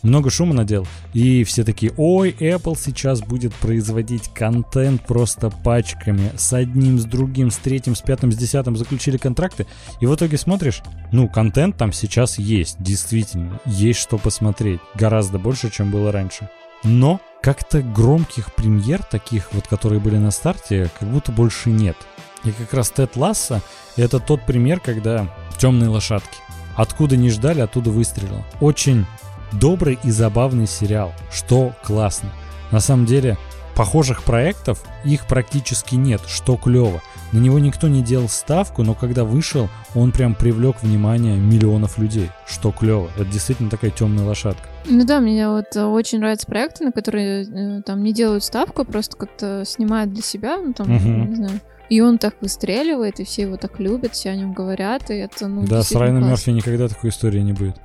много 0.03 0.30
шума 0.30 0.55
надел. 0.55 0.86
И 1.12 1.45
все 1.45 1.64
такие, 1.64 1.93
ой, 1.97 2.34
Apple 2.39 2.76
сейчас 2.78 3.20
будет 3.20 3.55
производить 3.55 4.28
контент 4.34 5.05
просто 5.07 5.51
пачками. 5.51 6.32
С 6.36 6.53
одним, 6.53 6.99
с 6.99 7.05
другим, 7.05 7.51
с 7.51 7.57
третьим, 7.59 7.95
с 7.95 8.01
пятым, 8.01 8.32
с 8.32 8.36
десятым 8.36 8.76
заключили 8.76 9.16
контракты. 9.16 9.66
И 10.01 10.07
в 10.07 10.14
итоге 10.14 10.39
смотришь, 10.39 10.82
ну, 11.12 11.28
контент 11.28 11.76
там 11.76 11.93
сейчас 11.93 12.39
есть, 12.39 12.76
действительно. 12.80 13.61
Есть 13.66 14.01
что 14.01 14.18
посмотреть. 14.18 14.80
Гораздо 14.95 15.39
больше, 15.39 15.70
чем 15.70 15.91
было 15.91 16.12
раньше. 16.12 16.49
Но 16.84 17.20
как-то 17.43 17.82
громких 17.82 18.55
премьер, 18.55 19.03
таких 19.03 19.53
вот, 19.53 19.66
которые 19.66 20.01
были 20.01 20.16
на 20.16 20.30
старте, 20.30 20.91
как 20.99 21.09
будто 21.09 21.32
больше 21.32 21.70
нет. 21.70 21.97
И 22.45 22.53
как 22.53 22.72
раз 22.72 22.91
Тед 22.91 23.16
Ласса— 23.16 23.62
это 23.97 24.20
тот 24.20 24.43
пример, 24.47 24.80
когда 24.80 25.28
темные 25.59 25.89
лошадки. 25.89 26.39
Откуда 26.76 27.16
не 27.16 27.30
ждали, 27.30 27.61
оттуда 27.61 27.91
выстрелил. 27.91 28.45
Очень 28.61 29.07
добрый 29.53 29.99
и 30.03 30.11
забавный 30.11 30.66
сериал, 30.66 31.12
что 31.30 31.72
классно. 31.84 32.30
На 32.70 32.80
самом 32.80 33.07
деле, 33.07 33.36
похожих 33.78 34.24
проектов 34.24 34.82
их 35.05 35.26
практически 35.26 35.94
нет, 35.94 36.20
что 36.26 36.57
клево. 36.57 37.01
На 37.32 37.38
него 37.38 37.59
никто 37.59 37.86
не 37.86 38.03
делал 38.03 38.28
ставку, 38.28 38.82
но 38.82 38.94
когда 38.94 39.24
вышел, 39.24 39.68
он 39.94 40.11
прям 40.12 40.34
привлек 40.34 40.82
внимание 40.82 41.36
миллионов 41.36 41.96
людей, 41.99 42.30
что 42.46 42.72
клево. 42.72 43.09
Это 43.16 43.26
действительно 43.26 43.70
такая 43.70 43.90
темная 43.90 44.24
лошадка. 44.24 44.68
Ну 44.86 45.05
да, 45.05 45.20
мне 45.20 45.49
вот 45.49 45.76
э, 45.76 45.84
очень 45.84 46.18
нравятся 46.18 46.46
проекты, 46.46 46.84
на 46.84 46.92
которые 46.92 47.44
э, 47.44 47.82
там 47.82 48.03
не 48.03 48.12
делают 48.12 48.42
ставку, 48.42 48.84
просто 48.84 49.16
как-то 49.16 49.64
снимают 49.64 50.12
для 50.12 50.22
себя, 50.22 50.59
ну 50.59 50.72
там, 50.72 50.96
угу. 50.96 51.09
не 51.09 51.36
знаю. 51.36 51.61
И 51.88 52.01
он 52.01 52.18
так 52.18 52.34
выстреливает, 52.40 53.20
и 53.20 53.24
все 53.24 53.42
его 53.42 53.57
так 53.57 53.78
любят, 53.78 54.12
все 54.12 54.30
о 54.30 54.36
нем 54.36 54.53
говорят, 54.53 55.11
и 55.11 55.14
это, 55.14 55.46
ну, 55.49 55.66
Да, 55.66 55.82
с 55.82 55.92
Райаном 55.92 56.28
Мерфи 56.28 56.51
никогда 56.51 56.88
такой 56.88 57.11
истории 57.11 57.40
не 57.40 57.53
будет. 57.53 57.76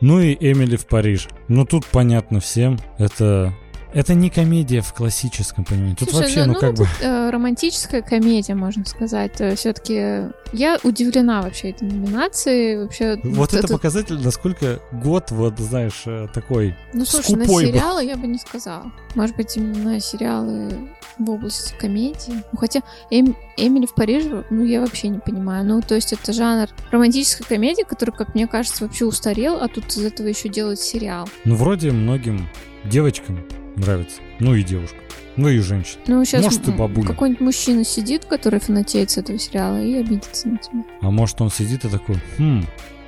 Ну 0.00 0.20
и 0.20 0.34
Эмили 0.34 0.76
в 0.76 0.86
Париж. 0.86 1.28
Ну 1.48 1.64
тут 1.64 1.84
понятно 1.86 2.40
всем, 2.40 2.78
это 2.98 3.52
это 3.92 4.14
не 4.14 4.30
комедия 4.30 4.80
в 4.80 4.92
классическом 4.92 5.64
понимании. 5.64 5.94
Тут 5.94 6.10
Слушай, 6.10 6.22
вообще, 6.22 6.40
ну, 6.40 6.46
ну, 6.46 6.52
ну 6.54 6.60
как 6.60 6.70
тут, 6.70 6.78
бы... 6.78 6.88
Э, 7.00 7.30
романтическая 7.30 8.02
комедия, 8.02 8.54
можно 8.54 8.84
сказать. 8.84 9.40
Э, 9.40 9.56
Все-таки 9.56 10.30
я 10.52 10.78
удивлена 10.82 11.42
вообще 11.42 11.70
этой 11.70 11.88
номинацией. 11.88 12.82
Вообще, 12.82 13.18
вот 13.24 13.50
это, 13.54 13.64
это 13.64 13.68
показатель, 13.68 14.18
насколько 14.22 14.80
год, 14.92 15.30
вот, 15.30 15.58
знаешь, 15.58 16.02
э, 16.06 16.28
такой 16.32 16.76
Ну, 16.92 17.04
слушай, 17.04 17.34
на 17.34 17.46
сериалы 17.46 18.02
был. 18.02 18.08
я 18.08 18.16
бы 18.16 18.26
не 18.26 18.38
сказала. 18.38 18.92
Может 19.14 19.36
быть, 19.36 19.56
именно 19.56 19.98
сериалы 20.00 20.90
в 21.18 21.30
области 21.30 21.74
комедии. 21.78 22.42
Ну, 22.52 22.58
хотя 22.58 22.80
эм, 23.10 23.36
Эмили 23.56 23.86
в 23.86 23.94
Париже, 23.94 24.44
ну, 24.50 24.64
я 24.64 24.80
вообще 24.80 25.08
не 25.08 25.18
понимаю. 25.18 25.64
Ну, 25.64 25.80
то 25.80 25.94
есть 25.94 26.12
это 26.12 26.32
жанр 26.32 26.68
романтической 26.90 27.46
комедии, 27.46 27.82
который, 27.82 28.10
как 28.10 28.34
мне 28.34 28.46
кажется, 28.46 28.84
вообще 28.84 29.06
устарел, 29.06 29.56
а 29.60 29.68
тут 29.68 29.86
из 29.88 30.04
этого 30.04 30.26
еще 30.26 30.48
делают 30.48 30.80
сериал. 30.80 31.28
Ну, 31.44 31.56
вроде 31.56 31.90
многим 31.90 32.48
девочкам 32.84 33.44
нравится. 33.78 34.20
Ну 34.38 34.54
и 34.54 34.62
девушка. 34.62 34.96
Ну 35.36 35.48
и 35.48 35.58
женщина. 35.58 36.02
Ну, 36.08 36.24
сейчас 36.24 36.42
может, 36.42 36.66
и 36.68 36.72
бабуля. 36.72 37.06
Какой-нибудь 37.06 37.40
мужчина 37.40 37.84
сидит, 37.84 38.24
который 38.24 38.58
фанатеет 38.58 39.10
с 39.10 39.18
этого 39.18 39.38
сериала 39.38 39.80
и 39.80 39.94
обидится 39.94 40.48
на 40.48 40.58
тебя. 40.58 40.84
А 41.00 41.10
может 41.10 41.40
он 41.40 41.50
сидит 41.50 41.84
и 41.84 41.88
такой, 41.88 42.16
хм, 42.38 42.64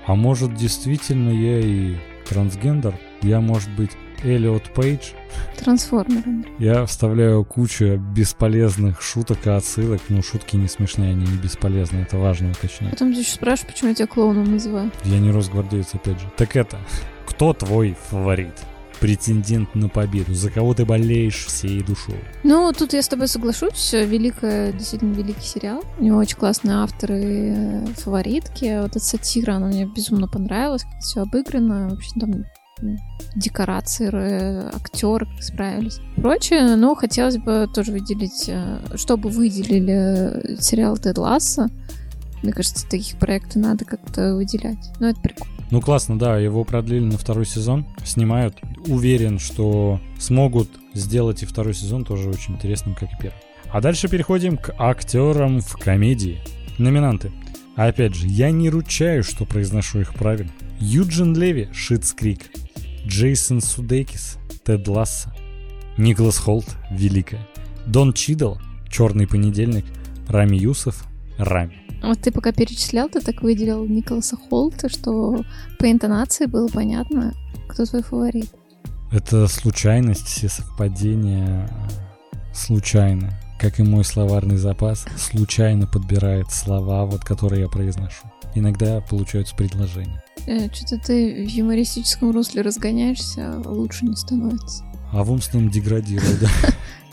а 0.06 0.14
может 0.14 0.54
действительно 0.54 1.30
я 1.30 1.58
и 1.60 1.96
трансгендер? 2.28 2.94
Я, 3.22 3.40
может 3.40 3.68
быть, 3.70 3.90
Эллиот 4.22 4.72
Пейдж? 4.74 5.10
Трансформер. 5.58 6.22
Я 6.58 6.86
вставляю 6.86 7.44
кучу 7.44 7.96
бесполезных 7.96 9.02
шуток 9.02 9.46
и 9.46 9.50
отсылок. 9.50 10.00
Ну, 10.08 10.22
шутки 10.22 10.56
не 10.56 10.68
смешные, 10.68 11.10
они 11.10 11.26
не 11.26 11.36
бесполезные, 11.36 12.02
это 12.02 12.18
важно 12.18 12.50
уточнять. 12.50 12.92
Потом 12.92 13.12
ты 13.12 13.20
еще 13.20 13.32
спрашиваешь, 13.32 13.74
почему 13.74 13.90
я 13.90 13.94
тебя 13.94 14.06
клоуном 14.06 14.52
называю. 14.52 14.90
Я 15.04 15.18
не 15.18 15.30
росгвардеец, 15.30 15.94
опять 15.94 16.20
же. 16.20 16.30
Так 16.36 16.56
это, 16.56 16.78
кто 17.26 17.52
твой 17.54 17.96
фаворит? 18.08 18.54
Претендент 19.01 19.74
на 19.74 19.88
победу, 19.88 20.34
за 20.34 20.51
кого 20.51 20.74
ты 20.74 20.84
болеешь 20.84 21.46
всей 21.46 21.82
душой. 21.82 22.20
Ну, 22.44 22.72
тут 22.72 22.92
я 22.92 23.03
с 23.03 23.09
тобой 23.09 23.28
соглашусь. 23.28 23.92
Великая, 23.92 24.72
действительно 24.72 25.14
великий 25.14 25.46
сериал. 25.46 25.82
У 25.98 26.05
него 26.05 26.18
очень 26.18 26.36
классные 26.36 26.76
авторы, 26.76 27.22
э, 27.24 27.86
фаворитки. 27.96 28.80
Вот 28.82 28.90
эта 28.90 29.01
сатира, 29.01 29.55
она 29.55 29.68
мне 29.68 29.86
безумно 29.86 30.28
понравилась, 30.28 30.82
как 30.82 31.01
все 31.01 31.22
обыграно. 31.22 31.88
Вообще 31.88 32.20
там 32.20 32.44
декорации, 33.36 34.74
актеры 34.74 35.26
справились. 35.40 35.98
Прочее, 36.16 36.76
но 36.76 36.94
хотелось 36.94 37.38
бы 37.38 37.68
тоже 37.74 37.92
выделить, 37.92 38.48
э, 38.48 38.78
чтобы 38.96 39.30
выделили 39.30 40.57
сериал 40.61 40.96
Тед 40.96 41.18
Ласса. 41.18 41.68
Мне 42.42 42.53
кажется, 42.53 42.88
таких 42.88 43.18
проектов 43.18 43.57
надо 43.57 43.84
как-то 43.84 44.34
выделять. 44.34 44.78
Ну, 44.98 45.09
это 45.09 45.20
прикольно. 45.20 45.59
Ну, 45.70 45.80
классно, 45.80 46.18
да, 46.18 46.38
его 46.38 46.64
продлили 46.64 47.04
на 47.04 47.16
второй 47.16 47.46
сезон, 47.46 47.86
снимают. 48.04 48.58
Уверен, 48.86 49.38
что 49.38 50.00
смогут 50.18 50.68
сделать 50.94 51.42
и 51.42 51.46
второй 51.46 51.74
сезон 51.74 52.04
тоже 52.04 52.28
очень 52.28 52.54
интересным, 52.54 52.94
как 52.94 53.12
и 53.12 53.16
первый. 53.20 53.38
А 53.72 53.80
дальше 53.80 54.08
переходим 54.08 54.56
к 54.56 54.74
актерам 54.78 55.60
в 55.60 55.76
комедии. 55.76 56.40
Номинанты. 56.78 57.30
Опять 57.76 58.14
же, 58.14 58.26
я 58.26 58.50
не 58.50 58.68
ручаю, 58.68 59.22
что 59.22 59.44
произношу 59.44 60.00
их 60.00 60.14
правильно. 60.14 60.50
Юджин 60.80 61.36
Леви, 61.36 61.68
Schitt's 61.72 62.12
Creek. 62.12 62.50
Джейсон 63.06 63.60
Судейкис, 63.60 64.38
Тед 64.64 64.88
Лассо. 64.88 65.32
Николас 65.96 66.38
Холт, 66.38 66.66
Великая. 66.90 67.46
Дон 67.86 68.12
Чидл, 68.12 68.54
Черный 68.88 69.28
понедельник. 69.28 69.84
Рами 70.26 70.56
Юсов, 70.56 71.04
Рами. 71.38 71.79
Вот 72.03 72.20
ты 72.20 72.30
пока 72.32 72.53
перечислял, 72.53 73.09
ты 73.09 73.20
так 73.20 73.42
выделил 73.42 73.84
Николаса 73.86 74.36
Холта, 74.36 74.88
что 74.88 75.44
по 75.78 75.90
интонации 75.90 76.46
было 76.46 76.68
понятно, 76.68 77.34
кто 77.68 77.84
твой 77.84 78.03
фаворит. 78.03 78.51
Это 79.12 79.48
случайность, 79.48 80.26
все 80.26 80.48
совпадения 80.48 81.68
случайно. 82.55 83.30
Как 83.59 83.78
и 83.78 83.82
мой 83.82 84.05
словарный 84.05 84.57
запас, 84.57 85.05
случайно 85.16 85.86
подбирает 85.86 86.51
слова, 86.51 87.05
вот 87.05 87.22
которые 87.24 87.62
я 87.62 87.68
произношу. 87.68 88.26
Иногда 88.55 89.01
получаются 89.03 89.55
предложения. 89.55 90.22
Э, 90.46 90.72
Что-то 90.72 90.98
ты 90.98 91.44
в 91.46 91.48
юмористическом 91.48 92.30
русле 92.30 92.62
разгоняешься, 92.62 93.61
а 93.64 93.68
лучше 93.68 94.07
не 94.07 94.16
становится. 94.16 94.84
А 95.12 95.22
в 95.22 95.30
умственном 95.30 95.70
деградирует, 95.70 96.40
да? 96.40 96.48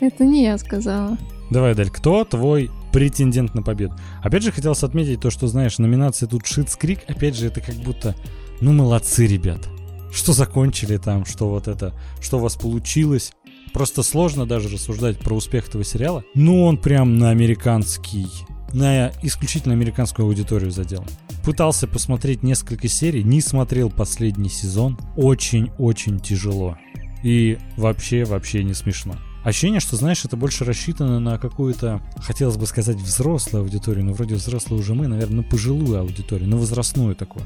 Это 0.00 0.24
не 0.24 0.44
я 0.44 0.56
сказала. 0.56 1.18
Давай, 1.50 1.74
Даль, 1.74 1.90
кто 1.90 2.24
твой 2.24 2.70
претендент 2.92 3.54
на 3.54 3.62
победу? 3.62 3.94
Опять 4.22 4.42
же, 4.42 4.52
хотелось 4.52 4.82
отметить 4.82 5.20
то, 5.20 5.30
что, 5.30 5.46
знаешь, 5.46 5.78
номинация 5.78 6.28
тут 6.28 6.46
Шитс 6.46 6.76
Крик, 6.76 7.00
опять 7.08 7.36
же, 7.36 7.46
это 7.46 7.60
как 7.60 7.74
будто, 7.76 8.14
ну, 8.60 8.72
молодцы, 8.72 9.26
ребят. 9.26 9.68
Что 10.12 10.32
закончили 10.32 10.96
там, 10.96 11.24
что 11.24 11.48
вот 11.48 11.68
это, 11.68 11.94
что 12.20 12.38
у 12.38 12.40
вас 12.40 12.56
получилось. 12.56 13.32
Просто 13.72 14.02
сложно 14.02 14.46
даже 14.46 14.68
рассуждать 14.68 15.18
про 15.18 15.34
успех 15.34 15.68
этого 15.68 15.84
сериала. 15.84 16.24
Ну, 16.34 16.64
он 16.64 16.78
прям 16.78 17.18
на 17.18 17.30
американский, 17.30 18.26
на 18.72 19.12
исключительно 19.22 19.74
американскую 19.74 20.26
аудиторию 20.26 20.70
задел. 20.70 21.04
Пытался 21.44 21.86
посмотреть 21.86 22.42
несколько 22.42 22.88
серий, 22.88 23.22
не 23.22 23.40
смотрел 23.40 23.90
последний 23.90 24.50
сезон. 24.50 24.98
Очень-очень 25.16 26.18
тяжело. 26.20 26.76
И 27.22 27.58
вообще, 27.76 28.24
вообще 28.24 28.64
не 28.64 28.74
смешно. 28.74 29.16
Ощущение, 29.44 29.80
что, 29.80 29.96
знаешь, 29.96 30.24
это 30.24 30.36
больше 30.36 30.64
рассчитано 30.64 31.20
на 31.20 31.38
какую-то, 31.38 32.02
хотелось 32.18 32.56
бы 32.56 32.66
сказать, 32.66 32.96
взрослую 32.96 33.62
аудиторию, 33.62 34.04
но 34.04 34.12
вроде 34.12 34.34
взрослые 34.34 34.80
уже 34.80 34.94
мы, 34.94 35.06
наверное, 35.06 35.38
на 35.38 35.42
пожилую 35.42 36.00
аудиторию, 36.00 36.48
на 36.48 36.56
возрастную 36.56 37.14
такую. 37.14 37.44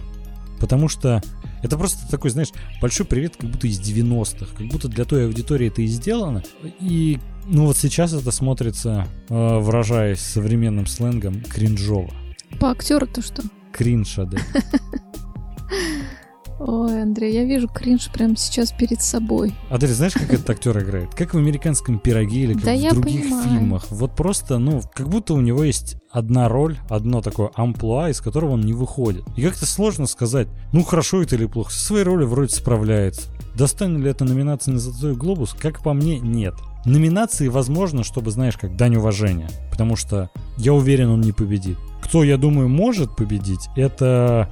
Потому 0.58 0.88
что 0.88 1.20
это 1.62 1.76
просто 1.76 2.08
такой, 2.10 2.30
знаешь, 2.30 2.50
большой 2.80 3.04
привет, 3.04 3.36
как 3.36 3.50
будто 3.50 3.66
из 3.66 3.80
90-х, 3.80 4.46
как 4.56 4.66
будто 4.68 4.88
для 4.88 5.04
той 5.04 5.26
аудитории 5.26 5.68
это 5.68 5.82
и 5.82 5.86
сделано. 5.86 6.42
И, 6.80 7.18
ну 7.46 7.66
вот 7.66 7.76
сейчас 7.76 8.12
это 8.12 8.30
смотрится, 8.30 9.06
э, 9.28 9.58
выражаясь 9.58 10.20
современным 10.20 10.86
сленгом, 10.86 11.42
кринжово. 11.42 12.12
По 12.60 12.70
актеру-то 12.70 13.22
что? 13.22 13.42
Кринж, 13.72 14.14
да. 14.16 14.38
Ой, 16.64 17.02
Андрей, 17.02 17.34
я 17.34 17.44
вижу 17.44 17.66
кринж 17.66 18.08
прямо 18.12 18.36
сейчас 18.36 18.70
перед 18.70 19.02
собой. 19.02 19.52
Андрей, 19.68 19.92
знаешь, 19.92 20.12
как 20.12 20.32
этот 20.32 20.48
актер 20.48 20.78
играет? 20.78 21.12
Как 21.12 21.34
в 21.34 21.36
американском 21.36 21.98
пироге 21.98 22.42
или 22.42 22.54
как 22.54 22.62
да 22.62 22.74
в 22.74 22.94
других 22.94 23.22
понимаю. 23.22 23.42
фильмах. 23.42 23.86
Вот 23.90 24.14
просто, 24.14 24.58
ну, 24.58 24.80
как 24.94 25.08
будто 25.08 25.34
у 25.34 25.40
него 25.40 25.64
есть 25.64 25.96
одна 26.10 26.48
роль, 26.48 26.78
одно 26.88 27.20
такое 27.20 27.50
амплуа, 27.54 28.10
из 28.10 28.20
которого 28.20 28.52
он 28.52 28.60
не 28.60 28.74
выходит. 28.74 29.24
И 29.36 29.42
как-то 29.42 29.66
сложно 29.66 30.06
сказать, 30.06 30.46
ну 30.72 30.84
хорошо 30.84 31.22
это 31.22 31.34
или 31.34 31.46
плохо. 31.46 31.72
Со 31.72 31.84
своей 31.86 32.04
роли 32.04 32.24
вроде 32.24 32.54
справляется. 32.54 33.22
Достанет 33.56 34.00
ли 34.00 34.10
это 34.10 34.24
номинации 34.24 34.70
на 34.70 34.78
Золотой 34.78 35.16
Глобус? 35.16 35.54
Как 35.58 35.82
по 35.82 35.92
мне, 35.92 36.20
нет. 36.20 36.54
Номинации 36.84 37.48
возможно, 37.48 38.04
чтобы, 38.04 38.30
знаешь, 38.30 38.56
как 38.56 38.76
дань 38.76 38.96
уважения. 38.96 39.50
Потому 39.70 39.96
что 39.96 40.30
я 40.58 40.72
уверен, 40.72 41.10
он 41.10 41.22
не 41.22 41.32
победит 41.32 41.78
кто, 42.12 42.24
я 42.24 42.36
думаю, 42.36 42.68
может 42.68 43.16
победить, 43.16 43.68
это 43.74 44.50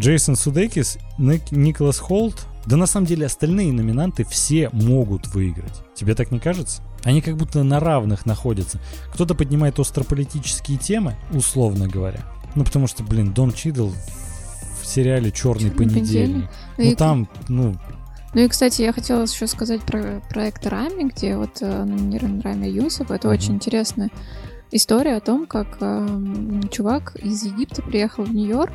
Джейсон 0.00 0.34
Судекис, 0.34 0.98
Ник- 1.18 1.50
Николас 1.52 1.98
Холт. 1.98 2.46
Да 2.66 2.76
на 2.76 2.86
самом 2.86 3.06
деле 3.06 3.26
остальные 3.26 3.72
номинанты 3.72 4.24
все 4.24 4.70
могут 4.72 5.26
выиграть. 5.28 5.82
Тебе 5.94 6.14
так 6.14 6.30
не 6.30 6.38
кажется? 6.38 6.82
Они 7.04 7.20
как 7.20 7.36
будто 7.36 7.62
на 7.62 7.80
равных 7.80 8.26
находятся. 8.26 8.78
Кто-то 9.12 9.34
поднимает 9.34 9.78
острополитические 9.78 10.78
темы, 10.78 11.16
условно 11.32 11.86
говоря. 11.88 12.20
Ну, 12.54 12.64
потому 12.64 12.86
что, 12.86 13.02
блин, 13.02 13.32
Дон 13.32 13.52
Чидл 13.52 13.90
в 14.82 14.86
сериале 14.86 15.30
«Черный 15.30 15.70
«Черный 15.70 15.76
понедельник». 15.76 16.50
Ну 16.78 16.84
Ну, 16.84 16.90
и- 16.90 16.94
там, 16.94 17.28
ну, 17.48 17.76
Ну 18.32 18.40
и, 18.42 18.48
кстати, 18.48 18.82
я 18.82 18.92
хотела 18.92 19.22
еще 19.22 19.46
сказать 19.46 19.82
про 19.82 20.22
проект 20.30 20.66
Рами, 20.66 21.08
где 21.10 21.36
вот 21.36 21.58
э, 21.62 21.84
номинирован 21.84 22.40
Рами 22.42 22.66
Юсов. 22.68 23.10
Это 23.10 23.28
Мгм. 23.28 23.36
очень 23.36 23.54
интересная 23.56 24.08
история 24.70 25.16
о 25.16 25.20
том, 25.20 25.46
как 25.46 25.78
эм, 25.80 26.68
чувак 26.70 27.16
из 27.16 27.42
Египта 27.44 27.82
приехал 27.82 28.24
в 28.24 28.32
Нью-Йорк. 28.32 28.72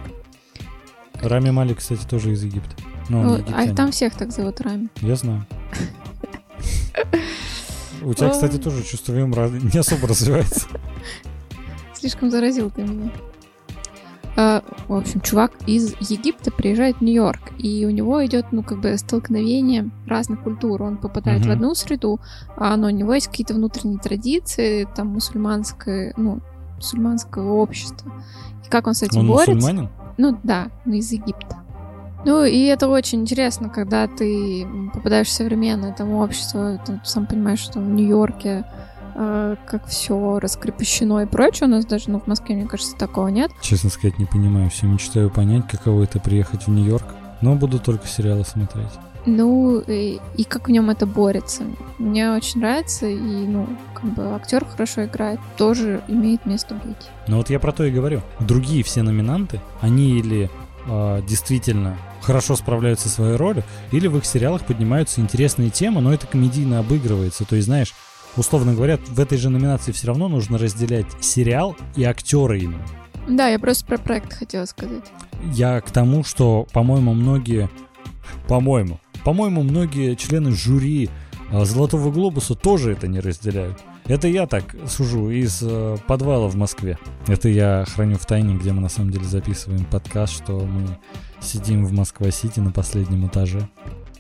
Рами 1.21 1.49
Малик, 1.51 1.79
кстати, 1.79 2.05
тоже 2.05 2.31
из 2.33 2.43
Египта. 2.43 2.75
Ну, 3.09 3.33
а 3.35 3.37
египтянин. 3.37 3.75
там 3.75 3.91
всех 3.91 4.15
так 4.15 4.31
зовут 4.31 4.61
Рами. 4.61 4.89
Я 5.01 5.15
знаю. 5.15 5.45
У 8.01 8.13
тебя, 8.13 8.29
кстати, 8.29 8.57
тоже 8.57 8.83
чувство 8.83 9.13
юмора 9.13 9.49
не 9.49 9.79
особо 9.79 10.07
развивается. 10.07 10.67
Слишком 11.93 12.29
заразил 12.29 12.69
ты 12.69 12.83
меня. 12.83 13.11
А, 14.37 14.63
в 14.87 14.93
общем, 14.93 15.21
чувак 15.21 15.53
из 15.65 15.95
Египта 16.01 16.51
приезжает 16.51 16.97
в 16.97 17.01
Нью-Йорк, 17.01 17.53
и 17.57 17.85
у 17.85 17.89
него 17.89 18.23
идет, 18.25 18.47
ну, 18.51 18.63
как 18.63 18.81
бы 18.81 18.97
столкновение 18.97 19.89
разных 20.07 20.43
культур. 20.43 20.81
Он 20.83 20.97
попадает 20.97 21.39
Мгм. 21.41 21.49
в 21.49 21.51
одну 21.53 21.73
среду, 21.73 22.19
а 22.57 22.75
но 22.75 22.87
у 22.87 22.89
него 22.89 23.13
есть 23.13 23.27
какие-то 23.29 23.53
внутренние 23.53 23.97
традиции, 23.97 24.87
там, 24.93 25.07
мусульманское, 25.07 26.13
ну, 26.17 26.41
мусульманского 26.75 27.53
общества. 27.53 28.11
И 28.65 28.69
как 28.69 28.87
он 28.87 28.93
с 28.93 29.03
этим 29.03 29.19
Он 29.21 29.27
борется? 29.27 29.53
мусульманин? 29.55 29.89
Ну 30.17 30.37
да, 30.43 30.67
ну, 30.85 30.93
из 30.93 31.11
Египта. 31.11 31.57
Ну 32.25 32.43
и 32.43 32.63
это 32.65 32.87
очень 32.87 33.21
интересно, 33.21 33.69
когда 33.69 34.07
ты 34.07 34.67
попадаешь 34.93 35.27
в 35.27 35.31
современное 35.31 35.93
там 35.93 36.11
общество, 36.13 36.81
ты 36.83 36.99
сам 37.03 37.27
понимаешь, 37.27 37.59
что 37.59 37.79
в 37.79 37.87
Нью-Йорке 37.87 38.65
э, 39.13 39.55
как 39.67 39.85
все 39.85 40.39
раскрепощено 40.39 41.19
и 41.19 41.27
прочее. 41.27 41.67
У 41.67 41.71
нас 41.71 41.85
даже, 41.85 42.09
ну, 42.09 42.19
в 42.19 42.25
Москве, 42.25 42.55
мне 42.55 42.65
кажется, 42.65 42.97
такого 42.97 43.27
нет. 43.27 43.51
Честно 43.61 43.91
сказать, 43.91 44.17
не 44.17 44.25
понимаю. 44.25 44.71
Все 44.71 44.87
мечтаю 44.87 45.29
понять, 45.29 45.67
каково 45.67 46.03
это 46.03 46.19
приехать 46.19 46.65
в 46.65 46.69
Нью-Йорк. 46.71 47.05
Но 47.41 47.55
буду 47.55 47.79
только 47.79 48.07
сериалы 48.07 48.43
смотреть. 48.43 48.91
Ну, 49.25 49.79
и, 49.79 50.19
и 50.37 50.43
как 50.43 50.67
в 50.67 50.71
нем 50.71 50.89
это 50.89 51.05
борется. 51.05 51.63
Мне 51.97 52.31
очень 52.31 52.59
нравится, 52.59 53.07
и, 53.07 53.17
ну, 53.17 53.67
как 53.93 54.05
бы 54.13 54.35
актер 54.35 54.65
хорошо 54.65 55.05
играет, 55.05 55.39
тоже 55.57 56.03
имеет 56.07 56.45
место 56.45 56.75
быть. 56.75 57.09
Но 57.27 57.37
вот 57.37 57.49
я 57.49 57.59
про 57.59 57.71
то 57.71 57.83
и 57.83 57.91
говорю. 57.91 58.21
Другие 58.39 58.83
все 58.83 59.01
номинанты, 59.01 59.61
они 59.81 60.19
или 60.19 60.49
а, 60.87 61.21
действительно 61.21 61.97
хорошо 62.21 62.55
справляются 62.55 63.09
со 63.09 63.15
своей 63.15 63.35
ролью, 63.35 63.63
или 63.91 64.07
в 64.07 64.17
их 64.17 64.25
сериалах 64.25 64.63
поднимаются 64.65 65.21
интересные 65.21 65.69
темы, 65.69 66.01
но 66.01 66.13
это 66.13 66.27
комедийно 66.27 66.79
обыгрывается. 66.79 67.45
То 67.45 67.55
есть, 67.55 67.67
знаешь, 67.67 67.93
условно 68.35 68.73
говоря, 68.73 68.99
в 69.07 69.19
этой 69.19 69.37
же 69.37 69.49
номинации 69.49 69.91
все 69.91 70.07
равно 70.07 70.27
нужно 70.27 70.57
разделять 70.57 71.07
сериал 71.19 71.75
и 71.95 72.03
актера 72.03 72.57
именно. 72.57 72.83
Да, 73.27 73.47
я 73.47 73.57
просто 73.57 73.85
про 73.85 73.97
проект 73.97 74.33
хотела 74.33 74.65
сказать. 74.65 75.05
Я 75.51 75.81
к 75.81 75.89
тому, 75.91 76.23
что, 76.23 76.67
по-моему, 76.73 77.13
многие... 77.13 77.69
По-моему. 78.47 78.99
По-моему, 79.25 79.63
многие 79.63 80.13
члены 80.15 80.51
жюри 80.51 81.09
а, 81.51 81.65
Золотого 81.65 82.11
глобуса 82.11 82.53
тоже 82.53 82.91
это 82.91 83.07
не 83.07 83.19
разделяют. 83.19 83.79
Это 84.05 84.27
я 84.27 84.45
так 84.45 84.75
сужу 84.87 85.31
из 85.31 85.63
э, 85.63 85.97
подвала 86.05 86.47
в 86.47 86.55
Москве. 86.55 86.99
Это 87.25 87.49
я 87.49 87.85
храню 87.87 88.17
в 88.17 88.25
тайне, 88.27 88.55
где 88.55 88.71
мы 88.71 88.81
на 88.81 88.89
самом 88.89 89.09
деле 89.09 89.25
записываем 89.25 89.83
подкаст, 89.85 90.31
что 90.31 90.59
мы 90.59 90.99
сидим 91.41 91.85
в 91.85 91.91
Москва-Сити 91.91 92.59
на 92.59 92.71
последнем 92.71 93.25
этаже. 93.25 93.67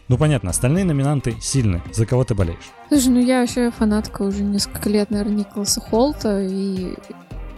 Ну 0.07 0.17
понятно, 0.17 0.49
остальные 0.49 0.85
номинанты 0.85 1.35
сильны. 1.39 1.83
За 1.93 2.07
кого 2.07 2.23
ты 2.23 2.33
болеешь? 2.33 2.71
Слушай, 2.89 3.09
ну 3.09 3.19
я 3.23 3.41
вообще 3.41 3.69
фанатка 3.69 4.23
уже 4.23 4.43
несколько 4.43 4.89
лет, 4.89 5.11
наверное, 5.11 5.37
Николаса 5.37 5.81
Холта, 5.81 6.41
и 6.41 6.95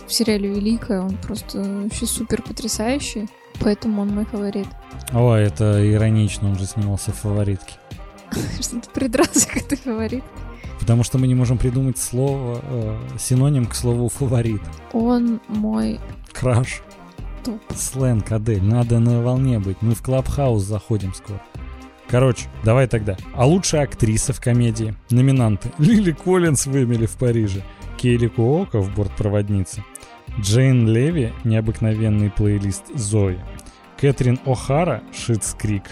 в 0.05 0.11
сериале 0.11 0.49
«Великая» 0.49 1.01
он 1.01 1.17
просто 1.17 1.59
вообще 1.59 2.05
супер 2.05 2.41
потрясающий, 2.41 3.29
поэтому 3.59 4.01
он 4.01 4.09
мой 4.09 4.25
фаворит. 4.25 4.67
О, 5.13 5.33
это 5.33 5.93
иронично, 5.93 6.49
он 6.49 6.57
же 6.57 6.65
снимался 6.65 7.11
в 7.11 7.15
фаворитке. 7.15 7.73
Что 8.61 8.79
ты 8.81 8.89
придрался 8.89 9.47
к 9.47 9.57
этой 9.57 9.77
фаворит? 9.77 10.23
Потому 10.79 11.03
что 11.03 11.17
мы 11.17 11.27
не 11.27 11.35
можем 11.35 11.57
придумать 11.57 11.97
слово, 11.97 12.61
э, 12.63 12.97
синоним 13.19 13.65
к 13.65 13.75
слову 13.75 14.09
фаворит. 14.09 14.61
Он 14.93 15.41
мой 15.47 15.99
Краш. 16.33 16.81
топ. 17.43 17.61
Сленг, 17.75 18.31
Адель, 18.31 18.63
надо 18.63 18.99
на 18.99 19.21
волне 19.21 19.59
быть. 19.59 19.81
Мы 19.81 19.95
в 19.95 20.01
Clubhouse 20.01 20.63
заходим 20.63 21.13
скоро. 21.13 21.41
Короче, 22.09 22.47
давай 22.63 22.87
тогда. 22.87 23.17
А 23.33 23.45
лучшая 23.45 23.83
актриса 23.83 24.33
в 24.33 24.39
комедии. 24.39 24.95
Номинанты. 25.09 25.71
Лили 25.77 26.11
Коллинс 26.11 26.65
в 26.65 26.77
Эмили 26.77 27.05
в 27.05 27.17
Париже. 27.17 27.63
Кейли 27.97 28.27
Куока 28.27 28.79
в 28.79 28.93
бортпроводнице. 28.95 29.83
Джейн 30.39 30.88
Леви, 30.88 31.33
необыкновенный 31.43 32.29
плейлист 32.29 32.83
Зои. 32.95 33.39
Кэтрин 33.99 34.39
О'Хара, 34.45 35.01
Schitt's 35.11 35.53
Creek. 35.55 35.83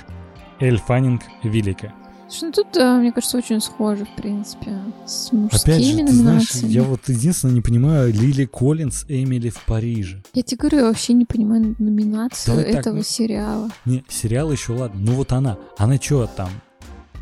Эль 0.59 0.77
Фаннинг, 0.77 1.23
Великая. 1.43 1.93
Слушай, 2.27 2.43
ну 2.45 2.51
тут, 2.51 2.77
э, 2.77 2.97
мне 2.97 3.11
кажется, 3.11 3.37
очень 3.37 3.61
схоже, 3.61 4.05
в 4.05 4.15
принципе, 4.21 4.79
с 5.05 5.31
мужскими 5.31 5.75
Опять 5.75 5.85
же, 5.85 5.97
ты 6.05 6.11
знаешь, 6.13 6.51
я 6.63 6.83
вот 6.83 7.07
единственное 7.07 7.53
не 7.53 7.61
понимаю 7.61 8.11
Лили 8.13 8.45
Коллинс, 8.45 9.05
Эмили 9.07 9.49
в 9.49 9.61
Париже. 9.61 10.23
Я 10.33 10.41
тебе 10.43 10.57
говорю, 10.57 10.77
я 10.79 10.83
вообще 10.85 11.13
не 11.13 11.25
понимаю 11.25 11.75
номинацию 11.77 12.55
Давай 12.55 12.71
так, 12.71 12.81
этого 12.81 12.95
ну- 12.97 13.03
сериала. 13.03 13.69
Не, 13.85 14.03
сериал 14.09 14.51
еще 14.51 14.73
ладно. 14.73 14.99
Ну 15.01 15.11
вот 15.13 15.31
она. 15.33 15.57
Она 15.77 15.97
что 15.97 16.27
там? 16.27 16.49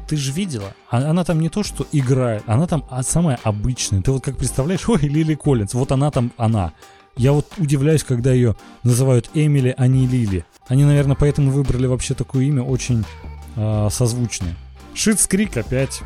Ты 0.07 0.15
же 0.17 0.32
видела? 0.32 0.74
А- 0.89 1.09
Она 1.09 1.24
там 1.24 1.39
не 1.39 1.49
то, 1.49 1.63
что 1.63 1.86
играет, 1.91 2.43
она 2.45 2.67
там 2.67 2.86
а, 2.89 3.03
самая 3.03 3.39
обычная. 3.43 4.01
Ты 4.01 4.11
вот 4.11 4.24
как 4.24 4.38
представляешь, 4.38 4.88
ой, 4.88 4.99
Лили 5.01 5.36
Коллинз, 5.36 5.74
вот 5.74 5.91
она 5.91 6.11
там, 6.11 6.32
она. 6.38 6.74
Я 7.16 7.32
вот 7.32 7.47
удивляюсь, 7.57 8.03
когда 8.03 8.32
ее 8.32 8.55
называют 8.84 9.30
Эмили, 9.34 9.74
а 9.78 9.88
не 9.88 10.07
Лили. 10.07 10.45
Они, 10.68 10.84
наверное, 10.84 11.16
поэтому 11.16 11.51
выбрали 11.51 11.86
вообще 11.86 12.14
такое 12.14 12.45
имя 12.45 12.64
очень 12.64 13.05
а, 13.55 13.89
созвучное. 13.89 14.55
Шитс 14.95 15.28
Крик 15.28 15.57
опять 15.57 16.01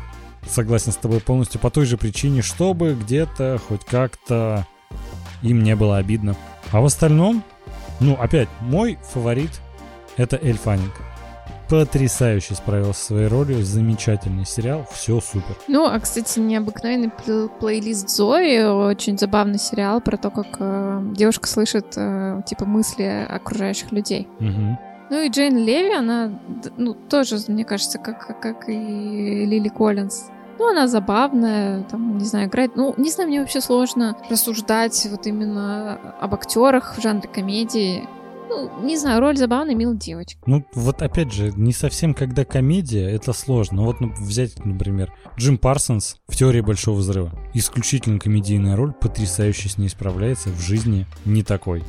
согласен 0.46 0.92
с 0.92 0.96
тобой 0.96 1.20
полностью 1.20 1.60
по 1.60 1.70
той 1.70 1.86
же 1.86 1.96
причине, 1.96 2.42
чтобы 2.42 2.94
где-то 2.94 3.60
хоть 3.68 3.84
как-то 3.84 4.66
им 5.42 5.62
не 5.62 5.76
было 5.76 5.98
обидно. 5.98 6.36
А 6.72 6.80
в 6.80 6.84
остальном, 6.84 7.42
ну, 8.00 8.14
опять, 8.14 8.48
мой 8.60 8.98
фаворит 9.12 9.60
это 10.16 10.36
Эль. 10.36 10.58
Потрясающе 11.68 12.54
справился 12.54 13.00
со 13.00 13.06
своей 13.06 13.26
ролью, 13.28 13.62
замечательный 13.62 14.46
сериал, 14.46 14.86
все 14.90 15.20
супер. 15.20 15.56
Ну, 15.68 15.84
а, 15.86 16.00
кстати, 16.00 16.38
необыкновенный 16.38 17.08
пл- 17.10 17.50
плейлист 17.60 18.08
Зои, 18.08 18.62
очень 18.62 19.18
забавный 19.18 19.58
сериал 19.58 20.00
про 20.00 20.16
то, 20.16 20.30
как 20.30 20.46
э, 20.58 21.00
девушка 21.12 21.46
слышит, 21.46 21.92
э, 21.96 22.40
типа, 22.46 22.64
мысли 22.64 23.26
окружающих 23.28 23.92
людей. 23.92 24.28
Мгм. 24.40 24.78
Ну 25.10 25.20
и 25.20 25.28
Джейн 25.28 25.56
Леви, 25.58 25.94
она, 25.94 26.38
ну, 26.76 26.94
тоже, 26.94 27.36
мне 27.48 27.64
кажется, 27.64 27.98
как, 27.98 28.40
как 28.40 28.68
и 28.68 28.72
Лили 28.72 29.68
Коллинз. 29.68 30.24
Ну, 30.58 30.70
она 30.70 30.88
забавная, 30.88 31.82
там, 31.84 32.18
не 32.18 32.24
знаю, 32.24 32.48
играет. 32.48 32.76
Ну, 32.76 32.92
не 32.96 33.10
знаю, 33.10 33.28
мне 33.28 33.40
вообще 33.40 33.60
сложно 33.60 34.16
рассуждать 34.28 35.06
вот 35.10 35.26
именно 35.26 35.94
об 36.20 36.34
актерах 36.34 36.96
в 36.96 37.00
жанре 37.02 37.28
комедии. 37.28 38.08
Ну, 38.48 38.70
не 38.82 38.96
знаю, 38.96 39.20
роль 39.20 39.36
забавной, 39.36 39.74
милой 39.74 39.96
девочки. 39.96 40.38
Ну, 40.46 40.64
вот 40.74 41.02
опять 41.02 41.32
же, 41.32 41.52
не 41.54 41.72
совсем 41.72 42.14
когда 42.14 42.44
комедия, 42.44 43.08
это 43.08 43.32
сложно. 43.32 43.82
Вот 43.82 44.00
ну, 44.00 44.12
взять, 44.18 44.64
например, 44.64 45.12
Джим 45.36 45.58
Парсонс 45.58 46.16
в 46.28 46.36
«Теории 46.36 46.60
Большого 46.60 46.96
Взрыва». 46.96 47.32
Исключительно 47.54 48.18
комедийная 48.18 48.76
роль, 48.76 48.92
потрясающе 48.92 49.68
с 49.68 49.78
ней 49.78 49.88
справляется, 49.88 50.48
в 50.48 50.60
жизни 50.60 51.06
не 51.24 51.42
такой. 51.42 51.84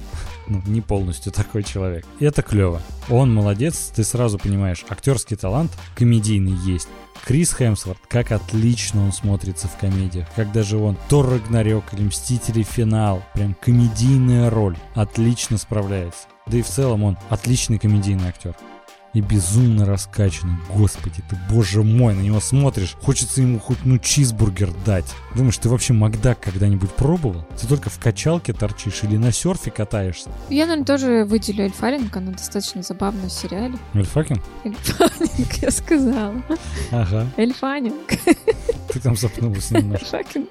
Ну, 0.50 0.62
не 0.66 0.82
полностью 0.82 1.32
такой 1.34 1.64
человек. 1.64 2.06
И 2.20 2.26
это 2.26 2.42
клево. 2.42 2.82
Он 3.10 3.34
молодец, 3.34 3.92
ты 3.96 4.04
сразу 4.04 4.38
понимаешь, 4.38 4.86
актерский 4.90 5.38
талант 5.38 5.72
комедийный 5.96 6.58
есть. 6.66 6.90
Крис 7.26 7.54
Хемсворт, 7.54 8.00
как 8.08 8.32
отлично 8.32 9.04
он 9.04 9.12
смотрится 9.12 9.68
в 9.68 9.78
комедиях. 9.78 10.28
Как 10.36 10.52
даже 10.52 10.78
он 10.78 10.98
Тор 11.10 11.30
Рагнарёк 11.30 11.94
или 11.94 12.04
Мстители 12.04 12.64
Финал. 12.64 13.22
Прям 13.34 13.56
комедийная 13.62 14.50
роль. 14.50 14.78
Отлично 14.96 15.58
справляется. 15.58 16.28
Да 16.48 16.58
и 16.58 16.62
в 16.62 16.68
целом 16.68 17.04
он 17.04 17.18
отличный 17.30 17.78
комедийный 17.78 18.30
актер. 18.30 18.56
И 19.14 19.22
безумно 19.22 19.86
раскачанный. 19.86 20.58
Господи, 20.76 21.24
ты 21.30 21.38
боже 21.50 21.82
мой, 21.82 22.14
на 22.14 22.22
него 22.22 22.40
смотришь. 22.40 22.96
Хочется 23.02 23.42
ему 23.42 23.60
хоть 23.60 23.80
ну 23.84 23.98
чизбургер 23.98 24.72
дать. 24.86 25.06
Думаешь, 25.36 25.58
ты 25.58 25.68
вообще 25.68 25.94
Макдак 25.94 26.40
когда-нибудь 26.40 26.92
пробовал? 26.92 27.44
Ты 27.60 27.68
только 27.68 27.90
в 27.90 27.98
качалке 28.00 28.54
торчишь 28.54 29.04
или 29.04 29.18
на 29.18 29.32
серфе 29.32 29.72
катаешься? 29.72 30.30
Я, 30.50 30.66
наверное, 30.68 30.86
тоже 30.86 31.26
выделю 31.26 31.66
Эль 31.66 31.72
Фаринг, 31.72 32.16
она 32.16 32.32
достаточно 32.32 32.84
забавная 32.84 33.30
в 33.30 33.34
сериале. 33.34 33.78
Эльфакин? 33.94 34.42
Эль 34.64 34.76
Фаннинг, 34.76 35.54
я 35.62 35.72
сказала. 35.72 36.36
Ага. 36.92 37.28
Эль 37.38 37.54
Фаннинг. 37.54 38.12
Ты 38.90 39.00
там 39.00 39.16
запнулась 39.16 39.72
немножко. 39.72 40.06
Шокинг. 40.06 40.50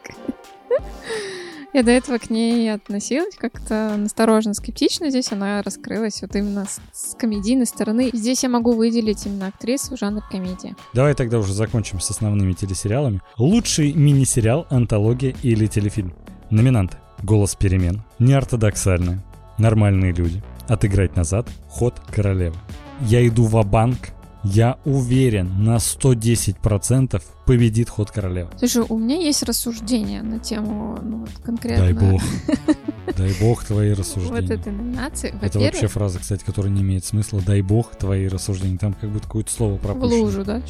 Я 1.74 1.82
до 1.82 1.90
этого 1.90 2.18
к 2.18 2.30
ней 2.30 2.72
относилась 2.72 3.34
как-то 3.36 3.94
настороженно, 3.96 4.54
скептично. 4.54 5.10
Здесь 5.10 5.32
она 5.32 5.62
раскрылась 5.62 6.22
вот 6.22 6.34
именно 6.34 6.66
с, 6.92 7.14
комедийной 7.14 7.66
стороны. 7.66 8.10
Здесь 8.12 8.42
я 8.42 8.48
могу 8.48 8.72
выделить 8.72 9.26
именно 9.26 9.48
актрису 9.48 9.96
в 9.96 9.98
жанр 9.98 10.22
комедия. 10.30 10.74
Давай 10.94 11.14
тогда 11.14 11.38
уже 11.38 11.52
закончим 11.52 12.00
с 12.00 12.10
основными 12.10 12.54
телесериалами. 12.54 13.20
Лучший 13.36 13.92
мини-сериал, 13.92 14.66
антология 14.70 15.34
или 15.42 15.66
телефильм. 15.66 16.14
Номинанты. 16.50 16.96
«Голос 17.22 17.56
перемен», 17.56 18.04
«Неортодоксальная», 18.20 19.24
«Нормальные 19.58 20.12
люди», 20.12 20.40
«Отыграть 20.68 21.16
назад», 21.16 21.48
«Ход 21.68 22.00
королевы». 22.12 22.54
Я 23.00 23.26
иду 23.26 23.44
в 23.44 23.60
банк 23.66 24.12
я 24.44 24.78
уверен, 24.84 25.64
на 25.64 25.76
110% 25.76 27.22
победит 27.48 27.88
ход 27.88 28.10
королевы. 28.10 28.50
Слушай, 28.58 28.84
у 28.86 28.98
меня 28.98 29.16
есть 29.16 29.42
рассуждение 29.42 30.20
на 30.20 30.38
тему 30.38 30.98
ну, 31.02 31.20
вот, 31.20 31.30
конкретно... 31.42 31.86
Дай 31.86 31.92
бог. 31.94 32.22
Дай 33.16 33.32
бог 33.40 33.64
твои 33.64 33.94
рассуждения. 33.94 34.42
Вот 34.42 34.50
этой 34.50 34.70
номинации. 34.70 35.34
Это 35.40 35.58
вообще 35.58 35.86
фраза, 35.86 36.18
кстати, 36.18 36.44
которая 36.44 36.70
не 36.70 36.82
имеет 36.82 37.06
смысла. 37.06 37.40
Дай 37.40 37.62
бог 37.62 37.96
твои 37.96 38.28
рассуждения. 38.28 38.76
Там 38.76 38.92
как 38.92 39.08
будто 39.10 39.24
какое-то 39.24 39.50
слово 39.50 39.78
пропущено. 39.78 40.18
В 40.18 40.20
лужу, 40.20 40.44
да? 40.44 40.60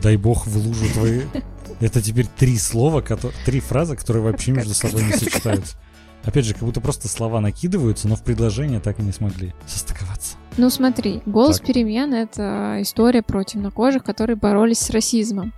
Дай 0.00 0.16
бог 0.16 0.46
в 0.46 0.56
лужу 0.56 0.86
твои. 0.94 1.20
Это 1.80 2.00
теперь 2.00 2.26
три 2.26 2.56
слова, 2.56 3.04
три 3.44 3.60
фразы, 3.60 3.94
которые 3.94 4.22
вообще 4.22 4.52
между 4.52 4.72
собой 4.72 5.04
не 5.04 5.12
сочетаются. 5.12 5.76
Опять 6.24 6.46
же, 6.46 6.54
как 6.54 6.62
будто 6.62 6.80
просто 6.80 7.06
слова 7.06 7.40
накидываются, 7.40 8.08
но 8.08 8.16
в 8.16 8.22
предложение 8.22 8.80
так 8.80 8.98
и 8.98 9.02
не 9.02 9.12
смогли 9.12 9.52
состыковаться. 9.66 10.36
Ну 10.56 10.70
смотри, 10.70 11.20
«Голос 11.26 11.58
так. 11.58 11.66
перемен»— 11.66 12.14
это 12.14 12.78
история 12.80 13.22
про 13.22 13.42
темнокожих, 13.42 14.04
которые 14.04 14.36
боролись 14.36 14.78
с 14.78 14.88
расизмом. 14.88 15.52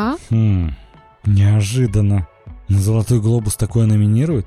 А? 0.00 0.16
Хм, 0.30 0.70
неожиданно. 1.26 2.26
На 2.68 2.78
«Золотой 2.78 3.20
глобус» 3.20 3.56
такое 3.56 3.84
номинируют? 3.84 4.46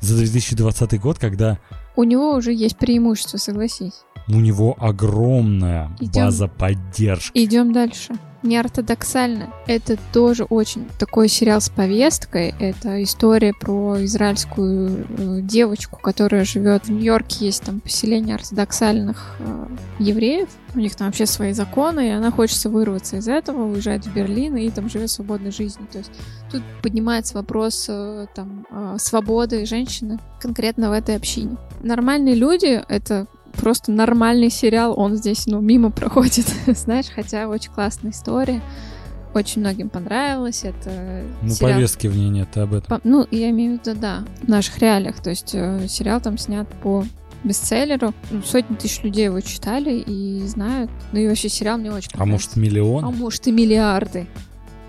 За 0.00 0.16
2020 0.16 0.98
год, 0.98 1.18
когда... 1.18 1.58
У 1.96 2.04
него 2.04 2.34
уже 2.34 2.50
есть 2.54 2.78
преимущество, 2.78 3.36
согласись. 3.36 4.05
У 4.28 4.34
него 4.34 4.76
огромная 4.78 5.90
Идем... 6.00 6.24
база 6.24 6.48
поддержки. 6.48 7.30
Идем 7.34 7.72
дальше 7.72 8.14
неортодоксально. 8.46 9.52
Это 9.66 9.98
тоже 10.12 10.44
очень 10.44 10.86
такой 10.98 11.28
сериал 11.28 11.60
с 11.60 11.68
повесткой. 11.68 12.54
Это 12.58 13.02
история 13.02 13.52
про 13.52 14.04
израильскую 14.04 15.06
э, 15.08 15.40
девочку, 15.42 15.98
которая 16.00 16.44
живет 16.44 16.86
в 16.86 16.90
Нью-Йорке. 16.90 17.46
Есть 17.46 17.64
там 17.64 17.80
поселение 17.80 18.36
ортодоксальных 18.36 19.36
э, 19.38 19.66
евреев. 19.98 20.48
У 20.74 20.78
них 20.78 20.94
там 20.94 21.08
вообще 21.08 21.26
свои 21.26 21.52
законы, 21.52 22.08
и 22.08 22.12
она 22.12 22.30
хочется 22.30 22.68
вырваться 22.70 23.16
из 23.16 23.28
этого, 23.28 23.64
уезжает 23.64 24.06
в 24.06 24.14
Берлин 24.14 24.56
и 24.56 24.70
там 24.70 24.88
живет 24.88 25.10
свободной 25.10 25.50
жизнью. 25.50 25.88
То 25.90 25.98
есть 25.98 26.10
тут 26.50 26.62
поднимается 26.82 27.34
вопрос 27.34 27.86
э, 27.88 28.26
там 28.34 28.66
э, 28.70 28.96
свободы 28.98 29.66
женщины 29.66 30.18
конкретно 30.40 30.90
в 30.90 30.92
этой 30.92 31.16
общине. 31.16 31.56
Нормальные 31.82 32.34
люди— 32.34 32.82
это 32.88 33.26
просто 33.56 33.92
нормальный 33.92 34.50
сериал, 34.50 34.94
он 34.96 35.16
здесь, 35.16 35.46
ну, 35.46 35.60
мимо 35.60 35.90
проходит, 35.90 36.46
знаешь, 36.66 37.06
хотя 37.14 37.48
очень 37.48 37.72
классная 37.72 38.12
история. 38.12 38.62
Очень 39.34 39.60
многим 39.60 39.90
понравилось. 39.90 40.64
Это 40.64 41.24
ну, 41.42 41.50
сериал... 41.50 41.72
повестки 41.74 42.06
в 42.06 42.16
ней 42.16 42.30
нет, 42.30 42.56
об 42.56 42.72
этом. 42.72 42.88
По... 42.88 43.00
Ну, 43.06 43.26
я 43.30 43.50
имею 43.50 43.78
в 43.78 43.86
виду, 43.86 43.98
да, 44.00 44.24
в 44.42 44.48
наших 44.48 44.78
реалиях. 44.78 45.20
То 45.20 45.28
есть 45.28 45.50
э, 45.54 45.86
сериал 45.88 46.22
там 46.22 46.38
снят 46.38 46.66
по 46.82 47.04
бестселлеру. 47.44 48.14
Ну, 48.30 48.42
сотни 48.42 48.74
тысяч 48.76 49.02
людей 49.02 49.26
его 49.26 49.40
читали 49.40 49.98
и 49.98 50.46
знают. 50.46 50.90
Ну 51.12 51.20
и 51.20 51.28
вообще 51.28 51.50
сериал 51.50 51.76
мне 51.76 51.92
очень 51.92 52.10
понравился. 52.10 52.22
А 52.22 52.56
может 52.56 52.56
миллион? 52.56 53.04
А 53.04 53.10
может 53.10 53.46
и 53.46 53.52
миллиарды. 53.52 54.26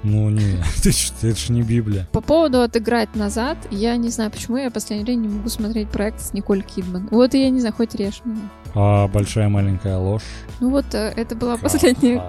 Ну 0.07 0.29
не, 0.29 0.63
это, 0.77 1.35
же 1.35 1.51
не 1.51 1.63
Библия. 1.63 2.07
По 2.13 2.21
поводу 2.21 2.61
отыграть 2.61 3.13
назад, 3.15 3.57
я 3.71 3.97
не 3.97 4.07
знаю, 4.07 4.31
почему 4.31 4.55
я 4.55 4.69
в 4.69 4.73
последнее 4.73 5.03
время 5.03 5.27
не 5.27 5.27
могу 5.27 5.49
смотреть 5.49 5.89
проект 5.89 6.21
с 6.21 6.33
Николь 6.33 6.63
Кидман. 6.63 7.09
Вот 7.11 7.33
и 7.33 7.43
я 7.43 7.49
не 7.49 7.59
знаю, 7.59 7.75
хоть 7.75 7.93
режь 7.93 8.21
меня. 8.23 8.49
А 8.73 9.09
большая 9.09 9.49
маленькая 9.49 9.97
ложь. 9.97 10.23
Ну 10.61 10.69
вот 10.69 10.85
э, 10.93 11.11
это 11.17 11.35
была 11.35 11.57
последняя. 11.57 12.23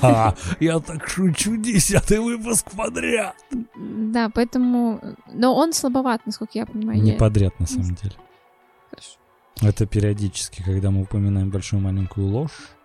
Я 0.60 0.78
так 0.78 1.08
шучу, 1.08 1.56
десятый 1.56 2.20
выпуск 2.20 2.70
подряд. 2.70 3.34
Да, 3.76 4.30
поэтому... 4.32 5.00
Но 5.32 5.56
он 5.56 5.72
слабоват, 5.72 6.24
насколько 6.24 6.52
я 6.58 6.66
понимаю. 6.66 7.02
Не 7.02 7.12
подряд, 7.12 7.58
на 7.58 7.66
самом 7.66 7.96
деле. 7.96 8.14
Хорошо. 8.90 9.18
Это 9.60 9.86
периодически, 9.86 10.62
когда 10.62 10.92
мы 10.92 11.02
упоминаем 11.02 11.50
большую 11.50 11.80
маленькую 11.80 12.28
ложь, 12.28 12.75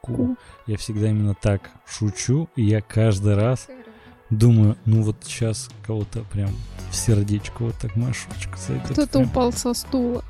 Ку. 0.00 0.36
Я 0.66 0.76
всегда 0.76 1.10
именно 1.10 1.34
так 1.34 1.70
шучу, 1.86 2.48
и 2.56 2.62
я 2.62 2.80
каждый 2.80 3.34
раз 3.34 3.68
думаю, 4.30 4.76
ну 4.84 5.02
вот 5.02 5.16
сейчас 5.22 5.68
кого-то 5.86 6.20
прям 6.32 6.50
в 6.90 6.96
сердечко 6.96 7.64
вот 7.64 7.74
так 7.76 7.96
машечка 7.96 8.56
зайдет. 8.56 8.90
Кто-то 8.90 9.18
прям... 9.18 9.24
упал 9.24 9.52
со 9.52 9.74
стула. 9.74 10.24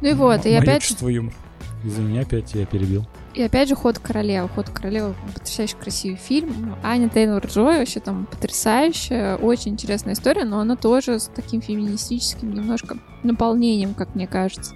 ну 0.00 0.08
и 0.08 0.12
вот, 0.14 0.46
и 0.46 0.52
опять... 0.54 0.82
чувство 0.82 1.08
юмора. 1.08 1.34
Извини, 1.84 2.18
опять 2.18 2.54
я 2.54 2.66
перебил. 2.66 3.06
И 3.32 3.42
опять 3.42 3.68
же 3.68 3.74
«Ход 3.74 3.98
королевы». 3.98 4.48
«Ход 4.48 4.68
королевы»— 4.68 5.14
потрясающе 5.34 5.76
красивый 5.76 6.18
фильм. 6.18 6.76
Аня 6.82 7.08
Тейлор-Джой 7.08 7.78
вообще 7.78 8.00
там 8.00 8.26
потрясающая, 8.26 9.36
очень 9.36 9.72
интересная 9.72 10.14
история, 10.14 10.44
но 10.44 10.60
она 10.60 10.76
тоже 10.76 11.18
с 11.18 11.30
таким 11.34 11.62
феминистическим 11.62 12.52
немножко 12.52 12.98
наполнением, 13.22 13.94
как 13.94 14.14
мне 14.14 14.26
кажется. 14.26 14.74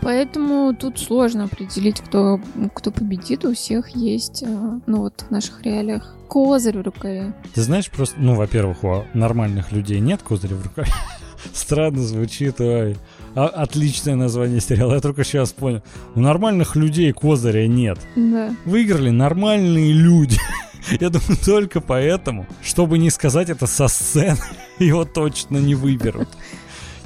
Поэтому 0.00 0.74
тут 0.74 0.98
сложно 0.98 1.44
определить, 1.44 2.00
кто, 2.00 2.40
кто 2.74 2.90
победит. 2.90 3.44
У 3.44 3.54
всех 3.54 3.90
есть, 3.90 4.42
э, 4.42 4.80
ну 4.86 4.98
вот 4.98 5.24
в 5.28 5.30
наших 5.30 5.62
реалиях, 5.62 6.16
козырь 6.28 6.78
в 6.78 6.82
рукаве. 6.82 7.34
Ты 7.54 7.62
знаешь, 7.62 7.90
просто, 7.90 8.18
ну, 8.18 8.34
во-первых, 8.34 8.84
у 8.84 9.04
нормальных 9.14 9.70
людей 9.70 10.00
нет 10.00 10.22
козыря 10.22 10.56
в 10.56 10.62
рукаве. 10.62 10.88
Странно 11.52 12.02
звучит, 12.02 12.60
ой. 12.60 12.96
А, 13.34 13.46
отличное 13.46 14.14
название 14.14 14.60
сериала, 14.60 14.94
я 14.94 15.00
только 15.00 15.24
сейчас 15.24 15.52
понял. 15.52 15.82
У 16.14 16.20
нормальных 16.20 16.76
людей 16.76 17.12
козыря 17.12 17.66
нет. 17.66 17.98
Да. 18.16 18.54
Выиграли 18.64 19.10
нормальные 19.10 19.92
люди. 19.92 20.38
Я 21.00 21.10
думаю, 21.10 21.36
только 21.44 21.80
поэтому, 21.80 22.46
чтобы 22.62 22.98
не 22.98 23.10
сказать 23.10 23.50
это 23.50 23.66
со 23.66 23.88
сцены, 23.88 24.38
его 24.78 25.04
точно 25.04 25.58
не 25.58 25.74
выберут. 25.74 26.28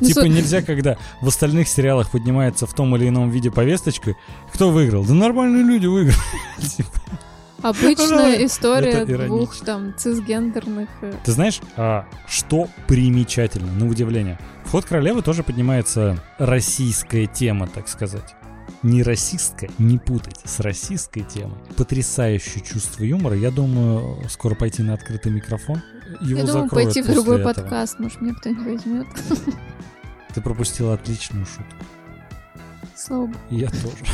Ну, 0.01 0.07
типа 0.07 0.24
нельзя, 0.24 0.62
когда 0.62 0.97
в 1.20 1.28
остальных 1.28 1.68
сериалах 1.68 2.11
поднимается 2.11 2.66
в 2.66 2.74
том 2.74 2.94
или 2.97 3.09
ином 3.09 3.30
виде 3.30 3.51
повесточка, 3.51 4.14
кто 4.53 4.70
выиграл? 4.70 5.05
Да 5.05 5.14
нормальные 5.14 5.64
люди 5.64 5.86
выиграли. 5.86 6.16
Типа. 6.76 6.90
Обычная 7.62 8.44
история 8.44 9.05
двух 9.05 9.57
там 9.61 9.94
цисгендерных. 9.97 10.88
Э, 11.01 11.14
Ты 11.24 11.32
знаешь, 11.32 11.61
а, 11.76 12.07
что 12.28 12.68
примечательно, 12.86 13.72
на 13.72 13.88
удивление? 13.88 14.38
В 14.64 14.70
ход 14.70 14.84
королевы 14.84 15.22
тоже 15.22 15.42
поднимается 15.42 16.22
российская 16.38 17.26
тема, 17.26 17.66
так 17.66 17.88
сказать. 17.88 18.34
Не 18.82 19.03
расистская, 19.03 19.70
не 19.78 19.99
путайте 19.99 20.42
с 20.47 20.61
российской 20.61 21.22
темой. 21.22 21.57
Потрясающее 21.76 22.62
чувство 22.62 23.03
юмора. 23.05 23.36
Я 23.36 23.51
думаю, 23.51 24.18
скоро 24.28 24.55
пойти 24.55 24.82
на 24.82 24.94
открытый 24.94 25.32
микрофон. 25.32 25.82
Его 26.20 26.40
Я 26.40 26.46
думаю, 26.46 26.68
пойти 26.68 27.02
в 27.02 27.07
другой 27.07 27.40
этого. 27.40 27.52
подкаст, 27.52 27.98
может, 27.98 28.20
меня 28.20 28.34
кто-нибудь 28.34 28.64
возьмет. 28.64 29.07
Ты 30.34 30.40
пропустил 30.40 30.92
отличную 30.92 31.46
шутку. 31.46 31.84
Слава 32.96 33.26
богу. 33.26 33.38
Я 33.50 33.68
тоже. 33.68 34.04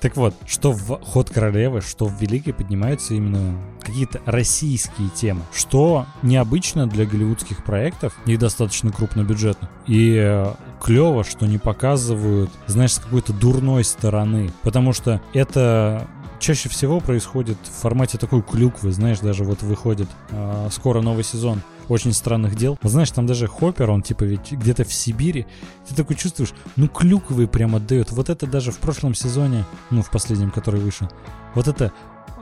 Так 0.00 0.16
вот, 0.16 0.34
что 0.46 0.72
в 0.72 0.98
«Ход 1.04 1.28
королевы», 1.28 1.82
что 1.82 2.06
в 2.06 2.20
«Великой» 2.20 2.54
поднимаются 2.54 3.14
именно 3.14 3.54
какие-то 3.82 4.20
российские 4.24 5.10
темы, 5.10 5.42
что 5.52 6.06
необычно 6.22 6.86
для 6.86 7.04
голливудских 7.04 7.62
проектов, 7.64 8.14
их 8.24 8.38
достаточно 8.38 8.90
крупнобюджетных. 8.92 9.70
И 9.86 10.16
э, 10.16 10.54
клево, 10.82 11.22
что 11.22 11.46
не 11.46 11.58
показывают, 11.58 12.50
знаешь, 12.66 12.94
с 12.94 12.98
какой-то 12.98 13.34
дурной 13.34 13.84
стороны, 13.84 14.50
потому 14.62 14.94
что 14.94 15.20
это 15.34 16.08
чаще 16.40 16.68
всего 16.68 17.00
происходит 17.00 17.58
в 17.62 17.82
формате 17.82 18.18
такой 18.18 18.42
клюквы, 18.42 18.90
знаешь, 18.92 19.20
даже 19.20 19.44
вот 19.44 19.62
выходит 19.62 20.08
э, 20.30 20.68
скоро 20.72 21.00
новый 21.00 21.22
сезон 21.22 21.62
очень 21.88 22.12
странных 22.12 22.54
дел. 22.54 22.78
Знаешь, 22.82 23.10
там 23.10 23.26
даже 23.26 23.46
Хоппер, 23.46 23.90
он 23.90 24.02
типа 24.02 24.24
ведь 24.24 24.52
где-то 24.52 24.84
в 24.84 24.92
Сибири. 24.92 25.46
Ты 25.88 25.94
такой 25.94 26.16
чувствуешь, 26.16 26.52
ну 26.76 26.88
клюквы 26.88 27.46
прям 27.46 27.76
отдает. 27.76 28.10
Вот 28.12 28.30
это 28.30 28.46
даже 28.46 28.70
в 28.72 28.78
прошлом 28.78 29.14
сезоне, 29.14 29.64
ну 29.90 30.02
в 30.02 30.10
последнем, 30.10 30.50
который 30.50 30.80
вышел. 30.80 31.08
Вот 31.54 31.68
это 31.68 31.92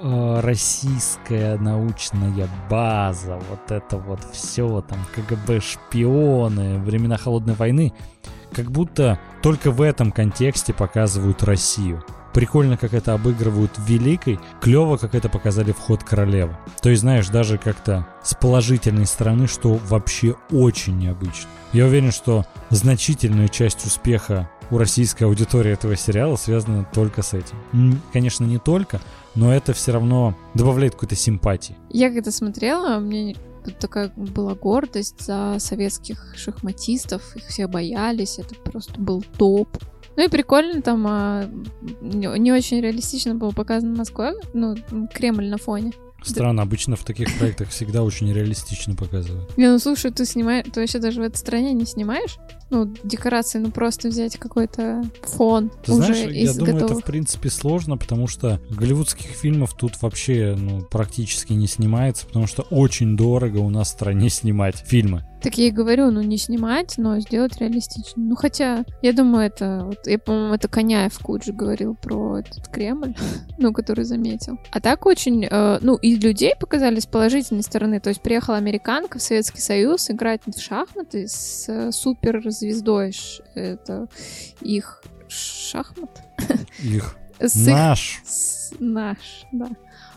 э, 0.01 0.40
российская 0.40 1.57
научная 1.59 2.49
база, 2.70 3.40
вот 3.51 3.70
это 3.70 3.96
вот 3.96 4.20
все, 4.32 4.82
там 4.82 4.99
КГБ 5.14 5.61
шпионы, 5.61 6.78
времена 6.78 7.16
холодной 7.16 7.55
войны, 7.55 7.94
как 8.53 8.70
будто 8.70 9.18
только 9.42 9.70
в 9.70 9.80
этом 9.80 10.12
контексте 10.12 10.74
показывают 10.74 11.42
Россию. 11.42 12.05
Прикольно, 12.39 12.76
как 12.76 12.95
это 12.95 13.14
обыгрывают 13.14 13.76
в 13.76 13.91
Великой. 13.91 14.39
Клево, 14.61 14.97
как 14.97 15.16
это 15.16 15.28
показали 15.28 15.72
в 15.72 15.78
Ход 15.80 16.05
Королевы. 16.05 16.57
То 16.80 16.89
есть, 16.89 17.01
знаешь, 17.01 17.28
даже 17.30 17.59
как-то 17.59 18.07
с 18.22 18.32
положительной 18.32 19.07
стороны, 19.07 19.49
что 19.49 19.74
вообще 19.89 20.36
очень 20.53 20.97
необычно. 20.99 21.49
Я 21.72 21.86
уверен, 21.86 22.12
что 22.12 22.47
значительная 22.70 23.49
часть 23.49 23.84
успеха 23.84 24.49
у 24.70 24.78
российской 24.78 25.24
аудитории 25.24 25.72
этого 25.72 25.97
сериала 25.97 26.36
связана 26.36 26.86
только 26.95 27.22
с 27.22 27.34
этим. 27.34 28.01
Конечно, 28.12 28.45
не 28.45 28.59
только, 28.59 29.01
но 29.34 29.53
это 29.53 29.72
все 29.72 29.91
равно 29.91 30.39
добавляет 30.55 30.93
какой-то 30.93 31.16
симпатии. 31.16 31.74
Я 31.91 32.09
когда 32.09 32.30
смотрела, 32.30 33.01
мне 33.01 33.34
такая 33.80 34.12
была 34.14 34.55
гордость 34.55 35.26
за 35.26 35.57
советских 35.59 36.34
шахматистов, 36.36 37.34
их 37.34 37.47
все 37.49 37.66
боялись, 37.66 38.39
это 38.39 38.55
просто 38.55 39.01
был 39.01 39.24
топ. 39.36 39.76
Ну 40.18 40.24
и 40.24 40.28
прикольно, 40.28 40.82
там 40.82 41.06
а, 41.06 41.48
не, 42.00 42.50
очень 42.50 42.80
реалистично 42.80 43.36
было 43.36 43.52
показано 43.52 43.94
Москва, 43.94 44.32
ну, 44.52 44.74
Кремль 45.14 45.48
на 45.48 45.58
фоне. 45.58 45.92
Странно, 46.24 46.62
обычно 46.62 46.96
в 46.96 47.04
таких 47.04 47.38
проектах 47.38 47.68
всегда 47.68 48.02
очень 48.02 48.32
реалистично 48.32 48.96
показывают. 48.96 49.56
Не, 49.56 49.70
ну 49.70 49.78
слушай, 49.78 50.10
ты 50.10 50.24
снимаешь, 50.24 50.66
ты 50.72 50.80
вообще 50.80 50.98
даже 50.98 51.20
в 51.20 51.24
этой 51.24 51.36
стране 51.36 51.72
не 51.72 51.86
снимаешь? 51.86 52.36
Ну, 52.70 52.92
декорации, 53.04 53.60
ну 53.60 53.70
просто 53.70 54.08
взять 54.08 54.36
какой-то 54.36 55.04
фон 55.22 55.70
Ты 55.84 55.92
уже 55.92 56.12
знаешь, 56.12 56.32
из 56.32 56.56
я 56.56 56.64
думаю, 56.64 56.84
это 56.84 56.94
в 56.96 57.04
принципе 57.04 57.48
сложно, 57.48 57.96
потому 57.96 58.26
что 58.26 58.60
голливудских 58.70 59.26
фильмов 59.26 59.74
тут 59.74 60.02
вообще 60.02 60.56
ну, 60.58 60.82
практически 60.82 61.52
не 61.52 61.68
снимается, 61.68 62.26
потому 62.26 62.48
что 62.48 62.62
очень 62.62 63.16
дорого 63.16 63.58
у 63.58 63.70
нас 63.70 63.86
в 63.86 63.92
стране 63.92 64.30
снимать 64.30 64.82
фильмы. 64.84 65.24
Так 65.43 65.57
я 65.57 65.68
и 65.68 65.70
говорю, 65.70 66.11
ну 66.11 66.20
не 66.20 66.36
снимать, 66.36 66.95
но 66.99 67.20
сделать 67.20 67.59
реалистично. 67.59 68.22
Ну 68.22 68.34
хотя, 68.34 68.84
я 69.03 69.12
думаю, 69.12 69.47
это, 69.47 69.82
вот, 69.84 70.07
я, 70.07 70.18
по-моему, 70.18 70.55
это 70.55 70.66
Коняев 70.68 71.16
Куджи 71.20 71.53
говорил 71.53 71.95
про 71.95 72.39
этот 72.41 72.66
Кремль, 72.68 73.14
ну, 73.59 73.72
который 73.72 74.05
заметил. 74.05 74.59
А 74.72 74.80
так 74.80 75.07
очень, 75.07 75.45
э, 75.49 75.78
ну, 75.80 75.95
и 75.97 76.16
людей 76.16 76.55
показали 76.59 76.99
с 76.99 77.07
положительной 77.07 77.62
стороны. 77.62 78.01
То 78.01 78.09
есть 78.09 78.20
приехала 78.20 78.57
американка 78.57 79.18
в 79.18 79.22
Советский 79.22 79.61
Союз 79.61 80.11
играть 80.11 80.41
в 80.47 80.61
шахматы 80.61 81.28
с 81.28 81.68
э, 81.68 81.93
суперзвездой. 81.93 83.14
Это 83.55 84.09
их 84.61 85.03
шахмат? 85.28 86.11
Их 86.82 87.16
С 87.39 87.57
их 87.57 87.66
наш. 87.74 88.20
с- 88.24 88.72
наш, 88.80 89.45
да. 89.53 89.68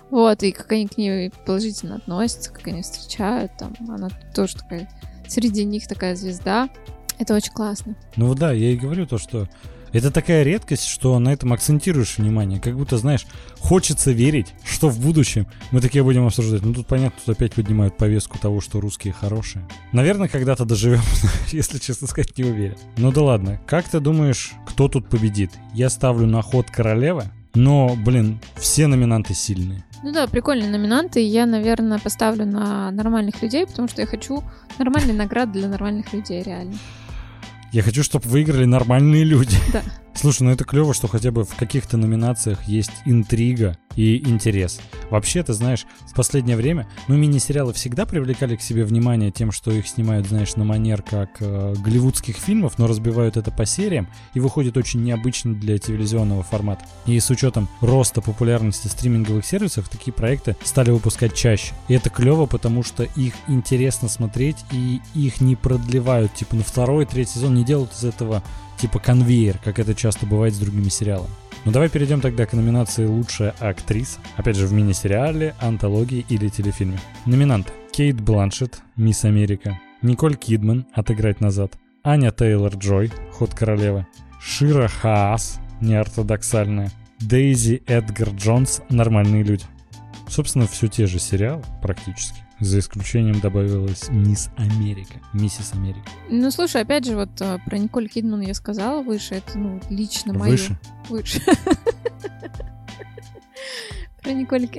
Вот, 0.09 0.43
и 0.43 0.51
как 0.51 0.71
они 0.73 0.87
к 0.87 0.97
ней 0.97 1.31
положительно 1.45 1.95
относятся, 1.95 2.51
как 2.51 2.67
они 2.67 2.81
встречают, 2.81 3.51
там, 3.57 3.73
она 3.87 4.09
тоже 4.35 4.57
такая, 4.57 4.89
среди 5.31 5.63
них 5.63 5.87
такая 5.87 6.15
звезда. 6.15 6.69
Это 7.17 7.35
очень 7.35 7.53
классно. 7.53 7.95
Ну 8.15 8.33
да, 8.35 8.51
я 8.51 8.71
и 8.71 8.77
говорю 8.77 9.05
то, 9.05 9.17
что 9.17 9.47
это 9.93 10.09
такая 10.09 10.43
редкость, 10.43 10.85
что 10.85 11.19
на 11.19 11.33
этом 11.33 11.53
акцентируешь 11.53 12.17
внимание. 12.17 12.59
Как 12.59 12.75
будто, 12.77 12.97
знаешь, 12.97 13.25
хочется 13.59 14.11
верить, 14.11 14.47
что 14.63 14.89
в 14.89 14.99
будущем 14.99 15.47
мы 15.71 15.81
такие 15.81 16.03
будем 16.03 16.25
обсуждать. 16.25 16.63
Ну 16.63 16.73
тут 16.73 16.87
понятно, 16.87 17.19
тут 17.25 17.35
опять 17.35 17.53
поднимают 17.53 17.97
повестку 17.97 18.37
того, 18.39 18.61
что 18.61 18.79
русские 18.79 19.13
хорошие. 19.13 19.67
Наверное, 19.91 20.29
когда-то 20.29 20.65
доживем, 20.65 21.01
если 21.51 21.77
честно 21.77 22.07
сказать, 22.07 22.37
не 22.37 22.45
уверен. 22.45 22.77
Ну 22.97 23.11
да 23.11 23.21
ладно, 23.21 23.61
как 23.67 23.87
ты 23.87 23.99
думаешь, 23.99 24.51
кто 24.65 24.87
тут 24.87 25.09
победит? 25.09 25.51
Я 25.73 25.89
ставлю 25.89 26.25
на 26.25 26.41
ход 26.41 26.69
королевы, 26.71 27.25
но, 27.53 27.95
блин, 27.95 28.39
все 28.55 28.87
номинанты 28.87 29.33
сильные. 29.33 29.83
Ну 30.03 30.11
да, 30.11 30.25
прикольные 30.27 30.69
номинанты. 30.69 31.19
Я, 31.21 31.45
наверное, 31.45 31.99
поставлю 31.99 32.45
на 32.45 32.89
нормальных 32.91 33.41
людей, 33.41 33.67
потому 33.67 33.87
что 33.87 34.01
я 34.01 34.07
хочу 34.07 34.43
нормальный 34.79 35.13
наград 35.13 35.51
для 35.51 35.67
нормальных 35.67 36.11
людей, 36.13 36.41
реально. 36.41 36.75
Я 37.71 37.83
хочу, 37.83 38.03
чтобы 38.03 38.27
выиграли 38.27 38.65
нормальные 38.65 39.23
люди. 39.23 39.55
Да. 39.71 39.81
Слушай, 40.13 40.43
ну 40.43 40.51
это 40.51 40.65
клево, 40.65 40.93
что 40.93 41.07
хотя 41.07 41.31
бы 41.31 41.43
в 41.45 41.55
каких-то 41.55 41.97
номинациях 41.97 42.63
есть 42.63 42.91
интрига 43.05 43.77
и 43.95 44.17
интерес. 44.29 44.79
Вообще, 45.09 45.43
ты 45.43 45.53
знаешь, 45.53 45.85
в 46.07 46.13
последнее 46.13 46.55
время, 46.55 46.87
ну, 47.07 47.17
мини-сериалы 47.17 47.73
всегда 47.73 48.05
привлекали 48.05 48.55
к 48.55 48.61
себе 48.61 48.85
внимание 48.85 49.31
тем, 49.31 49.51
что 49.51 49.71
их 49.71 49.87
снимают, 49.87 50.27
знаешь, 50.27 50.55
на 50.55 50.63
манер 50.63 51.01
как 51.01 51.29
э, 51.39 51.73
голливудских 51.79 52.37
фильмов, 52.37 52.77
но 52.77 52.87
разбивают 52.87 53.37
это 53.37 53.51
по 53.51 53.65
сериям 53.65 54.07
и 54.33 54.39
выходит 54.39 54.77
очень 54.77 55.03
необычно 55.03 55.53
для 55.53 55.77
телевизионного 55.77 56.43
формата. 56.43 56.85
И 57.05 57.19
с 57.19 57.29
учетом 57.29 57.67
роста 57.81 58.21
популярности 58.21 58.87
стриминговых 58.87 59.45
сервисов, 59.45 59.89
такие 59.89 60.13
проекты 60.13 60.55
стали 60.63 60.91
выпускать 60.91 61.35
чаще. 61.35 61.73
И 61.87 61.93
это 61.93 62.09
клево, 62.09 62.45
потому 62.45 62.83
что 62.83 63.03
их 63.03 63.33
интересно 63.47 64.07
смотреть 64.07 64.57
и 64.71 65.01
их 65.15 65.41
не 65.41 65.55
продлевают. 65.55 66.33
Типа 66.33 66.55
на 66.55 66.63
второй, 66.63 67.05
третий 67.05 67.33
сезон 67.33 67.55
не 67.55 67.65
делают 67.65 67.93
из 67.93 68.03
этого 68.03 68.43
типа 68.81 68.99
конвейер, 68.99 69.59
как 69.63 69.77
это 69.77 69.93
часто 69.93 70.25
бывает 70.25 70.55
с 70.55 70.59
другими 70.59 70.89
сериалами. 70.89 71.29
Ну 71.65 71.71
давай 71.71 71.89
перейдем 71.89 72.19
тогда 72.19 72.47
к 72.47 72.53
номинации 72.53 73.05
«Лучшая 73.05 73.53
актриса». 73.59 74.19
Опять 74.37 74.55
же, 74.55 74.65
в 74.65 74.73
мини-сериале, 74.73 75.53
антологии 75.61 76.25
или 76.27 76.49
телефильме. 76.49 76.99
Номинанты. 77.27 77.71
Кейт 77.91 78.19
Бланшетт, 78.19 78.81
Мисс 78.95 79.23
Америка. 79.23 79.79
Николь 80.01 80.35
Кидман, 80.35 80.87
«Отыграть 80.93 81.41
назад». 81.41 81.73
Аня 82.03 82.31
Тейлор-Джой, 82.31 83.11
«Ход 83.33 83.53
королевы». 83.53 84.07
Шира 84.41 84.87
Хаас, 84.87 85.59
неортодоксальная. 85.79 86.91
Дейзи 87.19 87.83
Эдгар 87.85 88.29
Джонс, 88.29 88.81
«Нормальные 88.89 89.43
люди». 89.43 89.65
Собственно, 90.27 90.65
все 90.65 90.87
те 90.87 91.05
же 91.05 91.19
сериалы 91.19 91.61
практически. 91.83 92.39
За 92.61 92.77
исключением 92.77 93.39
добавилась 93.39 94.07
Мисс 94.09 94.49
Америка. 94.55 95.15
Миссис 95.33 95.73
Америка. 95.73 96.07
Ну, 96.29 96.51
слушай, 96.51 96.83
опять 96.83 97.05
же, 97.05 97.15
вот 97.15 97.29
э, 97.41 97.57
про 97.65 97.79
Николь 97.79 98.07
Кидман 98.07 98.41
я 98.41 98.53
сказала 98.53 99.01
выше, 99.01 99.33
это, 99.35 99.57
ну, 99.57 99.81
лично 99.89 100.33
мое. 100.33 100.51
Выше. 100.51 100.77
Выше. 101.09 101.41
Про 104.21 104.33
Николь 104.33 104.65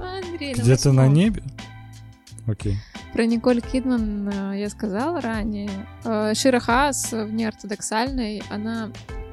Андрей, 0.00 0.54
Где-то 0.54 0.90
на 0.90 1.06
небе? 1.06 1.44
Окей. 2.48 2.76
Про 3.12 3.24
Николь 3.26 3.60
Кидман 3.60 4.28
э, 4.28 4.58
я 4.58 4.68
сказала 4.68 5.20
ранее. 5.20 5.70
Э, 6.04 6.34
Шира 6.34 6.58
Хаас 6.58 7.12
в 7.12 7.32
неортодоксальной, 7.32 8.42
она 8.50 8.90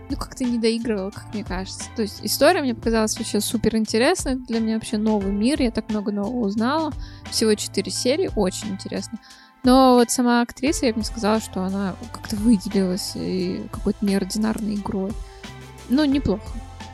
ну, 0.10 0.18
как-то 0.18 0.44
не 0.44 0.58
доигрывала, 0.58 1.12
как 1.12 1.34
мне 1.34 1.44
кажется. 1.44 1.86
То 1.96 2.02
есть 2.02 2.20
история 2.24 2.62
мне 2.62 2.76
показалась 2.76 3.18
вообще 3.18 3.42
супер 3.42 3.76
интересной. 3.76 4.36
Для 4.36 4.60
меня 4.60 4.76
вообще 4.76 4.98
новый 4.98 5.32
мир. 5.32 5.62
Я 5.62 5.72
так 5.72 5.90
много 5.90 6.12
нового 6.12 6.46
узнала. 6.46 6.92
Всего 7.32 7.56
четыре 7.56 7.92
серии. 7.92 8.30
Очень 8.36 8.70
интересно. 8.70 9.20
Но 9.64 9.96
вот 9.96 10.12
сама 10.12 10.42
актриса, 10.42 10.88
я 10.88 10.94
бы 10.94 11.00
не 11.00 11.06
сказала, 11.06 11.40
что 11.40 11.64
она 11.64 11.96
как-то 12.12 12.36
выделилась 12.36 13.14
и 13.16 13.66
какой-то 13.72 14.06
неординарной 14.06 14.76
игрой. 14.76 15.14
Ну, 15.90 16.04
неплохо. 16.04 16.44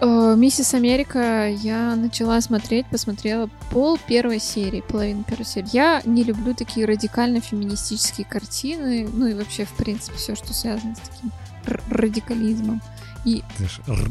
Э, 0.01 0.35
Миссис 0.37 0.73
Америка 0.73 1.49
я 1.49 1.95
начала 1.95 2.39
смотреть, 2.41 2.85
посмотрела 2.87 3.49
пол 3.71 3.97
первой 4.07 4.39
серии, 4.39 4.81
половину 4.81 5.23
первой 5.23 5.45
серии. 5.45 5.69
Я 5.73 6.01
не 6.05 6.23
люблю 6.23 6.53
такие 6.53 6.85
радикально 6.85 7.41
феминистические 7.41 8.25
картины, 8.25 9.09
ну 9.11 9.27
и 9.27 9.33
вообще, 9.33 9.65
в 9.65 9.73
принципе, 9.73 10.17
все, 10.17 10.35
что 10.35 10.53
связано 10.53 10.95
с 10.95 10.99
таким 10.99 11.31
радикализмом. 11.89 12.81
И 13.25 13.43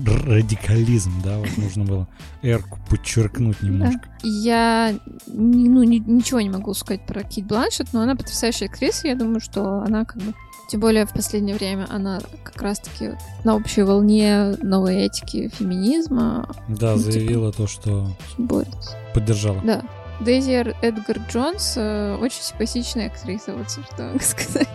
радикализм, 0.07 1.13
да, 1.25 1.39
вот 1.39 1.57
нужно 1.57 1.85
было 1.85 2.07
эрку 2.43 2.79
подчеркнуть 2.89 3.63
немножко. 3.63 4.01
И 4.23 4.29
Я 4.29 4.95
ну, 5.27 5.83
ни- 5.83 5.99
ничего 5.99 6.41
не 6.41 6.51
могу 6.51 6.75
сказать 6.75 7.05
про 7.07 7.23
Кит 7.23 7.47
Бланшет, 7.47 7.89
но 7.93 8.03
она 8.03 8.15
потрясающая 8.17 8.69
актриса. 8.69 9.09
Я 9.09 9.15
думаю, 9.15 9.41
что 9.41 9.81
она 9.81 10.05
как 10.05 10.23
бы... 10.23 10.35
Тем 10.71 10.81
более 10.81 11.07
в 11.07 11.13
последнее 11.13 11.57
время 11.57 11.87
она 11.89 12.21
как 12.45 12.61
раз-таки 12.61 13.13
на 13.43 13.55
общей 13.57 13.83
волне 13.83 14.55
новой 14.63 14.97
этики 14.97 15.49
феминизма 15.49 16.47
Да, 16.69 16.93
Ну, 16.93 16.99
типа- 16.99 17.13
заявила 17.13 17.53
то, 17.53 17.67
что 17.67 18.11
борется. 18.37 18.97
поддержала. 19.15 19.61
Да. 19.65 19.83
Дейзи 20.21 20.75
Эдгар 20.83 21.21
Джонс 21.31 21.75
э, 21.77 22.17
очень 22.21 22.43
симпатичная 22.43 23.07
актриса, 23.07 23.55
вот 23.55 23.71
все, 23.71 23.81
что 23.85 24.03
могу 24.09 24.19
сказать. 24.23 24.69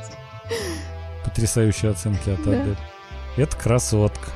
Потрясающие 1.24 1.92
оценки 1.92 2.30
от 2.30 2.44
Да. 2.44 2.52
Адель. 2.62 2.78
Это 3.38 3.56
красотка. 3.58 4.30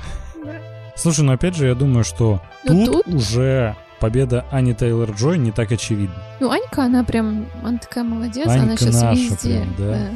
Да. 0.43 0.51
Слушай, 0.95 1.25
ну 1.25 1.33
опять 1.33 1.55
же, 1.55 1.67
я 1.67 1.75
думаю, 1.75 2.03
что 2.03 2.41
Ну, 2.63 2.85
тут, 2.85 3.05
тут- 3.05 3.13
уже 3.15 3.75
победа 3.99 4.45
Ани 4.51 4.73
Тейлор-Джой 4.73 5.37
не 5.37 5.51
так 5.51 5.71
очевидна. 5.71 6.15
Ну, 6.39 6.49
Анька, 6.51 6.83
она 6.85 7.03
прям, 7.03 7.47
она 7.63 7.77
такая 7.77 8.03
молодец, 8.03 8.47
она 8.47 8.63
Анька 8.63 8.77
сейчас 8.77 9.01
наша 9.01 9.19
везде. 9.19 9.59
прям, 9.59 9.75
да. 9.77 10.09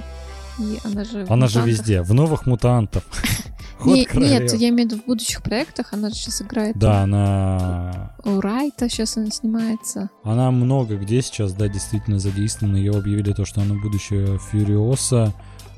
И 0.60 0.80
она 0.84 1.04
же... 1.04 1.26
Она 1.30 1.48
же 1.48 1.62
везде, 1.62 2.02
в 2.02 2.14
новых 2.14 2.46
мутантов. 2.46 3.04
Не- 3.86 4.08
нет, 4.14 4.54
я 4.54 4.70
имею 4.70 4.90
в 4.90 4.92
виду 4.92 5.02
в 5.02 5.06
будущих 5.08 5.42
проектах, 5.42 5.94
она 5.94 6.10
же 6.10 6.16
сейчас 6.16 6.42
играет. 6.44 6.78
Да, 6.78 7.02
она... 7.02 8.14
У 8.24 8.40
Райта 8.40 8.88
сейчас 8.90 9.18
она 9.18 9.32
снимается. 9.32 10.10
Она 10.24 10.52
много 10.52 10.98
где 10.98 11.22
сейчас, 11.24 11.54
да, 11.54 11.68
действительно 11.68 12.20
задействована. 12.20 12.78
Ее 12.78 12.92
объявили 12.92 13.34
то, 13.34 13.44
что 13.44 13.62
она 13.62 13.74
будущая 13.74 14.38
Фьюриоса, 14.38 15.34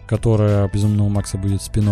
которая 0.06 0.68
Безумного 0.68 1.08
Макса 1.08 1.38
будет 1.38 1.62
спин 1.62 1.88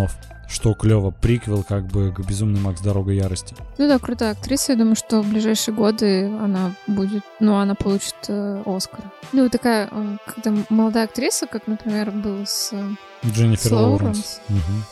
Что 0.51 0.73
клево, 0.73 1.11
приквел 1.11 1.63
как 1.63 1.85
бы 1.85 2.11
к 2.11 2.19
Безумный 2.19 2.59
Макс 2.59 2.81
Дорога 2.81 3.13
Ярости. 3.13 3.55
Ну 3.77 3.87
да, 3.87 3.99
крутая 3.99 4.33
актриса. 4.33 4.73
Я 4.73 4.79
думаю, 4.79 4.95
что 4.97 5.21
в 5.21 5.29
ближайшие 5.29 5.73
годы 5.73 6.25
она 6.25 6.75
будет, 6.87 7.23
ну, 7.39 7.55
она 7.55 7.73
получит 7.73 8.15
э, 8.27 8.61
Оскар. 8.65 9.05
Ну, 9.31 9.49
такая, 9.49 9.87
э, 9.89 10.17
когда 10.25 10.53
молодая 10.69 11.05
актриса, 11.05 11.47
как, 11.47 11.67
например, 11.67 12.11
был 12.11 12.45
с... 12.45 12.73
э, 12.73 12.83
Дженнифер 13.25 13.69
С 13.69 13.71
Лоуренс. 13.71 14.41
Мгм. 14.49 14.83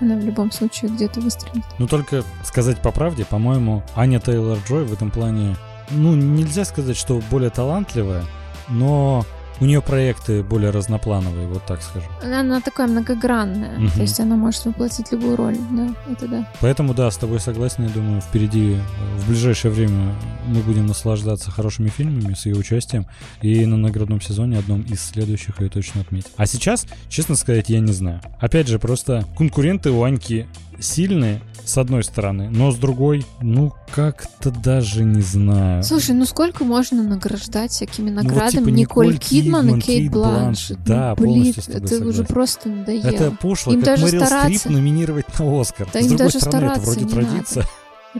Она 0.00 0.16
в 0.16 0.24
любом 0.24 0.52
случае 0.52 0.90
где-то 0.90 1.20
выстрелит. 1.20 1.64
Ну 1.78 1.86
только 1.86 2.22
сказать 2.44 2.82
по 2.82 2.92
правде, 2.92 3.24
по-моему, 3.24 3.82
Аня 3.94 4.20
Тейлор 4.20 4.58
Джой 4.68 4.84
в 4.84 4.92
этом 4.92 5.10
плане, 5.10 5.56
ну 5.90 6.14
нельзя 6.14 6.66
сказать, 6.66 6.96
что 6.96 7.22
более 7.30 7.50
талантливая, 7.50 8.24
но 8.68 9.24
у 9.60 9.64
нее 9.64 9.80
проекты 9.80 10.42
более 10.42 10.70
разноплановые, 10.70 11.46
вот 11.48 11.64
так 11.66 11.80
скажем. 11.82 12.08
Она, 12.22 12.40
она 12.40 12.60
такая 12.60 12.86
многогранная, 12.86 13.78
Мгм. 13.78 13.90
то 13.90 14.00
есть 14.02 14.20
она 14.20 14.36
может 14.36 14.64
воплотить 14.66 15.12
любую 15.12 15.36
роль, 15.36 15.56
да, 15.72 15.94
это 16.12 16.28
да. 16.28 16.52
Поэтому, 16.60 16.94
да, 16.94 17.10
с 17.10 17.16
тобой 17.16 17.40
согласен, 17.40 17.84
я 17.84 17.90
думаю, 17.90 18.20
впереди, 18.20 18.74
э, 18.74 19.18
в 19.18 19.28
ближайшее 19.28 19.72
время 19.72 20.14
мы 20.46 20.60
будем 20.60 20.86
наслаждаться 20.86 21.50
хорошими 21.50 21.88
фильмами 21.88 22.34
с 22.34 22.46
ее 22.46 22.56
участием, 22.56 23.06
и 23.42 23.64
на 23.66 23.76
наградном 23.76 24.20
сезоне 24.20 24.58
одном 24.58 24.82
из 24.82 25.02
следующих 25.02 25.60
ее 25.60 25.68
точно 25.68 26.02
отметим. 26.02 26.30
А 26.36 26.46
сейчас, 26.46 26.86
честно 27.08 27.34
сказать, 27.36 27.68
я 27.68 27.80
не 27.80 27.92
знаю. 27.92 28.20
Опять 28.40 28.68
же, 28.68 28.78
просто 28.78 29.24
конкуренты 29.36 29.90
у 29.90 30.02
Аньки 30.02 30.46
сильные, 30.78 31.40
с 31.66 31.76
одной 31.78 32.04
стороны, 32.04 32.48
но 32.48 32.70
с 32.70 32.76
другой, 32.76 33.26
ну, 33.42 33.72
как-то 33.94 34.50
даже 34.50 35.04
не 35.04 35.20
знаю. 35.20 35.82
Слушай, 35.82 36.14
ну 36.14 36.24
сколько 36.24 36.64
можно 36.64 37.02
награждать 37.02 37.72
всякими 37.72 38.10
вот 38.14 38.22
наградами 38.22 38.50
типа 38.50 38.68
Николь, 38.68 39.06
Николь 39.06 39.18
Кидман, 39.18 39.62
Кидман, 39.64 39.78
и 39.78 39.82
Кейт 39.82 39.98
Кейт 40.00 40.12
Бланшет? 40.12 40.42
Бланшет, 40.42 40.84
да, 40.84 41.08
ну, 41.10 41.16
блин, 41.16 41.34
полностью 41.34 41.62
с 41.62 41.66
тобой 41.66 41.80
это 41.80 41.94
уже 41.96 42.00
согласен. 42.12 42.26
просто 42.34 42.68
надоело. 42.68 43.06
Это 43.06 43.30
пошло, 43.32 43.72
Им 43.72 43.80
как 43.80 43.86
даже 43.86 44.04
Мэрил 44.04 44.20
стараться- 44.24 44.58
Стрип 44.58 44.72
номинировать 44.72 45.38
на 45.38 45.60
Оскар. 45.60 45.88
Да 45.92 46.00
с 46.00 46.02
им 46.02 46.08
другой 46.10 46.26
даже 46.26 46.40
стороны, 46.40 46.70
это 46.72 46.80
вроде 46.80 47.04
традиция. 47.06 47.64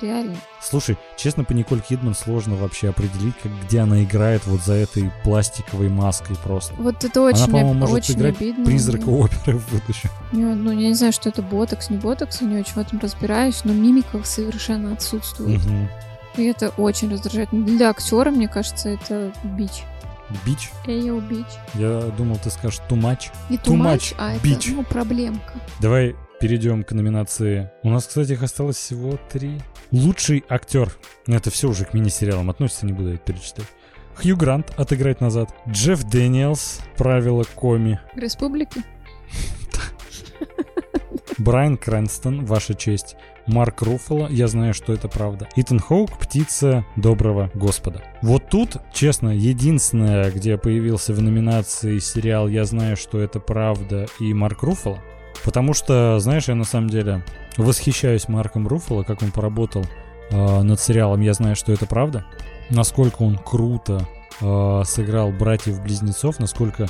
Реально. 0.00 0.36
Слушай, 0.62 0.96
честно, 1.16 1.44
по 1.44 1.52
Николь 1.52 1.80
Кидман 1.80 2.14
сложно 2.14 2.56
вообще 2.56 2.90
определить, 2.90 3.34
как, 3.42 3.52
где 3.64 3.80
она 3.80 4.02
играет 4.02 4.46
вот 4.46 4.60
за 4.60 4.74
этой 4.74 5.10
пластиковой 5.24 5.88
маской 5.88 6.36
просто. 6.36 6.74
Вот 6.74 7.02
это 7.04 7.22
очень, 7.22 7.44
она, 7.44 7.46
по-моему, 7.46 7.74
может 7.74 7.96
очень 7.96 8.14
играть 8.16 8.36
обидно. 8.36 8.64
призрака 8.66 9.08
оперы 9.08 9.58
в 9.58 9.72
будущем. 9.72 10.10
У 10.32 10.36
неё, 10.36 10.54
ну, 10.54 10.70
я 10.72 10.88
не 10.88 10.94
знаю, 10.94 11.12
что 11.12 11.28
это 11.28 11.42
ботокс, 11.42 11.90
не 11.90 11.96
ботокс, 11.96 12.40
я 12.42 12.46
не 12.46 12.58
очень 12.58 12.74
в 12.74 12.78
этом 12.78 12.98
разбираюсь, 13.00 13.64
но 13.64 13.72
мимика 13.72 14.22
совершенно 14.24 14.92
отсутствует. 14.92 15.64
Мгм. 15.64 15.88
И 16.36 16.44
это 16.44 16.68
очень 16.76 17.10
раздражает. 17.10 17.48
Для 17.52 17.90
актера, 17.90 18.30
мне 18.30 18.48
кажется, 18.48 18.90
это 18.90 19.32
бич. 19.44 19.84
Bitch? 20.44 20.70
Ayo, 20.86 21.20
bitch. 21.20 21.46
Я 21.74 22.00
думал, 22.18 22.36
ты 22.42 22.50
скажешь 22.50 22.80
too 22.90 23.00
much. 23.00 23.30
Не 23.48 23.56
Too 23.56 23.72
too 23.72 23.76
much 23.76 23.96
much, 23.96 24.14
а 24.18 24.34
bitch. 24.36 24.68
это, 24.68 24.76
ну, 24.76 24.82
проблемка. 24.82 25.52
Давай 25.80 26.16
перейдем 26.40 26.82
к 26.84 26.92
номинации. 26.92 27.70
У 27.82 27.88
нас, 27.90 28.06
кстати, 28.06 28.32
их 28.32 28.42
осталось 28.42 28.76
всего 28.76 29.18
три. 29.32 29.60
Лучший 29.92 30.44
актер. 30.48 30.92
Ну, 31.26 31.36
Это 31.36 31.50
все 31.50 31.68
уже 31.68 31.84
к 31.84 31.94
мини-сериалам 31.94 32.50
относится, 32.50 32.86
не 32.86 32.92
буду 32.92 33.14
это 33.14 33.18
перечислять. 33.18 33.68
Хью 34.16 34.36
Грант 34.36 34.72
«Отыграть 34.76 35.20
назад». 35.20 35.54
Джефф 35.68 36.04
Дэниелс 36.04 36.80
«Правила 36.96 37.44
Коми». 37.54 38.00
Республики? 38.14 38.82
Брайан 41.38 41.76
Крэнстон, 41.76 42.46
ваша 42.46 42.74
честь. 42.74 43.16
Марк 43.46 43.82
Руффало, 43.82 44.28
я 44.28 44.48
знаю, 44.48 44.74
что 44.74 44.92
это 44.92 45.08
правда. 45.08 45.48
Итан 45.54 45.78
Хоук, 45.78 46.18
птица 46.18 46.84
доброго 46.96 47.50
господа. 47.54 48.02
Вот 48.22 48.48
тут, 48.48 48.78
честно, 48.92 49.28
единственное, 49.28 50.30
где 50.30 50.56
появился 50.56 51.12
в 51.12 51.22
номинации 51.22 51.98
сериал 51.98 52.48
«Я 52.48 52.64
знаю, 52.64 52.96
что 52.96 53.20
это 53.20 53.38
правда» 53.38 54.06
и 54.18 54.32
Марк 54.32 54.62
Руффало. 54.62 54.98
Потому 55.44 55.74
что, 55.74 56.18
знаешь, 56.18 56.48
я 56.48 56.54
на 56.54 56.64
самом 56.64 56.90
деле 56.90 57.22
восхищаюсь 57.56 58.28
Марком 58.28 58.66
Руффало, 58.66 59.02
как 59.02 59.22
он 59.22 59.30
поработал 59.30 59.84
э, 60.30 60.62
над 60.62 60.80
сериалом 60.80 61.20
«Я 61.20 61.34
знаю, 61.34 61.56
что 61.56 61.72
это 61.72 61.86
правда». 61.86 62.24
Насколько 62.70 63.22
он 63.22 63.38
круто 63.38 64.06
э, 64.40 64.82
сыграл 64.84 65.30
братьев-близнецов, 65.30 66.40
насколько 66.40 66.84
э, 66.84 66.86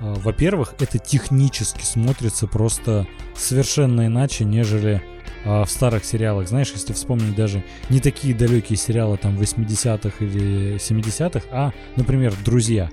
во-первых, 0.00 0.74
это 0.80 0.98
технически 0.98 1.84
смотрится 1.84 2.46
просто 2.46 3.06
совершенно 3.36 4.06
иначе, 4.06 4.44
нежели 4.44 5.02
а, 5.44 5.64
в 5.64 5.70
старых 5.70 6.04
сериалах. 6.04 6.48
Знаешь, 6.48 6.70
если 6.72 6.92
вспомнить 6.92 7.34
даже 7.34 7.64
не 7.88 8.00
такие 8.00 8.34
далекие 8.34 8.76
сериалы 8.76 9.16
там 9.16 9.38
80-х 9.38 10.24
или 10.24 10.76
70-х, 10.76 11.46
а, 11.50 11.72
например, 11.96 12.34
«Друзья». 12.44 12.90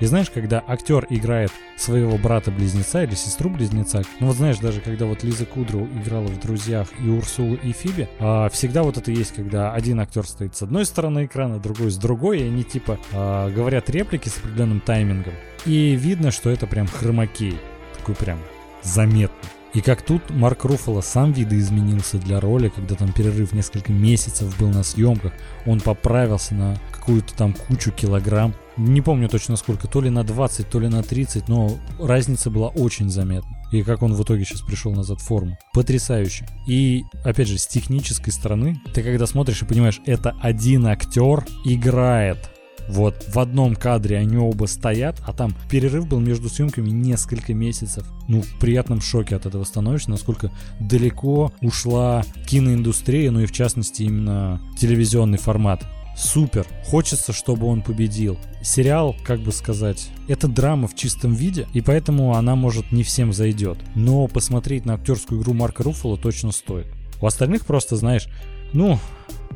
И 0.00 0.06
знаешь, 0.06 0.30
когда 0.30 0.64
актер 0.66 1.06
играет 1.10 1.52
своего 1.76 2.16
брата-близнеца 2.16 3.04
или 3.04 3.14
сестру-близнеца, 3.14 4.02
ну 4.18 4.28
вот 4.28 4.36
знаешь, 4.36 4.58
даже 4.58 4.80
когда 4.80 5.04
вот 5.04 5.22
Лиза 5.22 5.44
Кудроу 5.44 5.86
играла 6.02 6.26
в 6.26 6.40
«Друзьях» 6.40 6.88
и 7.04 7.08
Урсулу 7.08 7.56
и 7.56 7.72
Фиби, 7.72 8.08
а, 8.18 8.48
всегда 8.48 8.82
вот 8.82 8.96
это 8.96 9.10
есть, 9.10 9.34
когда 9.34 9.74
один 9.74 10.00
актер 10.00 10.26
стоит 10.26 10.56
с 10.56 10.62
одной 10.62 10.86
стороны 10.86 11.26
экрана, 11.26 11.58
другой 11.58 11.90
с 11.90 11.96
другой, 11.96 12.40
и 12.40 12.44
они 12.44 12.64
типа 12.64 12.98
а, 13.12 13.50
говорят 13.50 13.90
реплики 13.90 14.30
с 14.30 14.38
определенным 14.38 14.80
таймингом. 14.80 15.34
И 15.66 15.94
видно, 15.94 16.30
что 16.30 16.48
это 16.48 16.66
прям 16.66 16.86
хромакей. 16.86 17.58
Такой 17.98 18.14
прям 18.14 18.38
заметный. 18.82 19.50
И 19.72 19.82
как 19.82 20.02
тут 20.02 20.30
Марк 20.30 20.64
Руффало 20.64 21.00
сам 21.00 21.32
видоизменился 21.32 22.18
для 22.18 22.40
роли, 22.40 22.70
когда 22.70 22.96
там 22.96 23.12
перерыв 23.12 23.52
несколько 23.52 23.92
месяцев 23.92 24.58
был 24.58 24.68
на 24.68 24.82
съемках, 24.82 25.32
он 25.64 25.80
поправился 25.80 26.54
на 26.54 26.76
какую-то 27.00 27.34
там 27.34 27.54
кучу 27.54 27.90
килограмм. 27.90 28.54
Не 28.76 29.00
помню 29.00 29.28
точно 29.28 29.56
сколько, 29.56 29.88
то 29.88 30.00
ли 30.00 30.10
на 30.10 30.22
20, 30.22 30.68
то 30.68 30.78
ли 30.78 30.88
на 30.88 31.02
30, 31.02 31.48
но 31.48 31.78
разница 31.98 32.50
была 32.50 32.68
очень 32.68 33.10
заметна. 33.10 33.56
И 33.72 33.82
как 33.82 34.02
он 34.02 34.14
в 34.14 34.22
итоге 34.22 34.44
сейчас 34.44 34.62
пришел 34.62 34.92
назад 34.92 35.20
в 35.20 35.24
форму. 35.24 35.56
Потрясающе. 35.74 36.46
И, 36.66 37.04
опять 37.24 37.48
же, 37.48 37.58
с 37.58 37.66
технической 37.66 38.32
стороны, 38.32 38.80
ты 38.94 39.02
когда 39.02 39.26
смотришь 39.26 39.62
и 39.62 39.66
понимаешь, 39.66 40.00
это 40.06 40.34
один 40.40 40.86
актер 40.86 41.44
играет 41.64 42.50
вот 42.90 43.14
в 43.28 43.38
одном 43.38 43.76
кадре 43.76 44.18
они 44.18 44.36
оба 44.36 44.66
стоят, 44.66 45.22
а 45.24 45.32
там 45.32 45.54
перерыв 45.70 46.08
был 46.08 46.18
между 46.18 46.48
съемками 46.48 46.90
несколько 46.90 47.54
месяцев. 47.54 48.04
Ну, 48.26 48.42
в 48.42 48.58
приятном 48.58 49.00
шоке 49.00 49.36
от 49.36 49.46
этого 49.46 49.62
становишься, 49.62 50.10
насколько 50.10 50.50
далеко 50.80 51.52
ушла 51.60 52.24
киноиндустрия, 52.46 53.30
ну 53.30 53.40
и 53.40 53.46
в 53.46 53.52
частности 53.52 54.02
именно 54.02 54.60
телевизионный 54.76 55.38
формат. 55.38 55.86
Супер. 56.20 56.66
Хочется, 56.84 57.32
чтобы 57.32 57.66
он 57.66 57.82
победил. 57.82 58.38
Сериал, 58.62 59.16
как 59.24 59.40
бы 59.40 59.52
сказать, 59.52 60.10
это 60.28 60.48
драма 60.48 60.86
в 60.86 60.94
чистом 60.94 61.32
виде, 61.32 61.66
и 61.72 61.80
поэтому 61.80 62.36
она, 62.36 62.56
может, 62.56 62.92
не 62.92 63.02
всем 63.02 63.32
зайдет. 63.32 63.78
Но 63.94 64.26
посмотреть 64.28 64.84
на 64.84 64.94
актерскую 64.94 65.40
игру 65.40 65.54
Марка 65.54 65.82
Руффало 65.82 66.18
точно 66.18 66.52
стоит. 66.52 66.86
У 67.22 67.26
остальных 67.26 67.64
просто, 67.64 67.96
знаешь, 67.96 68.28
ну, 68.72 68.98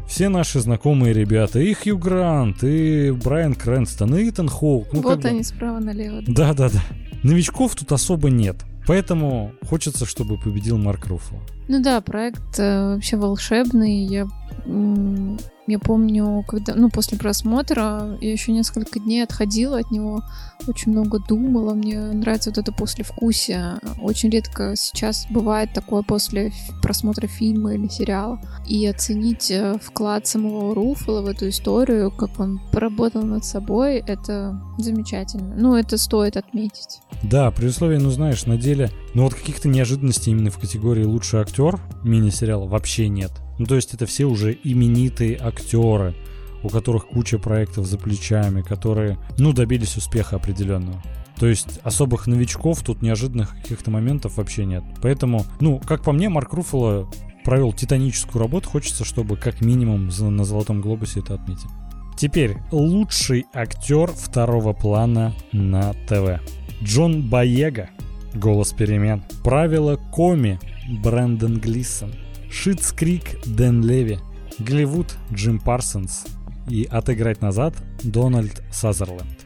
все 0.08 0.28
наши 0.28 0.60
знакомые 0.60 1.12
ребята, 1.12 1.60
и 1.60 1.74
Хью 1.74 1.98
Грант, 1.98 2.64
и 2.64 3.10
Брайан 3.10 3.54
Крэнстон, 3.54 4.16
и 4.16 4.28
Итан 4.28 4.48
Хоук. 4.48 4.88
Ну, 4.92 5.02
вот 5.02 5.20
бы- 5.20 5.28
они 5.28 5.42
справа 5.42 5.80
налево. 5.80 6.22
Да-да-да. 6.26 6.80
Новичков 7.22 7.74
тут 7.74 7.92
особо 7.92 8.30
нет. 8.30 8.56
Поэтому 8.86 9.52
хочется, 9.66 10.04
чтобы 10.04 10.36
победил 10.38 10.76
Марк 10.76 11.06
Руффало. 11.06 11.40
Ну 11.68 11.82
да, 11.82 12.02
проект 12.02 12.58
э, 12.58 12.94
вообще 12.94 13.16
волшебный. 13.16 14.04
Я, 14.04 14.26
я 15.66 15.78
помню, 15.78 16.44
когда, 16.46 16.74
ну, 16.74 16.90
после 16.90 17.18
просмотра 17.18 18.18
я 18.20 18.32
еще 18.32 18.52
несколько 18.52 18.98
дней 18.98 19.22
отходила 19.22 19.78
от 19.78 19.90
него, 19.90 20.22
очень 20.66 20.92
много 20.92 21.18
думала. 21.18 21.74
Мне 21.74 22.00
нравится 22.00 22.50
вот 22.50 22.58
это 22.58 22.72
послевкусие. 22.72 23.78
Очень 24.00 24.30
редко 24.30 24.74
сейчас 24.76 25.26
бывает 25.30 25.72
такое 25.72 26.02
после 26.02 26.52
просмотра 26.82 27.26
фильма 27.26 27.74
или 27.74 27.88
сериала. 27.88 28.38
И 28.66 28.86
оценить 28.86 29.50
э, 29.50 29.78
вклад 29.82 30.26
самого 30.26 30.74
Руфала 30.74 31.22
в 31.22 31.26
эту 31.26 31.48
историю, 31.48 32.10
как 32.10 32.38
он 32.38 32.60
поработал 32.70 33.22
над 33.22 33.44
собой, 33.44 33.96
это 34.06 34.60
замечательно. 34.78 35.54
Ну, 35.56 35.76
это 35.76 35.96
стоит 35.96 36.36
отметить. 36.36 37.00
Да, 37.22 37.50
при 37.50 37.66
условии, 37.66 37.96
ну 37.96 38.10
знаешь, 38.10 38.44
на 38.46 38.58
деле, 38.58 38.90
ну 39.14 39.24
вот 39.24 39.34
каких-то 39.34 39.68
неожиданностей 39.68 40.32
именно 40.32 40.50
в 40.50 40.58
категории 40.58 41.04
лучший 41.04 41.40
актер 41.40 41.80
мини-сериала 42.02 42.66
вообще 42.66 43.08
нет. 43.08 43.32
Ну 43.58 43.66
то 43.66 43.76
есть 43.76 43.94
это 43.94 44.06
все 44.06 44.24
уже 44.24 44.56
именитые 44.64 45.38
актеры, 45.40 46.14
у 46.62 46.68
которых 46.68 47.06
куча 47.06 47.38
проектов 47.38 47.86
за 47.86 47.98
плечами, 47.98 48.62
которые, 48.62 49.18
ну, 49.38 49.52
добились 49.52 49.96
успеха 49.96 50.36
определенного. 50.36 51.00
То 51.38 51.46
есть 51.46 51.80
особых 51.82 52.26
новичков 52.26 52.82
тут 52.82 53.02
неожиданных 53.02 53.50
каких-то 53.50 53.90
моментов 53.90 54.36
вообще 54.36 54.64
нет. 54.64 54.84
Поэтому, 55.02 55.44
ну, 55.60 55.78
как 55.78 56.02
по 56.02 56.12
мне, 56.12 56.28
Марк 56.28 56.52
Руффало 56.52 57.10
провел 57.44 57.72
титаническую 57.72 58.40
работу. 58.40 58.68
Хочется, 58.70 59.04
чтобы 59.04 59.36
как 59.36 59.60
минимум 59.60 60.08
на 60.08 60.44
Золотом 60.44 60.80
Глобусе 60.80 61.20
это 61.20 61.34
отметили. 61.34 61.70
Теперь 62.16 62.56
лучший 62.70 63.46
актер 63.52 64.12
второго 64.12 64.72
плана 64.72 65.34
на 65.52 65.92
ТВ. 66.08 66.40
Джон 66.82 67.28
Боега, 67.28 67.90
голос 68.34 68.72
перемен. 68.72 69.24
Правила 69.42 69.96
Коми, 70.12 70.60
Брэндон 71.02 71.58
Глисон. 71.58 72.12
Schitt's 72.54 72.92
Creek, 72.92 73.44
Дэн 73.44 73.82
Леви. 73.82 74.20
Голливуд, 74.60 75.16
Джим 75.32 75.58
Парсонс. 75.58 76.24
И 76.68 76.84
отыграть 76.84 77.42
назад, 77.42 77.74
Дональд 78.04 78.62
Сазерленд. 78.70 79.44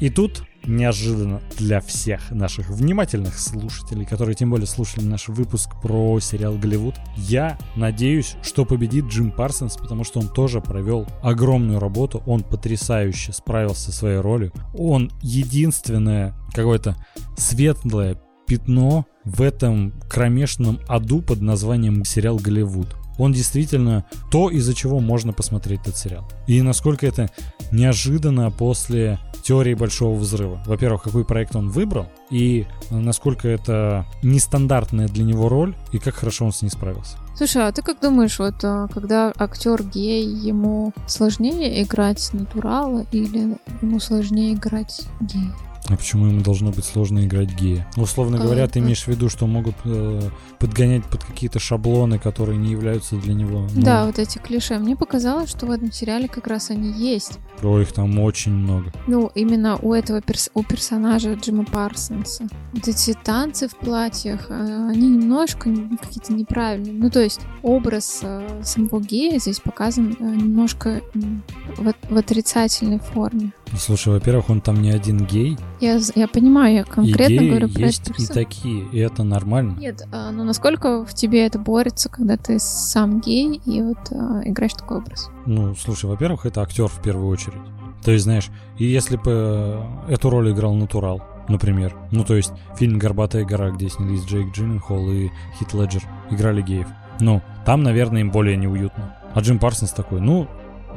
И 0.00 0.10
тут 0.10 0.42
неожиданно 0.66 1.40
для 1.56 1.80
всех 1.80 2.30
наших 2.32 2.68
внимательных 2.68 3.38
слушателей, 3.38 4.04
которые 4.04 4.34
тем 4.34 4.50
более 4.50 4.66
слушали 4.66 5.04
наш 5.04 5.28
выпуск 5.28 5.70
про 5.80 6.18
сериал 6.20 6.58
Голливуд, 6.58 6.96
я 7.16 7.56
надеюсь, 7.76 8.34
что 8.42 8.66
победит 8.66 9.06
Джим 9.06 9.30
Парсонс, 9.30 9.76
потому 9.76 10.02
что 10.02 10.18
он 10.18 10.28
тоже 10.28 10.60
провел 10.60 11.06
огромную 11.22 11.78
работу, 11.78 12.22
он 12.26 12.42
потрясающе 12.42 13.32
справился 13.32 13.92
со 13.92 13.92
своей 13.92 14.18
ролью, 14.18 14.52
он 14.74 15.10
единственное 15.22 16.34
какое-то 16.52 16.96
светлое 17.36 18.20
пятно 18.48 19.06
в 19.28 19.42
этом 19.42 19.92
кромешном 20.08 20.80
аду 20.88 21.20
под 21.22 21.40
названием 21.40 22.04
сериал 22.04 22.36
«Голливуд». 22.36 22.96
Он 23.18 23.32
действительно 23.32 24.04
то, 24.30 24.48
из-за 24.48 24.74
чего 24.74 25.00
можно 25.00 25.32
посмотреть 25.32 25.80
этот 25.82 25.96
сериал. 25.96 26.28
И 26.46 26.62
насколько 26.62 27.04
это 27.04 27.30
неожиданно 27.72 28.50
после 28.52 29.18
теории 29.42 29.74
большого 29.74 30.16
взрыва. 30.16 30.62
Во-первых, 30.66 31.02
какой 31.02 31.24
проект 31.24 31.56
он 31.56 31.70
выбрал, 31.70 32.06
и 32.30 32.66
насколько 32.90 33.48
это 33.48 34.06
нестандартная 34.22 35.08
для 35.08 35.24
него 35.24 35.48
роль, 35.48 35.74
и 35.92 35.98
как 35.98 36.14
хорошо 36.14 36.44
он 36.44 36.52
с 36.52 36.62
ней 36.62 36.68
справился. 36.68 37.16
Слушай, 37.36 37.66
а 37.66 37.72
ты 37.72 37.82
как 37.82 38.00
думаешь, 38.00 38.38
вот 38.38 38.56
а, 38.62 38.88
когда 38.88 39.32
актер 39.36 39.82
гей, 39.82 40.26
ему 40.26 40.92
сложнее 41.06 41.82
играть 41.82 42.28
натурала 42.32 43.06
или 43.12 43.56
ему 43.80 44.00
сложнее 44.00 44.54
играть 44.54 45.02
гей? 45.20 45.50
А 45.90 45.96
почему 45.96 46.26
ему 46.26 46.42
должно 46.42 46.70
быть 46.70 46.84
сложно 46.84 47.24
играть 47.24 47.50
гея? 47.54 47.88
Ну, 47.96 48.02
условно 48.02 48.38
говоря, 48.38 48.64
а, 48.64 48.68
ты 48.68 48.80
имеешь 48.80 49.04
в 49.04 49.08
виду, 49.08 49.30
что 49.30 49.46
могут 49.46 49.74
э, 49.84 50.20
подгонять 50.58 51.04
под 51.04 51.24
какие-то 51.24 51.58
шаблоны, 51.58 52.18
которые 52.18 52.58
не 52.58 52.70
являются 52.70 53.16
для 53.16 53.32
него. 53.32 53.66
Ну... 53.74 53.82
Да, 53.82 54.04
вот 54.04 54.18
эти 54.18 54.36
клише. 54.38 54.78
Мне 54.78 54.96
показалось, 54.96 55.48
что 55.48 55.66
в 55.66 55.70
этом 55.70 55.90
сериале 55.90 56.28
как 56.28 56.46
раз 56.46 56.70
они 56.70 56.92
есть. 56.92 57.38
О, 57.62 57.80
их 57.80 57.92
там 57.92 58.18
очень 58.20 58.52
много. 58.52 58.92
Ну, 59.06 59.30
именно 59.34 59.78
у 59.80 59.94
этого 59.94 60.20
перс- 60.20 60.50
у 60.52 60.62
персонажа 60.62 61.32
Джима 61.34 61.64
Парсонса. 61.64 62.46
Вот 62.74 62.86
эти 62.86 63.14
танцы 63.24 63.66
в 63.68 63.76
платьях, 63.76 64.46
а, 64.50 64.90
они 64.90 65.08
немножко 65.08 65.70
какие-то 66.02 66.34
неправильные. 66.34 66.92
Ну, 66.92 67.10
то 67.10 67.22
есть 67.22 67.40
образ 67.62 68.20
э, 68.22 68.60
самого 68.62 69.00
гея 69.00 69.38
здесь 69.38 69.60
показан 69.60 70.14
э, 70.18 70.22
немножко 70.22 71.00
в, 71.14 71.94
в 72.10 72.16
отрицательной 72.16 72.98
форме. 72.98 73.52
Слушай, 73.76 74.14
во-первых, 74.14 74.50
он 74.50 74.60
там 74.60 74.80
не 74.80 74.90
один 74.90 75.24
гей. 75.24 75.58
Я, 75.80 75.98
я 76.14 76.28
понимаю, 76.28 76.74
я 76.74 76.84
конкретно 76.84 77.32
и 77.32 77.38
геи 77.38 77.48
говорю 77.48 77.68
про 77.68 77.80
есть 77.82 78.10
и 78.18 78.26
такие, 78.26 78.86
и 78.90 78.98
это 78.98 79.22
нормально. 79.22 79.76
Нет, 79.78 80.06
а, 80.12 80.30
но 80.30 80.44
насколько 80.44 81.04
в 81.04 81.14
тебе 81.14 81.46
это 81.46 81.58
борется, 81.58 82.08
когда 82.08 82.36
ты 82.36 82.58
сам 82.58 83.20
гей 83.20 83.60
и 83.64 83.82
вот 83.82 83.98
а, 84.10 84.42
играешь 84.44 84.74
такой 84.74 84.98
образ? 84.98 85.30
Ну, 85.46 85.74
слушай, 85.76 86.06
во-первых, 86.06 86.46
это 86.46 86.62
актер 86.62 86.88
в 86.88 87.00
первую 87.02 87.28
очередь. 87.28 87.60
То 88.04 88.12
есть, 88.12 88.24
знаешь, 88.24 88.48
и 88.78 88.84
если 88.84 89.16
бы 89.16 89.82
э, 90.08 90.12
эту 90.12 90.30
роль 90.30 90.52
играл 90.52 90.74
натурал, 90.74 91.22
например, 91.48 91.96
ну, 92.12 92.24
то 92.24 92.34
есть 92.34 92.52
фильм 92.76 92.98
«Горбатая 92.98 93.44
гора», 93.44 93.70
где 93.70 93.88
снялись 93.88 94.24
Джейк 94.24 94.52
Джилленхол 94.52 95.10
и 95.10 95.30
Хит 95.58 95.74
Леджер, 95.74 96.02
играли 96.30 96.62
геев. 96.62 96.86
Ну, 97.20 97.42
там, 97.66 97.82
наверное, 97.82 98.20
им 98.20 98.30
более 98.30 98.56
неуютно. 98.56 99.16
А 99.34 99.40
Джим 99.40 99.58
Парсонс 99.58 99.92
такой, 99.92 100.20
ну, 100.20 100.48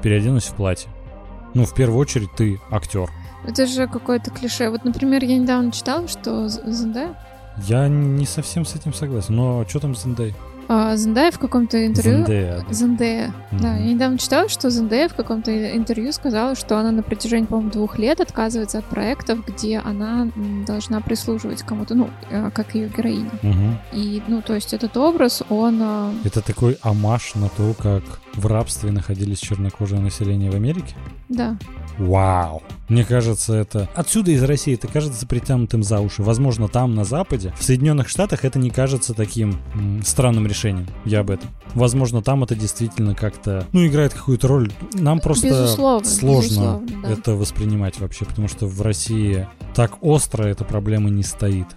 переоденусь 0.02 0.46
в 0.46 0.54
платье. 0.54 0.90
Ну, 1.54 1.66
в 1.66 1.74
первую 1.74 2.00
очередь, 2.00 2.32
ты 2.36 2.60
актер. 2.70 3.10
Это 3.46 3.66
же 3.66 3.88
какое-то 3.88 4.32
клише. 4.32 4.70
Вот, 4.70 4.84
например, 4.86 5.24
я 5.24 5.38
недавно 5.38 5.72
читала, 5.72 6.08
что 6.08 6.48
Зендая... 6.48 7.16
Я 7.68 7.88
не 7.88 8.26
совсем 8.26 8.66
с 8.66 8.76
этим 8.76 8.94
согласен, 8.94 9.36
но 9.36 9.66
что 9.68 9.80
там 9.82 9.96
Зендая? 9.96 10.34
А, 10.74 10.96
Зендая 10.96 11.32
в 11.32 11.38
каком-то 11.38 11.86
интервью... 11.86 12.20
Зендея. 12.20 12.64
Да. 12.66 12.74
Зендея, 12.74 13.34
mm-hmm. 13.52 13.62
да. 13.62 13.76
Я 13.76 13.94
недавно 13.94 14.18
читала, 14.18 14.48
что 14.48 14.70
Зендея 14.70 15.10
в 15.10 15.16
каком-то 15.16 15.76
интервью 15.76 16.14
сказала, 16.14 16.56
что 16.56 16.78
она 16.78 16.92
на 16.92 17.04
протяжении, 17.04 17.46
по-моему, 17.46 17.72
двух 17.72 18.00
лет 18.00 18.22
отказывается 18.22 18.78
от 18.78 18.86
проектов, 18.86 19.46
где 19.46 19.80
она 19.80 20.32
должна 20.66 21.02
прислуживать 21.02 21.64
кому-то, 21.64 21.94
ну, 21.94 22.10
э, 22.30 22.52
как 22.54 22.74
ее 22.74 22.88
героиня. 22.88 23.32
Mm-hmm. 23.42 23.74
И, 23.92 24.24
ну, 24.30 24.42
то 24.42 24.56
есть 24.56 24.74
этот 24.74 24.96
образ, 24.96 25.44
он... 25.50 25.78
А, 25.82 26.14
Это 26.24 26.40
такой 26.40 26.78
амаш 26.82 27.36
на 27.36 27.50
то, 27.50 27.74
как 27.74 28.04
в 28.34 28.48
рабстве 28.48 28.92
находились 28.92 29.40
чернокожее 29.40 30.00
население 30.00 30.52
в 30.52 30.56
Америке? 30.56 30.96
Да. 31.28 31.58
Вау! 31.98 32.64
Мне 32.88 33.04
кажется, 33.04 33.56
это... 33.56 33.90
Отсюда 33.94 34.32
из 34.32 34.42
России 34.44 34.74
это 34.74 34.88
кажется 34.88 35.28
притянутым 35.28 35.84
за 35.84 36.00
уши. 36.00 36.24
Возможно, 36.24 36.70
там, 36.70 36.96
на 36.96 37.04
Западе, 37.04 37.54
в 37.60 37.64
Соединенных 37.64 38.08
Штатах 38.08 38.46
это 38.46 38.58
не 38.58 38.70
кажется 38.70 39.14
таким 39.14 39.58
странным 40.04 40.48
решением. 40.48 40.61
Я 41.06 41.22
об 41.22 41.32
этом. 41.32 41.50
Возможно, 41.74 42.22
там 42.22 42.44
это 42.44 42.56
действительно 42.56 43.16
как-то, 43.16 43.66
ну, 43.72 43.86
играет 43.86 44.14
какую-то 44.14 44.48
роль. 44.48 44.72
Нам 44.94 45.20
просто 45.20 45.48
безусловно, 45.48 46.08
сложно 46.08 46.42
безусловно, 46.42 46.88
да. 47.04 47.12
это 47.12 47.32
воспринимать 47.34 48.00
вообще, 48.00 48.26
потому 48.26 48.48
что 48.48 48.68
в 48.68 48.82
России 48.82 49.48
так 49.74 49.98
остро 50.02 50.44
эта 50.44 50.64
проблема 50.64 51.10
не 51.10 51.24
стоит. 51.24 51.68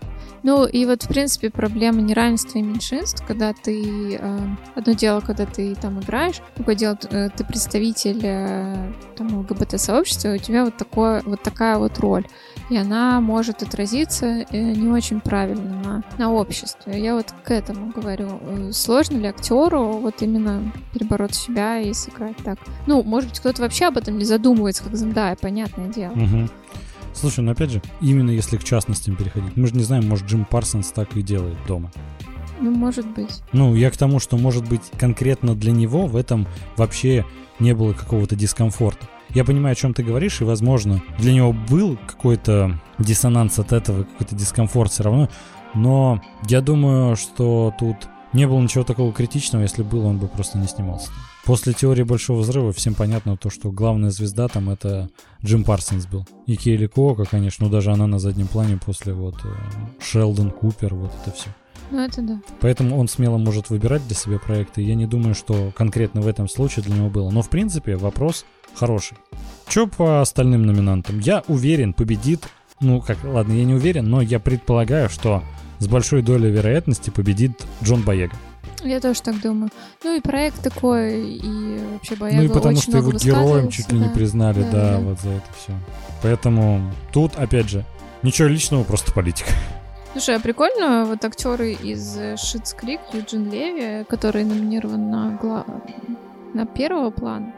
Ну 0.44 0.66
и 0.66 0.84
вот, 0.84 1.02
в 1.02 1.08
принципе, 1.08 1.48
проблема 1.48 2.02
неравенства 2.02 2.58
и 2.58 2.62
меньшинств, 2.62 3.24
когда 3.26 3.54
ты... 3.54 4.18
Э, 4.20 4.38
одно 4.74 4.92
дело, 4.92 5.20
когда 5.20 5.46
ты 5.46 5.74
там 5.74 6.00
играешь, 6.00 6.42
другое 6.56 6.74
дело, 6.76 6.98
э, 7.10 7.30
ты 7.34 7.44
представитель 7.44 8.20
э, 8.22 8.92
там, 9.16 9.38
ЛГБТ-сообщества, 9.38 10.34
у 10.34 10.36
тебя 10.36 10.66
вот, 10.66 10.76
такое, 10.76 11.22
вот 11.24 11.42
такая 11.42 11.78
вот 11.78 11.98
роль. 11.98 12.26
И 12.68 12.76
она 12.76 13.22
может 13.22 13.62
отразиться 13.62 14.44
не 14.50 14.88
очень 14.88 15.20
правильно 15.20 15.82
на, 15.82 16.04
на 16.18 16.32
обществе. 16.32 17.02
Я 17.02 17.14
вот 17.14 17.32
к 17.42 17.50
этому 17.50 17.90
говорю. 17.92 18.40
Сложно 18.72 19.16
ли 19.16 19.28
актеру 19.28 19.98
вот 19.98 20.20
именно 20.20 20.72
перебороть 20.92 21.34
себя 21.34 21.78
и 21.78 21.92
сыграть 21.94 22.36
так? 22.38 22.58
Ну, 22.86 23.02
может 23.02 23.30
быть, 23.30 23.40
кто-то 23.40 23.62
вообще 23.62 23.86
об 23.86 23.96
этом 23.96 24.18
не 24.18 24.24
задумывается, 24.24 24.84
как 24.84 24.94
Зендая, 24.94 25.36
понятное 25.36 25.88
дело. 25.88 26.12
Угу. 26.12 26.48
Слушай, 27.14 27.40
ну 27.40 27.52
опять 27.52 27.70
же, 27.70 27.82
именно 28.00 28.30
если 28.30 28.56
к 28.56 28.64
частностям 28.64 29.16
переходить, 29.16 29.56
мы 29.56 29.66
же 29.66 29.74
не 29.74 29.82
знаем, 29.82 30.08
может 30.08 30.26
Джим 30.26 30.44
Парсонс 30.44 30.90
так 30.90 31.16
и 31.16 31.22
делает 31.22 31.56
дома. 31.66 31.90
Ну, 32.60 32.70
может 32.70 33.06
быть. 33.14 33.42
Ну, 33.52 33.74
я 33.74 33.90
к 33.90 33.96
тому, 33.96 34.20
что, 34.20 34.36
может 34.36 34.68
быть, 34.68 34.82
конкретно 34.98 35.54
для 35.54 35.72
него 35.72 36.06
в 36.06 36.16
этом 36.16 36.46
вообще 36.76 37.24
не 37.58 37.74
было 37.74 37.92
какого-то 37.92 38.36
дискомфорта. 38.36 39.08
Я 39.30 39.44
понимаю, 39.44 39.72
о 39.72 39.76
чем 39.76 39.94
ты 39.94 40.02
говоришь, 40.02 40.40
и, 40.40 40.44
возможно, 40.44 41.02
для 41.18 41.32
него 41.32 41.52
был 41.52 41.98
какой-то 42.06 42.80
диссонанс 42.98 43.58
от 43.58 43.72
этого, 43.72 44.04
какой-то 44.04 44.34
дискомфорт 44.36 44.92
все 44.92 45.02
равно, 45.02 45.28
но 45.74 46.22
я 46.48 46.60
думаю, 46.60 47.16
что 47.16 47.72
тут 47.78 47.96
не 48.32 48.46
было 48.46 48.60
ничего 48.60 48.84
такого 48.84 49.12
критичного, 49.12 49.62
если 49.62 49.82
было, 49.82 50.06
он 50.06 50.18
бы 50.18 50.28
просто 50.28 50.58
не 50.58 50.66
снимался. 50.66 51.10
После 51.44 51.74
теории 51.74 52.04
Большого 52.04 52.40
Взрыва 52.40 52.72
всем 52.72 52.94
понятно 52.94 53.36
то, 53.36 53.50
что 53.50 53.70
главная 53.70 54.10
звезда 54.10 54.48
там 54.48 54.70
это 54.70 55.10
Джим 55.44 55.64
Парсонс 55.64 56.06
был. 56.06 56.26
И 56.46 56.56
Кейли 56.56 56.86
Кока, 56.86 57.24
конечно, 57.24 57.66
ну 57.66 57.72
даже 57.72 57.92
она 57.92 58.06
на 58.06 58.18
заднем 58.18 58.46
плане 58.46 58.78
после 58.82 59.12
вот 59.12 59.36
э, 59.44 59.48
Шелдон 60.00 60.50
Купер, 60.50 60.94
вот 60.94 61.12
это 61.20 61.36
все. 61.36 61.50
Ну 61.90 62.00
это 62.00 62.22
да. 62.22 62.40
Поэтому 62.60 62.98
он 62.98 63.08
смело 63.08 63.36
может 63.36 63.68
выбирать 63.68 64.06
для 64.06 64.16
себя 64.16 64.38
проекты. 64.38 64.80
Я 64.80 64.94
не 64.94 65.06
думаю, 65.06 65.34
что 65.34 65.70
конкретно 65.76 66.22
в 66.22 66.26
этом 66.26 66.48
случае 66.48 66.82
для 66.86 66.96
него 66.96 67.10
было. 67.10 67.30
Но 67.30 67.42
в 67.42 67.50
принципе 67.50 67.96
вопрос 67.96 68.46
хороший. 68.74 69.18
Что 69.68 69.86
по 69.86 70.22
остальным 70.22 70.64
номинантам? 70.64 71.18
Я 71.18 71.44
уверен, 71.46 71.92
победит... 71.92 72.48
Ну, 72.80 73.00
как, 73.00 73.22
ладно, 73.22 73.52
я 73.52 73.64
не 73.64 73.74
уверен, 73.74 74.08
но 74.08 74.20
я 74.20 74.40
предполагаю, 74.40 75.08
что 75.08 75.42
с 75.78 75.86
большой 75.86 76.22
долей 76.22 76.50
вероятности 76.50 77.10
победит 77.10 77.64
Джон 77.82 78.02
Боега. 78.02 78.34
Я 78.84 79.00
тоже 79.00 79.22
так 79.22 79.40
думаю. 79.40 79.70
Ну 80.02 80.16
и 80.16 80.20
проект 80.20 80.62
такой, 80.62 81.24
и 81.36 81.78
вообще 81.92 82.16
Боега 82.16 82.38
Ну 82.38 82.44
и 82.44 82.48
потому 82.48 82.76
очень 82.76 82.82
что 82.92 82.98
его 82.98 83.12
героем 83.12 83.68
чуть 83.70 83.90
ли 83.90 83.98
не 83.98 84.08
да. 84.08 84.10
признали, 84.12 84.62
Да, 84.62 84.70
да, 84.70 84.90
да. 84.92 84.98
вот 84.98 85.20
за 85.20 85.30
это 85.30 85.46
все. 85.58 85.72
Поэтому 86.22 86.92
тут, 87.12 87.36
опять 87.36 87.68
же, 87.68 87.84
ничего 88.22 88.48
личного, 88.48 88.84
просто 88.84 89.12
политика. 89.12 89.50
Слушай, 90.12 90.36
а 90.36 90.40
прикольно, 90.40 91.06
вот 91.06 91.24
актеры 91.24 91.72
из 91.72 92.16
Schitt's 92.36 92.74
Creek, 92.74 93.00
Юджин 93.12 93.50
Леви, 93.50 94.04
который 94.04 94.44
номинирован 94.44 95.10
на, 95.10 95.30
гла... 95.40 95.64
на 96.52 96.66
первого 96.66 97.10
плана, 97.10 97.52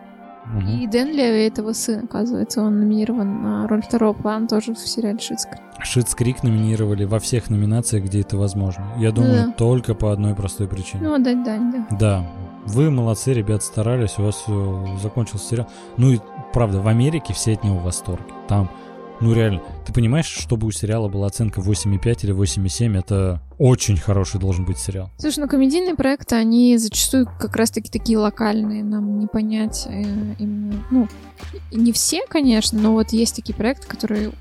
Мгм. 0.53 0.69
и 0.69 0.87
Дэн 0.87 1.09
Леви, 1.09 1.47
этого 1.47 1.73
сын, 1.73 2.05
оказывается, 2.05 2.63
он 2.63 2.79
номинирован 2.81 3.43
на 3.43 3.69
роль 3.69 3.83
второго 3.83 4.13
плана 4.13 4.47
тоже 4.47 4.75
в 4.75 4.79
сериале 4.79 5.19
Schitt's 5.19 5.45
Creek. 5.47 5.61
Schitt's 5.83 6.15
Creek 6.15 6.43
номинировали 6.43 7.05
во 7.05 7.19
всех 7.19 7.51
номинациях, 7.51 8.05
где 8.05 8.21
это 8.21 8.37
возможно. 8.37 8.87
Я 8.99 9.11
думаю, 9.13 9.47
Да. 9.49 9.53
только 9.53 9.95
по 9.95 10.13
одной 10.13 10.35
простой 10.35 10.69
причине. 10.69 11.03
Ну, 11.03 11.15
отдать 11.15 11.43
дань, 11.45 11.73
да. 11.73 11.97
Да, 11.99 12.27
вы 12.67 12.91
молодцы, 12.91 13.33
ребят, 13.33 13.63
старались, 13.63 14.19
у 14.19 14.23
вас 14.23 14.37
все 14.37 14.87
закончился 15.03 15.47
сериал. 15.49 15.69
Ну 15.97 16.13
и 16.13 16.19
правда, 16.53 16.81
в 16.81 16.89
Америке 16.89 17.35
все 17.35 17.55
от 17.55 17.65
него 17.65 17.79
в 17.79 17.83
восторге. 17.85 18.25
Там, 18.49 18.71
ну 19.21 19.33
реально, 19.35 19.63
ты 19.87 19.93
понимаешь, 19.93 20.27
чтобы 20.27 20.67
у 20.67 20.71
сериала 20.71 21.09
была 21.09 21.27
оценка 21.27 21.61
8,5 21.61 22.25
или 22.25 22.33
8,7, 22.35 22.99
это 22.99 23.41
очень 23.59 23.97
хороший 23.97 24.41
должен 24.41 24.65
быть 24.65 24.79
сериал. 24.79 25.11
Слушай, 25.19 25.41
ну 25.41 25.49
комедийные 25.49 25.95
проекты, 25.95 26.35
они 26.37 26.77
зачастую 26.79 27.27
как 27.39 27.57
раз-таки 27.57 27.91
такие 27.91 28.19
локальные, 28.19 28.85
нам 28.85 29.19
не 29.19 29.27
понять 29.27 29.87
э, 29.87 30.03
именно, 30.39 30.85
ну, 30.91 31.09
не 31.73 31.93
все, 31.93 32.23
конечно, 32.29 32.79
но 32.79 32.93
вот 32.93 33.13
есть 33.13 33.37
такие 33.37 33.55
проекты, 33.55 33.87
которые 33.87 34.33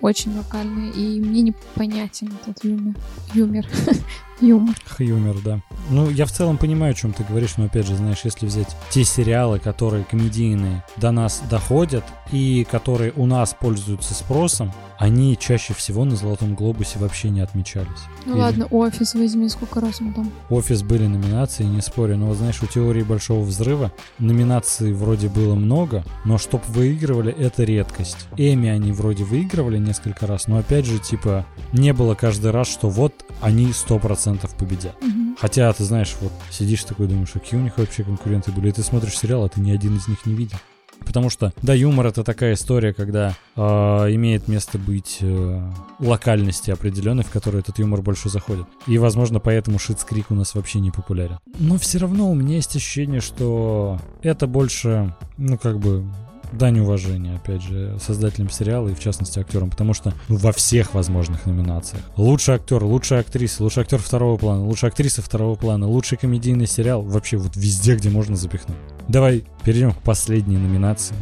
очень 0.00 0.36
локальные, 0.36 0.90
и 0.92 1.20
мне 1.20 1.42
не 1.42 1.54
понятен 1.74 2.32
этот 2.42 2.64
юмор. 2.64 2.94
Юмор. 3.34 3.66
Юмор. 4.40 4.74
Хьюмер, 4.86 5.36
да. 5.42 5.60
Ну, 5.88 6.10
я 6.10 6.26
в 6.26 6.30
целом 6.30 6.58
понимаю, 6.58 6.92
о 6.92 6.94
чем 6.94 7.14
ты 7.14 7.24
говоришь, 7.24 7.56
но 7.56 7.64
опять 7.64 7.86
же, 7.86 7.96
знаешь, 7.96 8.20
если 8.22 8.44
взять 8.44 8.76
те 8.90 9.02
сериалы, 9.02 9.58
которые 9.58 10.04
комедийные 10.04 10.84
до 10.96 11.10
нас 11.10 11.42
доходят 11.48 12.04
и 12.32 12.66
которые 12.70 13.12
у 13.16 13.24
нас 13.24 13.56
пользуются 13.58 14.12
спросом, 14.12 14.72
они 14.98 15.36
чаще 15.38 15.74
всего 15.74 16.04
на 16.04 16.16
Золотом 16.16 16.54
Глобусе 16.54 16.98
вообще 16.98 17.30
не 17.30 17.40
отмечались. 17.40 17.86
Ну 18.24 18.32
Или- 18.32 18.40
ладно, 18.40 18.66
офис 18.70 19.14
возьми, 19.14 19.48
сколько 19.48 19.80
раз 19.80 20.00
мы 20.00 20.12
там. 20.12 20.30
Офис 20.50 20.82
были 20.82 21.06
номинации, 21.06 21.64
не 21.64 21.80
спорю, 21.80 22.16
но 22.16 22.26
вот 22.26 22.38
знаешь, 22.38 22.62
у 22.62 22.66
теории 22.66 23.02
Большого 23.02 23.42
Взрыва 23.44 23.92
номинаций 24.18 24.92
вроде 24.92 25.28
было 25.28 25.54
много, 25.54 26.04
но 26.24 26.38
чтоб 26.38 26.66
выигрывали, 26.68 27.32
это 27.32 27.64
редкость. 27.64 28.26
Эми 28.36 28.68
они 28.68 28.92
вроде 28.92 29.24
выигрывали 29.24 29.78
несколько 29.78 30.26
раз, 30.26 30.46
но 30.48 30.58
опять 30.58 30.86
же, 30.86 30.98
типа, 30.98 31.46
не 31.72 31.92
было 31.92 32.14
каждый 32.14 32.50
раз, 32.50 32.68
что 32.68 32.88
вот 32.88 33.12
они 33.40 33.72
100% 33.72 34.54
победят. 34.56 34.96
Мгм. 35.02 35.36
Хотя, 35.38 35.72
ты 35.72 35.84
знаешь, 35.84 36.14
вот 36.20 36.32
сидишь 36.50 36.84
такой, 36.84 37.06
думаешь, 37.08 37.30
какие 37.30 37.60
у 37.60 37.62
них 37.62 37.76
вообще 37.78 38.04
конкуренты 38.04 38.52
были, 38.52 38.70
и 38.70 38.72
ты 38.72 38.82
смотришь 38.82 39.18
сериал, 39.18 39.44
а 39.44 39.48
ты 39.48 39.60
ни 39.60 39.70
один 39.70 39.96
из 39.96 40.08
них 40.08 40.24
не 40.26 40.34
видел. 40.34 40.58
Потому 41.06 41.30
что, 41.30 41.52
да, 41.62 41.72
юмор 41.72 42.06
это 42.08 42.24
такая 42.24 42.54
история, 42.54 42.92
когда 42.92 43.34
э, 43.54 43.60
имеет 43.62 44.48
место 44.48 44.76
быть 44.76 45.18
э, 45.20 45.72
локальности 46.00 46.72
определенной, 46.72 47.22
в 47.22 47.30
которой 47.30 47.60
этот 47.60 47.78
юмор 47.78 48.02
больше 48.02 48.28
заходит. 48.28 48.66
И, 48.86 48.98
возможно, 48.98 49.38
поэтому 49.38 49.78
Шитскрик 49.78 50.30
у 50.30 50.34
нас 50.34 50.54
вообще 50.54 50.80
не 50.80 50.90
популярен. 50.90 51.38
Но 51.58 51.78
все 51.78 51.98
равно 51.98 52.30
у 52.30 52.34
меня 52.34 52.56
есть 52.56 52.74
ощущение, 52.74 53.20
что 53.20 53.98
это 54.22 54.46
больше, 54.46 55.14
ну, 55.38 55.56
как 55.56 55.78
бы, 55.78 56.04
дань 56.52 56.80
уважения, 56.80 57.36
опять 57.36 57.62
же, 57.62 57.96
создателям 58.00 58.50
сериала 58.50 58.88
и, 58.88 58.94
в 58.94 59.00
частности, 59.00 59.38
актерам, 59.38 59.70
потому 59.70 59.94
что 59.94 60.14
ну, 60.28 60.36
во 60.36 60.52
всех 60.52 60.94
возможных 60.94 61.46
номинациях. 61.46 62.02
Лучший 62.16 62.54
актер, 62.56 62.82
лучшая 62.82 63.20
актриса, 63.20 63.62
лучший 63.62 63.82
актер 63.82 63.98
второго 63.98 64.36
плана, 64.36 64.64
лучшая 64.64 64.90
актриса 64.90 65.22
второго 65.22 65.54
плана, 65.56 65.86
лучший 65.86 66.18
комедийный 66.18 66.66
сериал, 66.66 67.02
вообще 67.02 67.36
вот 67.36 67.56
везде, 67.56 67.96
где 67.96 68.10
можно 68.10 68.36
запихнуть. 68.36 68.78
Давай 69.08 69.44
перейдем 69.64 69.92
к 69.92 70.02
последней 70.02 70.56
номинации. 70.56 71.14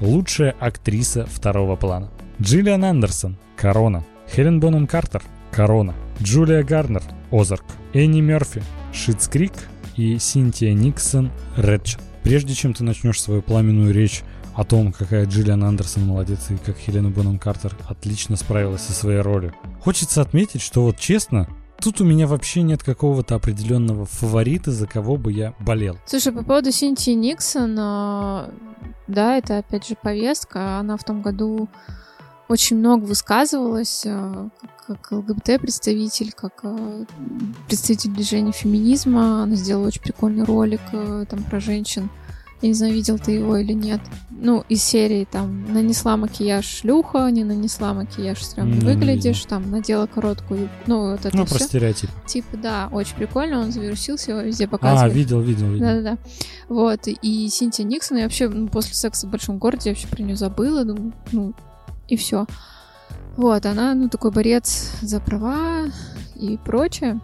Лучшая 0.00 0.54
актриса 0.58 1.26
второго 1.26 1.76
плана. 1.76 2.10
Джиллиан 2.40 2.84
Андерсон, 2.84 3.36
Корона. 3.56 4.04
Хелен 4.34 4.60
Бонем 4.60 4.86
Картер, 4.86 5.22
Корона. 5.50 5.94
Джулия 6.20 6.62
Гарнер, 6.62 7.02
Озарк. 7.30 7.64
Энни 7.92 8.20
Мерфи, 8.20 8.62
Шитс 8.92 9.28
Крик 9.28 9.52
и 9.96 10.18
Синтия 10.18 10.74
Никсон, 10.74 11.30
Редчет. 11.56 12.00
Прежде 12.22 12.54
чем 12.54 12.74
ты 12.74 12.82
начнешь 12.84 13.22
свою 13.22 13.40
пламенную 13.40 13.94
речь 13.94 14.22
о 14.56 14.64
том, 14.64 14.92
какая 14.92 15.26
Джиллиан 15.26 15.62
Андерсон 15.62 16.06
молодец 16.06 16.50
и 16.50 16.56
как 16.56 16.78
Хелена 16.78 17.10
Бонем 17.10 17.38
Картер 17.38 17.76
отлично 17.88 18.36
справилась 18.36 18.80
со 18.80 18.92
своей 18.92 19.20
ролью. 19.20 19.54
Хочется 19.82 20.22
отметить, 20.22 20.62
что 20.62 20.82
вот 20.82 20.96
честно, 20.96 21.46
тут 21.78 22.00
у 22.00 22.04
меня 22.04 22.26
вообще 22.26 22.62
нет 22.62 22.82
какого-то 22.82 23.34
определенного 23.34 24.06
фаворита, 24.06 24.72
за 24.72 24.86
кого 24.86 25.18
бы 25.18 25.30
я 25.30 25.54
болел. 25.60 25.98
Слушай, 26.06 26.32
по 26.32 26.42
поводу 26.42 26.72
Синтии 26.72 27.10
Никсон, 27.10 27.76
а, 27.78 28.50
да, 29.06 29.36
это 29.36 29.58
опять 29.58 29.86
же 29.86 29.94
повестка. 29.94 30.78
Она 30.78 30.96
в 30.96 31.04
том 31.04 31.20
году 31.20 31.68
очень 32.48 32.78
много 32.78 33.04
высказывалась 33.04 34.04
а, 34.06 34.48
как, 34.86 35.12
ЛГБТ-представитель, 35.12 36.32
как 36.32 36.60
а, 36.62 37.04
представитель 37.66 38.10
движения 38.10 38.52
феминизма. 38.52 39.42
Она 39.42 39.54
сделала 39.54 39.88
очень 39.88 40.00
прикольный 40.00 40.44
ролик 40.44 40.80
там 41.28 41.42
про 41.44 41.60
женщин. 41.60 42.08
Я 42.62 42.68
не 42.68 42.74
знаю, 42.74 42.94
видел 42.94 43.18
ты 43.18 43.32
его 43.32 43.56
или 43.58 43.72
нет. 43.74 44.00
Ну, 44.30 44.64
из 44.68 44.82
серии 44.82 45.26
там 45.30 45.72
нанесла 45.72 46.16
макияж 46.16 46.64
шлюха, 46.64 47.28
не 47.30 47.44
нанесла 47.44 47.92
макияж 47.94 48.42
стрёмно 48.42 48.74
Не 48.74 48.80
выглядишь, 48.80 49.42
там 49.44 49.70
надела 49.70 50.06
короткую, 50.06 50.68
ну, 50.86 51.10
вот 51.12 51.24
это 51.26 51.36
Ну, 51.36 51.44
всё. 51.44 51.56
про 51.56 51.64
стереотип. 51.64 52.10
Типа, 52.26 52.56
да, 52.56 52.88
очень 52.92 53.14
прикольно, 53.16 53.60
он 53.60 53.72
завирусился, 53.72 54.30
его 54.32 54.40
везде 54.40 54.64
А, 54.64 54.68
показывают. 54.68 55.14
видел, 55.14 55.40
видел, 55.40 55.66
видел. 55.70 55.86
Да-да-да. 55.86 56.18
Вот, 56.68 57.00
и 57.06 57.48
Синтия 57.48 57.84
Никсон, 57.84 58.18
я 58.18 58.24
вообще 58.24 58.48
ну, 58.48 58.68
после 58.68 58.94
секса 58.94 59.26
в 59.26 59.30
большом 59.30 59.58
городе 59.58 59.90
я 59.90 59.94
вообще 59.94 60.08
про 60.08 60.22
нее 60.22 60.36
забыла, 60.36 60.84
думаю, 60.84 61.12
ну, 61.32 61.54
и 62.08 62.16
все. 62.16 62.46
Вот, 63.36 63.66
она, 63.66 63.94
ну, 63.94 64.08
такой 64.08 64.30
борец 64.30 64.92
за 65.02 65.20
права 65.20 65.84
и 66.34 66.56
прочее. 66.64 67.20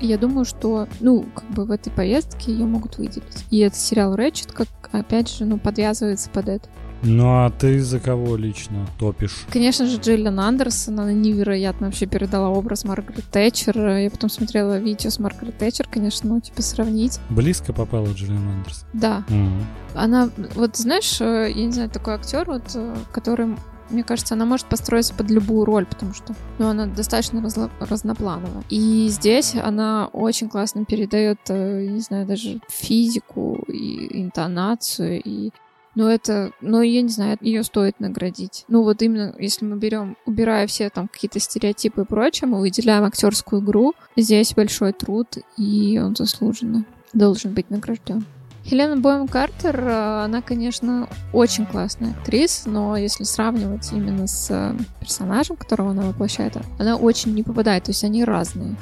И 0.00 0.06
я 0.08 0.18
думаю, 0.18 0.44
что, 0.44 0.88
ну, 1.00 1.24
как 1.34 1.48
бы 1.50 1.64
в 1.64 1.70
этой 1.70 1.90
повестке 1.90 2.52
ее 2.52 2.66
могут 2.66 2.98
выделить. 2.98 3.46
И 3.50 3.58
это 3.60 3.76
сериал 3.76 4.14
Рэчет, 4.14 4.52
как, 4.52 4.68
опять 4.92 5.30
же, 5.34 5.44
ну, 5.44 5.58
подвязывается 5.58 6.30
под 6.30 6.48
это. 6.48 6.68
Ну 7.02 7.26
а 7.44 7.50
ты 7.50 7.78
за 7.80 8.00
кого 8.00 8.36
лично 8.36 8.86
топишь? 8.98 9.44
Конечно 9.52 9.86
же, 9.86 9.98
Джиллиан 9.98 10.40
Андерсон, 10.40 10.98
она 10.98 11.12
невероятно 11.12 11.88
вообще 11.88 12.06
передала 12.06 12.48
образ 12.48 12.84
Маргарет 12.84 13.24
Тэтчер. 13.26 13.78
Я 13.98 14.10
потом 14.10 14.30
смотрела 14.30 14.78
видео 14.78 15.10
с 15.10 15.18
Маргарет 15.18 15.58
Тэтчер, 15.58 15.86
конечно, 15.90 16.28
ну, 16.30 16.40
типа, 16.40 16.62
сравнить. 16.62 17.20
Близко 17.28 17.74
попала 17.74 18.06
Джиллиан 18.08 18.48
Андерсон. 18.48 18.88
Да, 18.94 19.24
Мгм. 19.28 19.66
Она, 19.94 20.30
вот 20.54 20.76
знаешь, 20.76 21.20
э, 21.20 21.52
я 21.54 21.66
не 21.66 21.72
знаю, 21.72 21.90
такой 21.90 22.14
актер, 22.14 22.44
вот, 22.46 22.64
э, 22.74 22.96
который, 23.12 23.56
мне 23.90 24.02
кажется, 24.02 24.34
она 24.34 24.44
может 24.44 24.66
построиться 24.66 25.14
под 25.14 25.30
любую 25.30 25.64
роль, 25.64 25.86
потому 25.86 26.14
что, 26.14 26.34
ну, 26.58 26.68
она 26.68 26.86
достаточно 26.86 27.38
разло- 27.38 27.70
разноплановая. 27.80 28.64
И 28.70 29.08
здесь 29.08 29.54
она 29.54 30.08
очень 30.12 30.48
классно 30.48 30.84
передает, 30.84 31.38
э, 31.48 31.86
не 31.86 32.00
знаю, 32.00 32.26
даже 32.26 32.60
физику 32.68 33.64
и 33.68 34.22
интонацию 34.22 35.22
и 35.22 35.50
ну, 35.96 36.08
это, 36.08 36.52
ну, 36.60 36.82
я 36.82 37.00
не 37.00 37.08
знаю, 37.08 37.38
ее 37.40 37.62
стоит 37.64 38.00
наградить. 38.00 38.66
Ну, 38.68 38.82
вот 38.82 39.00
именно, 39.00 39.34
если 39.38 39.64
мы 39.64 39.78
берем, 39.78 40.18
убирая 40.26 40.66
все 40.66 40.90
там 40.90 41.08
какие-то 41.08 41.40
стереотипы 41.40 42.02
и 42.02 42.04
прочее, 42.04 42.48
мы 42.48 42.60
выделяем 42.60 43.04
актерскую 43.04 43.62
игру, 43.62 43.94
здесь 44.14 44.52
большой 44.52 44.92
труд, 44.92 45.38
и 45.56 45.98
он 45.98 46.14
заслуженно 46.14 46.84
должен 47.14 47.54
быть 47.54 47.70
награжден. 47.70 48.26
Хелена 48.68 48.96
Боем 48.96 49.28
Картер, 49.28 49.80
э, 49.80 50.24
она, 50.24 50.42
конечно, 50.42 51.08
очень 51.32 51.66
классная 51.66 52.10
актриса, 52.10 52.68
но 52.68 52.96
если 52.96 53.22
сравнивать 53.22 53.92
именно 53.92 54.26
с 54.26 54.48
э, 54.50 54.74
персонажем, 54.98 55.56
которого 55.56 55.90
она 55.90 56.02
воплощает, 56.02 56.56
она 56.78 56.96
очень 56.96 57.32
не 57.34 57.44
попадает, 57.44 57.84
то 57.84 57.90
есть 57.90 58.02
они 58.02 58.24
разные. 58.24 58.74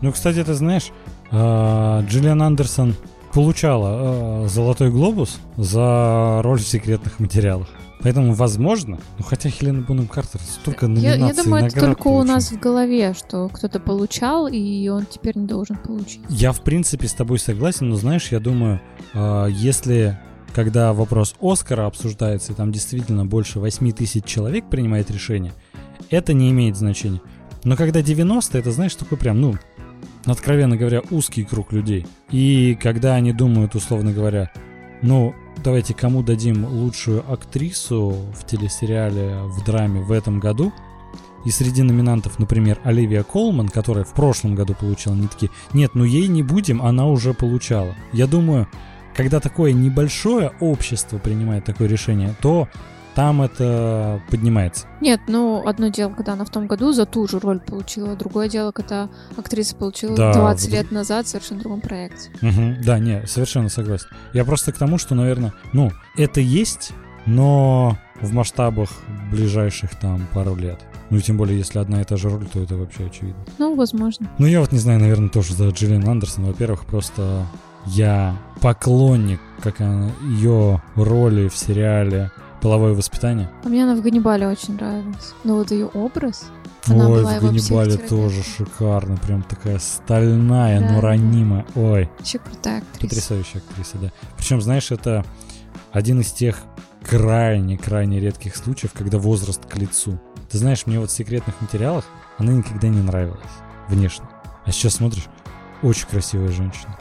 Ну, 0.00 0.12
кстати, 0.12 0.44
ты 0.44 0.54
знаешь, 0.54 0.92
а, 1.32 2.02
Джиллиан 2.02 2.40
Андерсон 2.40 2.94
получала 3.32 4.46
Золотой 4.48 4.90
глобус 4.90 5.38
за 5.56 6.40
роль 6.42 6.60
в 6.60 6.68
секретных 6.68 7.18
материалах. 7.18 7.68
Поэтому, 8.02 8.34
возможно, 8.34 8.98
ну 9.18 9.24
хотя 9.24 9.48
Хелена 9.48 9.82
Бонем 9.82 10.08
Картер 10.08 10.40
столько 10.40 10.86
Я, 10.86 10.92
номинаций 10.92 11.36
я 11.36 11.44
думаю, 11.44 11.64
и 11.64 11.68
это 11.68 11.80
только 11.80 12.00
у 12.00 12.04
получила. 12.04 12.34
нас 12.34 12.50
в 12.50 12.58
голове, 12.58 13.14
что 13.14 13.48
кто-то 13.48 13.78
получал, 13.78 14.48
и 14.48 14.88
он 14.88 15.06
теперь 15.06 15.38
не 15.38 15.46
должен 15.46 15.76
получить. 15.76 16.20
Я, 16.28 16.52
в 16.52 16.62
принципе, 16.62 17.06
с 17.06 17.12
тобой 17.12 17.38
согласен, 17.38 17.88
но 17.88 17.96
знаешь, 17.96 18.32
я 18.32 18.40
думаю, 18.40 18.80
а, 19.14 19.46
если 19.46 20.18
когда 20.54 20.92
вопрос 20.92 21.34
Оскара 21.40 21.86
обсуждается, 21.86 22.52
и 22.52 22.54
там 22.54 22.72
действительно 22.72 23.24
больше 23.24 23.58
8 23.58 23.92
тысяч 23.92 24.24
человек 24.24 24.68
принимает 24.68 25.10
решение, 25.10 25.52
это 26.10 26.34
не 26.34 26.50
имеет 26.50 26.76
значения. 26.76 27.20
Но 27.64 27.76
когда 27.76 28.02
90, 28.02 28.58
это, 28.58 28.72
знаешь, 28.72 28.94
такой 28.94 29.16
прям, 29.16 29.40
ну, 29.40 29.54
откровенно 30.26 30.76
говоря, 30.76 31.02
узкий 31.10 31.44
круг 31.44 31.72
людей. 31.72 32.06
И 32.30 32.76
когда 32.80 33.14
они 33.14 33.32
думают, 33.32 33.74
условно 33.74 34.12
говоря, 34.12 34.50
ну, 35.00 35.34
давайте 35.56 35.94
кому 35.94 36.22
дадим 36.22 36.64
лучшую 36.64 37.30
актрису 37.30 38.16
в 38.34 38.46
телесериале, 38.46 39.42
в 39.44 39.64
драме 39.64 40.00
в 40.00 40.12
этом 40.12 40.40
году, 40.40 40.72
и 41.44 41.50
среди 41.50 41.82
номинантов, 41.82 42.38
например, 42.38 42.78
Оливия 42.84 43.24
Колман, 43.24 43.68
которая 43.68 44.04
в 44.04 44.12
прошлом 44.12 44.54
году 44.54 44.74
получила, 44.74 45.14
они 45.14 45.26
такие, 45.26 45.50
нет, 45.72 45.92
ну 45.94 46.04
ей 46.04 46.28
не 46.28 46.42
будем, 46.42 46.80
она 46.82 47.06
уже 47.06 47.34
получала. 47.34 47.94
Я 48.12 48.26
думаю, 48.26 48.68
когда 49.14 49.40
такое 49.40 49.72
небольшое 49.72 50.52
общество 50.60 51.18
принимает 51.18 51.64
такое 51.64 51.88
решение, 51.88 52.34
то 52.40 52.68
там 53.14 53.42
это 53.42 54.20
поднимается. 54.30 54.86
Нет, 55.00 55.20
ну, 55.28 55.66
одно 55.66 55.88
дело, 55.88 56.10
когда 56.12 56.32
она 56.34 56.44
в 56.44 56.50
том 56.50 56.66
году 56.66 56.92
за 56.92 57.06
ту 57.06 57.26
же 57.28 57.38
роль 57.38 57.60
получила, 57.60 58.14
другое 58.16 58.48
дело, 58.48 58.72
когда 58.72 59.08
актриса 59.36 59.76
получила 59.76 60.16
Да, 60.16 60.32
20 60.32 60.68
вот- 60.70 60.74
лет 60.76 60.90
назад 60.90 61.26
в 61.26 61.28
совершенно 61.28 61.60
другом 61.60 61.80
проекте. 61.80 62.30
Мгм. 62.40 62.82
Да, 62.82 62.98
не, 62.98 63.26
совершенно 63.26 63.68
согласен. 63.68 64.08
Я 64.32 64.44
просто 64.44 64.72
к 64.72 64.78
тому, 64.78 64.98
что, 64.98 65.14
наверное, 65.14 65.52
ну, 65.72 65.92
это 66.16 66.40
есть, 66.40 66.92
но 67.26 67.96
в 68.20 68.32
масштабах 68.32 68.88
ближайших 69.30 69.94
там 69.96 70.26
пару 70.32 70.54
лет. 70.54 70.80
Ну 71.10 71.18
и 71.18 71.20
тем 71.20 71.36
более, 71.36 71.58
если 71.58 71.78
одна 71.78 72.00
и 72.00 72.04
та 72.04 72.16
же 72.16 72.30
роль, 72.30 72.46
то 72.46 72.60
это 72.60 72.76
вообще 72.76 73.06
очевидно. 73.06 73.44
Ну, 73.58 73.74
возможно. 73.74 74.30
Ну, 74.38 74.46
я 74.46 74.60
вот 74.60 74.72
не 74.72 74.78
знаю, 74.78 74.98
наверное, 75.00 75.28
тоже 75.28 75.54
за 75.54 75.68
Джиллиан 75.68 76.08
Андерсон. 76.08 76.46
Во-первых, 76.46 76.86
просто 76.86 77.44
я 77.86 78.34
поклонник, 78.60 79.40
как 79.62 79.80
она, 79.80 80.10
ее 80.22 80.80
роли 80.94 81.48
в 81.48 81.56
сериале 81.56 82.30
«Половое 82.62 82.94
воспитание». 82.94 83.50
А 83.64 83.68
мне 83.68 83.82
она 83.84 83.94
в 83.94 84.00
Ганнибале 84.00 84.48
очень 84.48 84.74
нравилась. 84.74 85.34
Но 85.44 85.56
вот 85.56 85.70
ее 85.70 85.86
образ, 85.86 86.46
она 86.86 87.08
Ой, 87.08 87.20
была 87.22 87.38
в 87.38 87.42
Ганнибале 87.42 87.96
тоже 87.96 88.42
шикарно. 88.42 89.16
Прям 89.18 89.42
такая 89.42 89.78
стальная, 89.78 90.80
Да. 90.80 90.92
но 90.92 91.00
ранимая. 91.00 91.66
Ой, 91.74 92.08
Вообще 92.18 92.38
крутая 92.38 92.78
актриса. 92.78 93.00
потрясающая 93.00 93.60
актриса, 93.68 93.98
да. 93.98 94.12
Причем, 94.38 94.60
знаешь, 94.62 94.90
это 94.90 95.24
один 95.90 96.20
из 96.20 96.32
тех 96.32 96.58
крайне-крайне 97.04 98.20
редких 98.20 98.56
случаев, 98.56 98.92
когда 98.92 99.18
возраст 99.18 99.66
к 99.66 99.76
лицу. 99.76 100.18
Ты 100.50 100.58
знаешь, 100.58 100.86
мне 100.86 101.00
вот 101.00 101.10
в 101.10 101.12
секретных 101.12 101.60
материалах 101.60 102.04
она 102.38 102.52
никогда 102.52 102.88
не 102.88 103.00
нравилась 103.00 103.40
внешне. 103.88 104.24
А 104.64 104.70
сейчас 104.72 104.94
смотришь, 104.94 105.26
очень 105.82 106.06
красивая 106.06 106.48
женщина. 106.48 106.96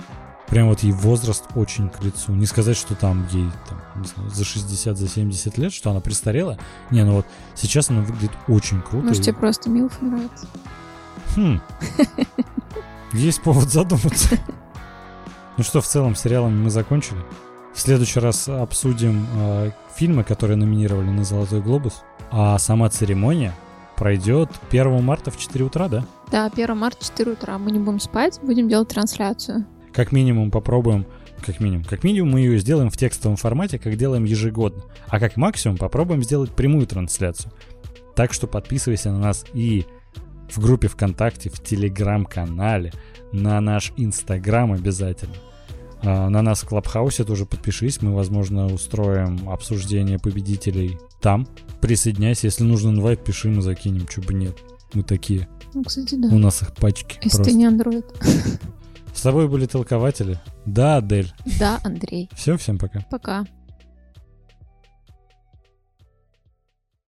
Прям 0.51 0.67
вот 0.67 0.81
ей 0.83 0.91
возраст 0.91 1.45
очень 1.55 1.89
к 1.89 2.03
лицу. 2.03 2.33
Не 2.33 2.45
сказать, 2.45 2.75
что 2.75 2.93
там 2.93 3.25
ей 3.31 3.49
там, 3.69 3.81
не 4.01 4.05
знаю, 4.07 4.29
за 4.29 4.43
60, 4.43 4.97
за 4.97 5.07
70 5.07 5.57
лет, 5.57 5.71
что 5.73 5.89
она 5.91 6.01
престарела. 6.01 6.57
Не, 6.91 7.05
ну 7.05 7.13
вот 7.15 7.25
сейчас 7.55 7.89
она 7.89 8.01
выглядит 8.01 8.31
очень 8.49 8.81
круто. 8.81 9.07
Может, 9.07 9.21
и- 9.21 9.25
тебе 9.27 9.35
просто 9.35 9.69
Милф 9.69 10.01
нравится? 10.01 10.47
Хм. 11.37 11.61
Есть 13.13 13.41
повод 13.41 13.69
задуматься. 13.69 14.37
Ну 15.57 15.65
что, 15.65 15.81
в 15.81 15.85
целом, 15.85 16.15
с 16.15 16.21
сериалами 16.21 16.55
мы 16.63 16.69
закончили. 16.69 17.19
В 17.75 17.79
следующий 17.79 18.19
раз 18.21 18.47
обсудим 18.47 19.27
э, 19.35 19.71
фильмы, 19.95 20.23
которые 20.23 20.55
номинировали 20.55 21.09
на 21.09 21.25
Золотой 21.25 21.61
глобус. 21.61 22.03
А 22.31 22.57
сама 22.57 22.89
церемония 22.89 23.53
пройдет 23.97 24.49
1 24.71 25.03
марта 25.03 25.29
в 25.29 25.37
4 25.37 25.65
утра, 25.65 25.89
да? 25.89 26.05
Да, 26.31 26.45
1 26.45 26.75
марта 26.77 27.05
4 27.05 27.33
утра. 27.33 27.57
Мы 27.57 27.71
не 27.71 27.79
будем 27.79 27.99
спать, 27.99 28.39
будем 28.41 28.69
делать 28.69 28.87
трансляцию. 28.87 29.65
Как 29.93 30.11
минимум 30.11 30.51
попробуем, 30.51 31.05
как 31.45 31.59
минимум, 31.59 31.83
как 31.83 32.03
минимум 32.03 32.31
мы 32.31 32.39
ее 32.41 32.59
сделаем 32.59 32.89
в 32.89 32.97
текстовом 32.97 33.35
формате, 33.37 33.77
как 33.79 33.95
делаем 33.97 34.23
ежегодно. 34.23 34.83
А 35.07 35.19
как 35.19 35.37
максимум 35.37 35.77
попробуем 35.77 36.23
сделать 36.23 36.51
прямую 36.51 36.87
трансляцию. 36.87 37.51
Так 38.15 38.33
что 38.33 38.47
подписывайся 38.47 39.11
на 39.11 39.19
нас 39.19 39.45
и 39.53 39.85
в 40.49 40.59
группе 40.59 40.87
ВКонтакте, 40.87 41.49
в 41.49 41.61
Телеграм-канале, 41.63 42.91
на 43.31 43.59
наш 43.61 43.93
Инстаграм 43.97 44.73
обязательно. 44.73 45.35
А, 46.03 46.29
На 46.29 46.41
нас 46.41 46.61
в 46.63 46.67
Клабхаусе 46.67 47.23
тоже 47.23 47.45
подпишись, 47.45 48.01
мы, 48.01 48.13
возможно, 48.13 48.65
устроим 48.67 49.49
обсуждение 49.49 50.19
победителей 50.19 50.97
там. 51.21 51.47
Присоединяйся, 51.79 52.47
если 52.47 52.63
нужен 52.63 52.95
инвайт, 52.95 53.23
пиши, 53.23 53.49
мы 53.49 53.61
закинем, 53.61 54.07
чё 54.07 54.21
бы 54.21 54.33
нет. 54.33 54.57
Мы 54.93 55.03
такие, 55.03 55.47
Ну, 55.73 55.83
кстати, 55.83 56.15
да. 56.15 56.27
у 56.29 56.37
нас 56.37 56.61
их 56.63 56.73
пачки 56.73 57.17
Если 57.23 57.37
просто. 57.37 57.43
ты 57.43 57.53
не 57.53 57.65
андроид. 57.65 58.05
С 59.13 59.21
тобой 59.21 59.47
были 59.47 59.65
толкователи. 59.65 60.39
Да, 60.65 60.97
Адель. 60.97 61.31
Да, 61.59 61.79
Андрей. 61.83 62.29
Все, 62.33 62.57
всем 62.57 62.77
пока. 62.77 63.01
Пока. 63.09 63.45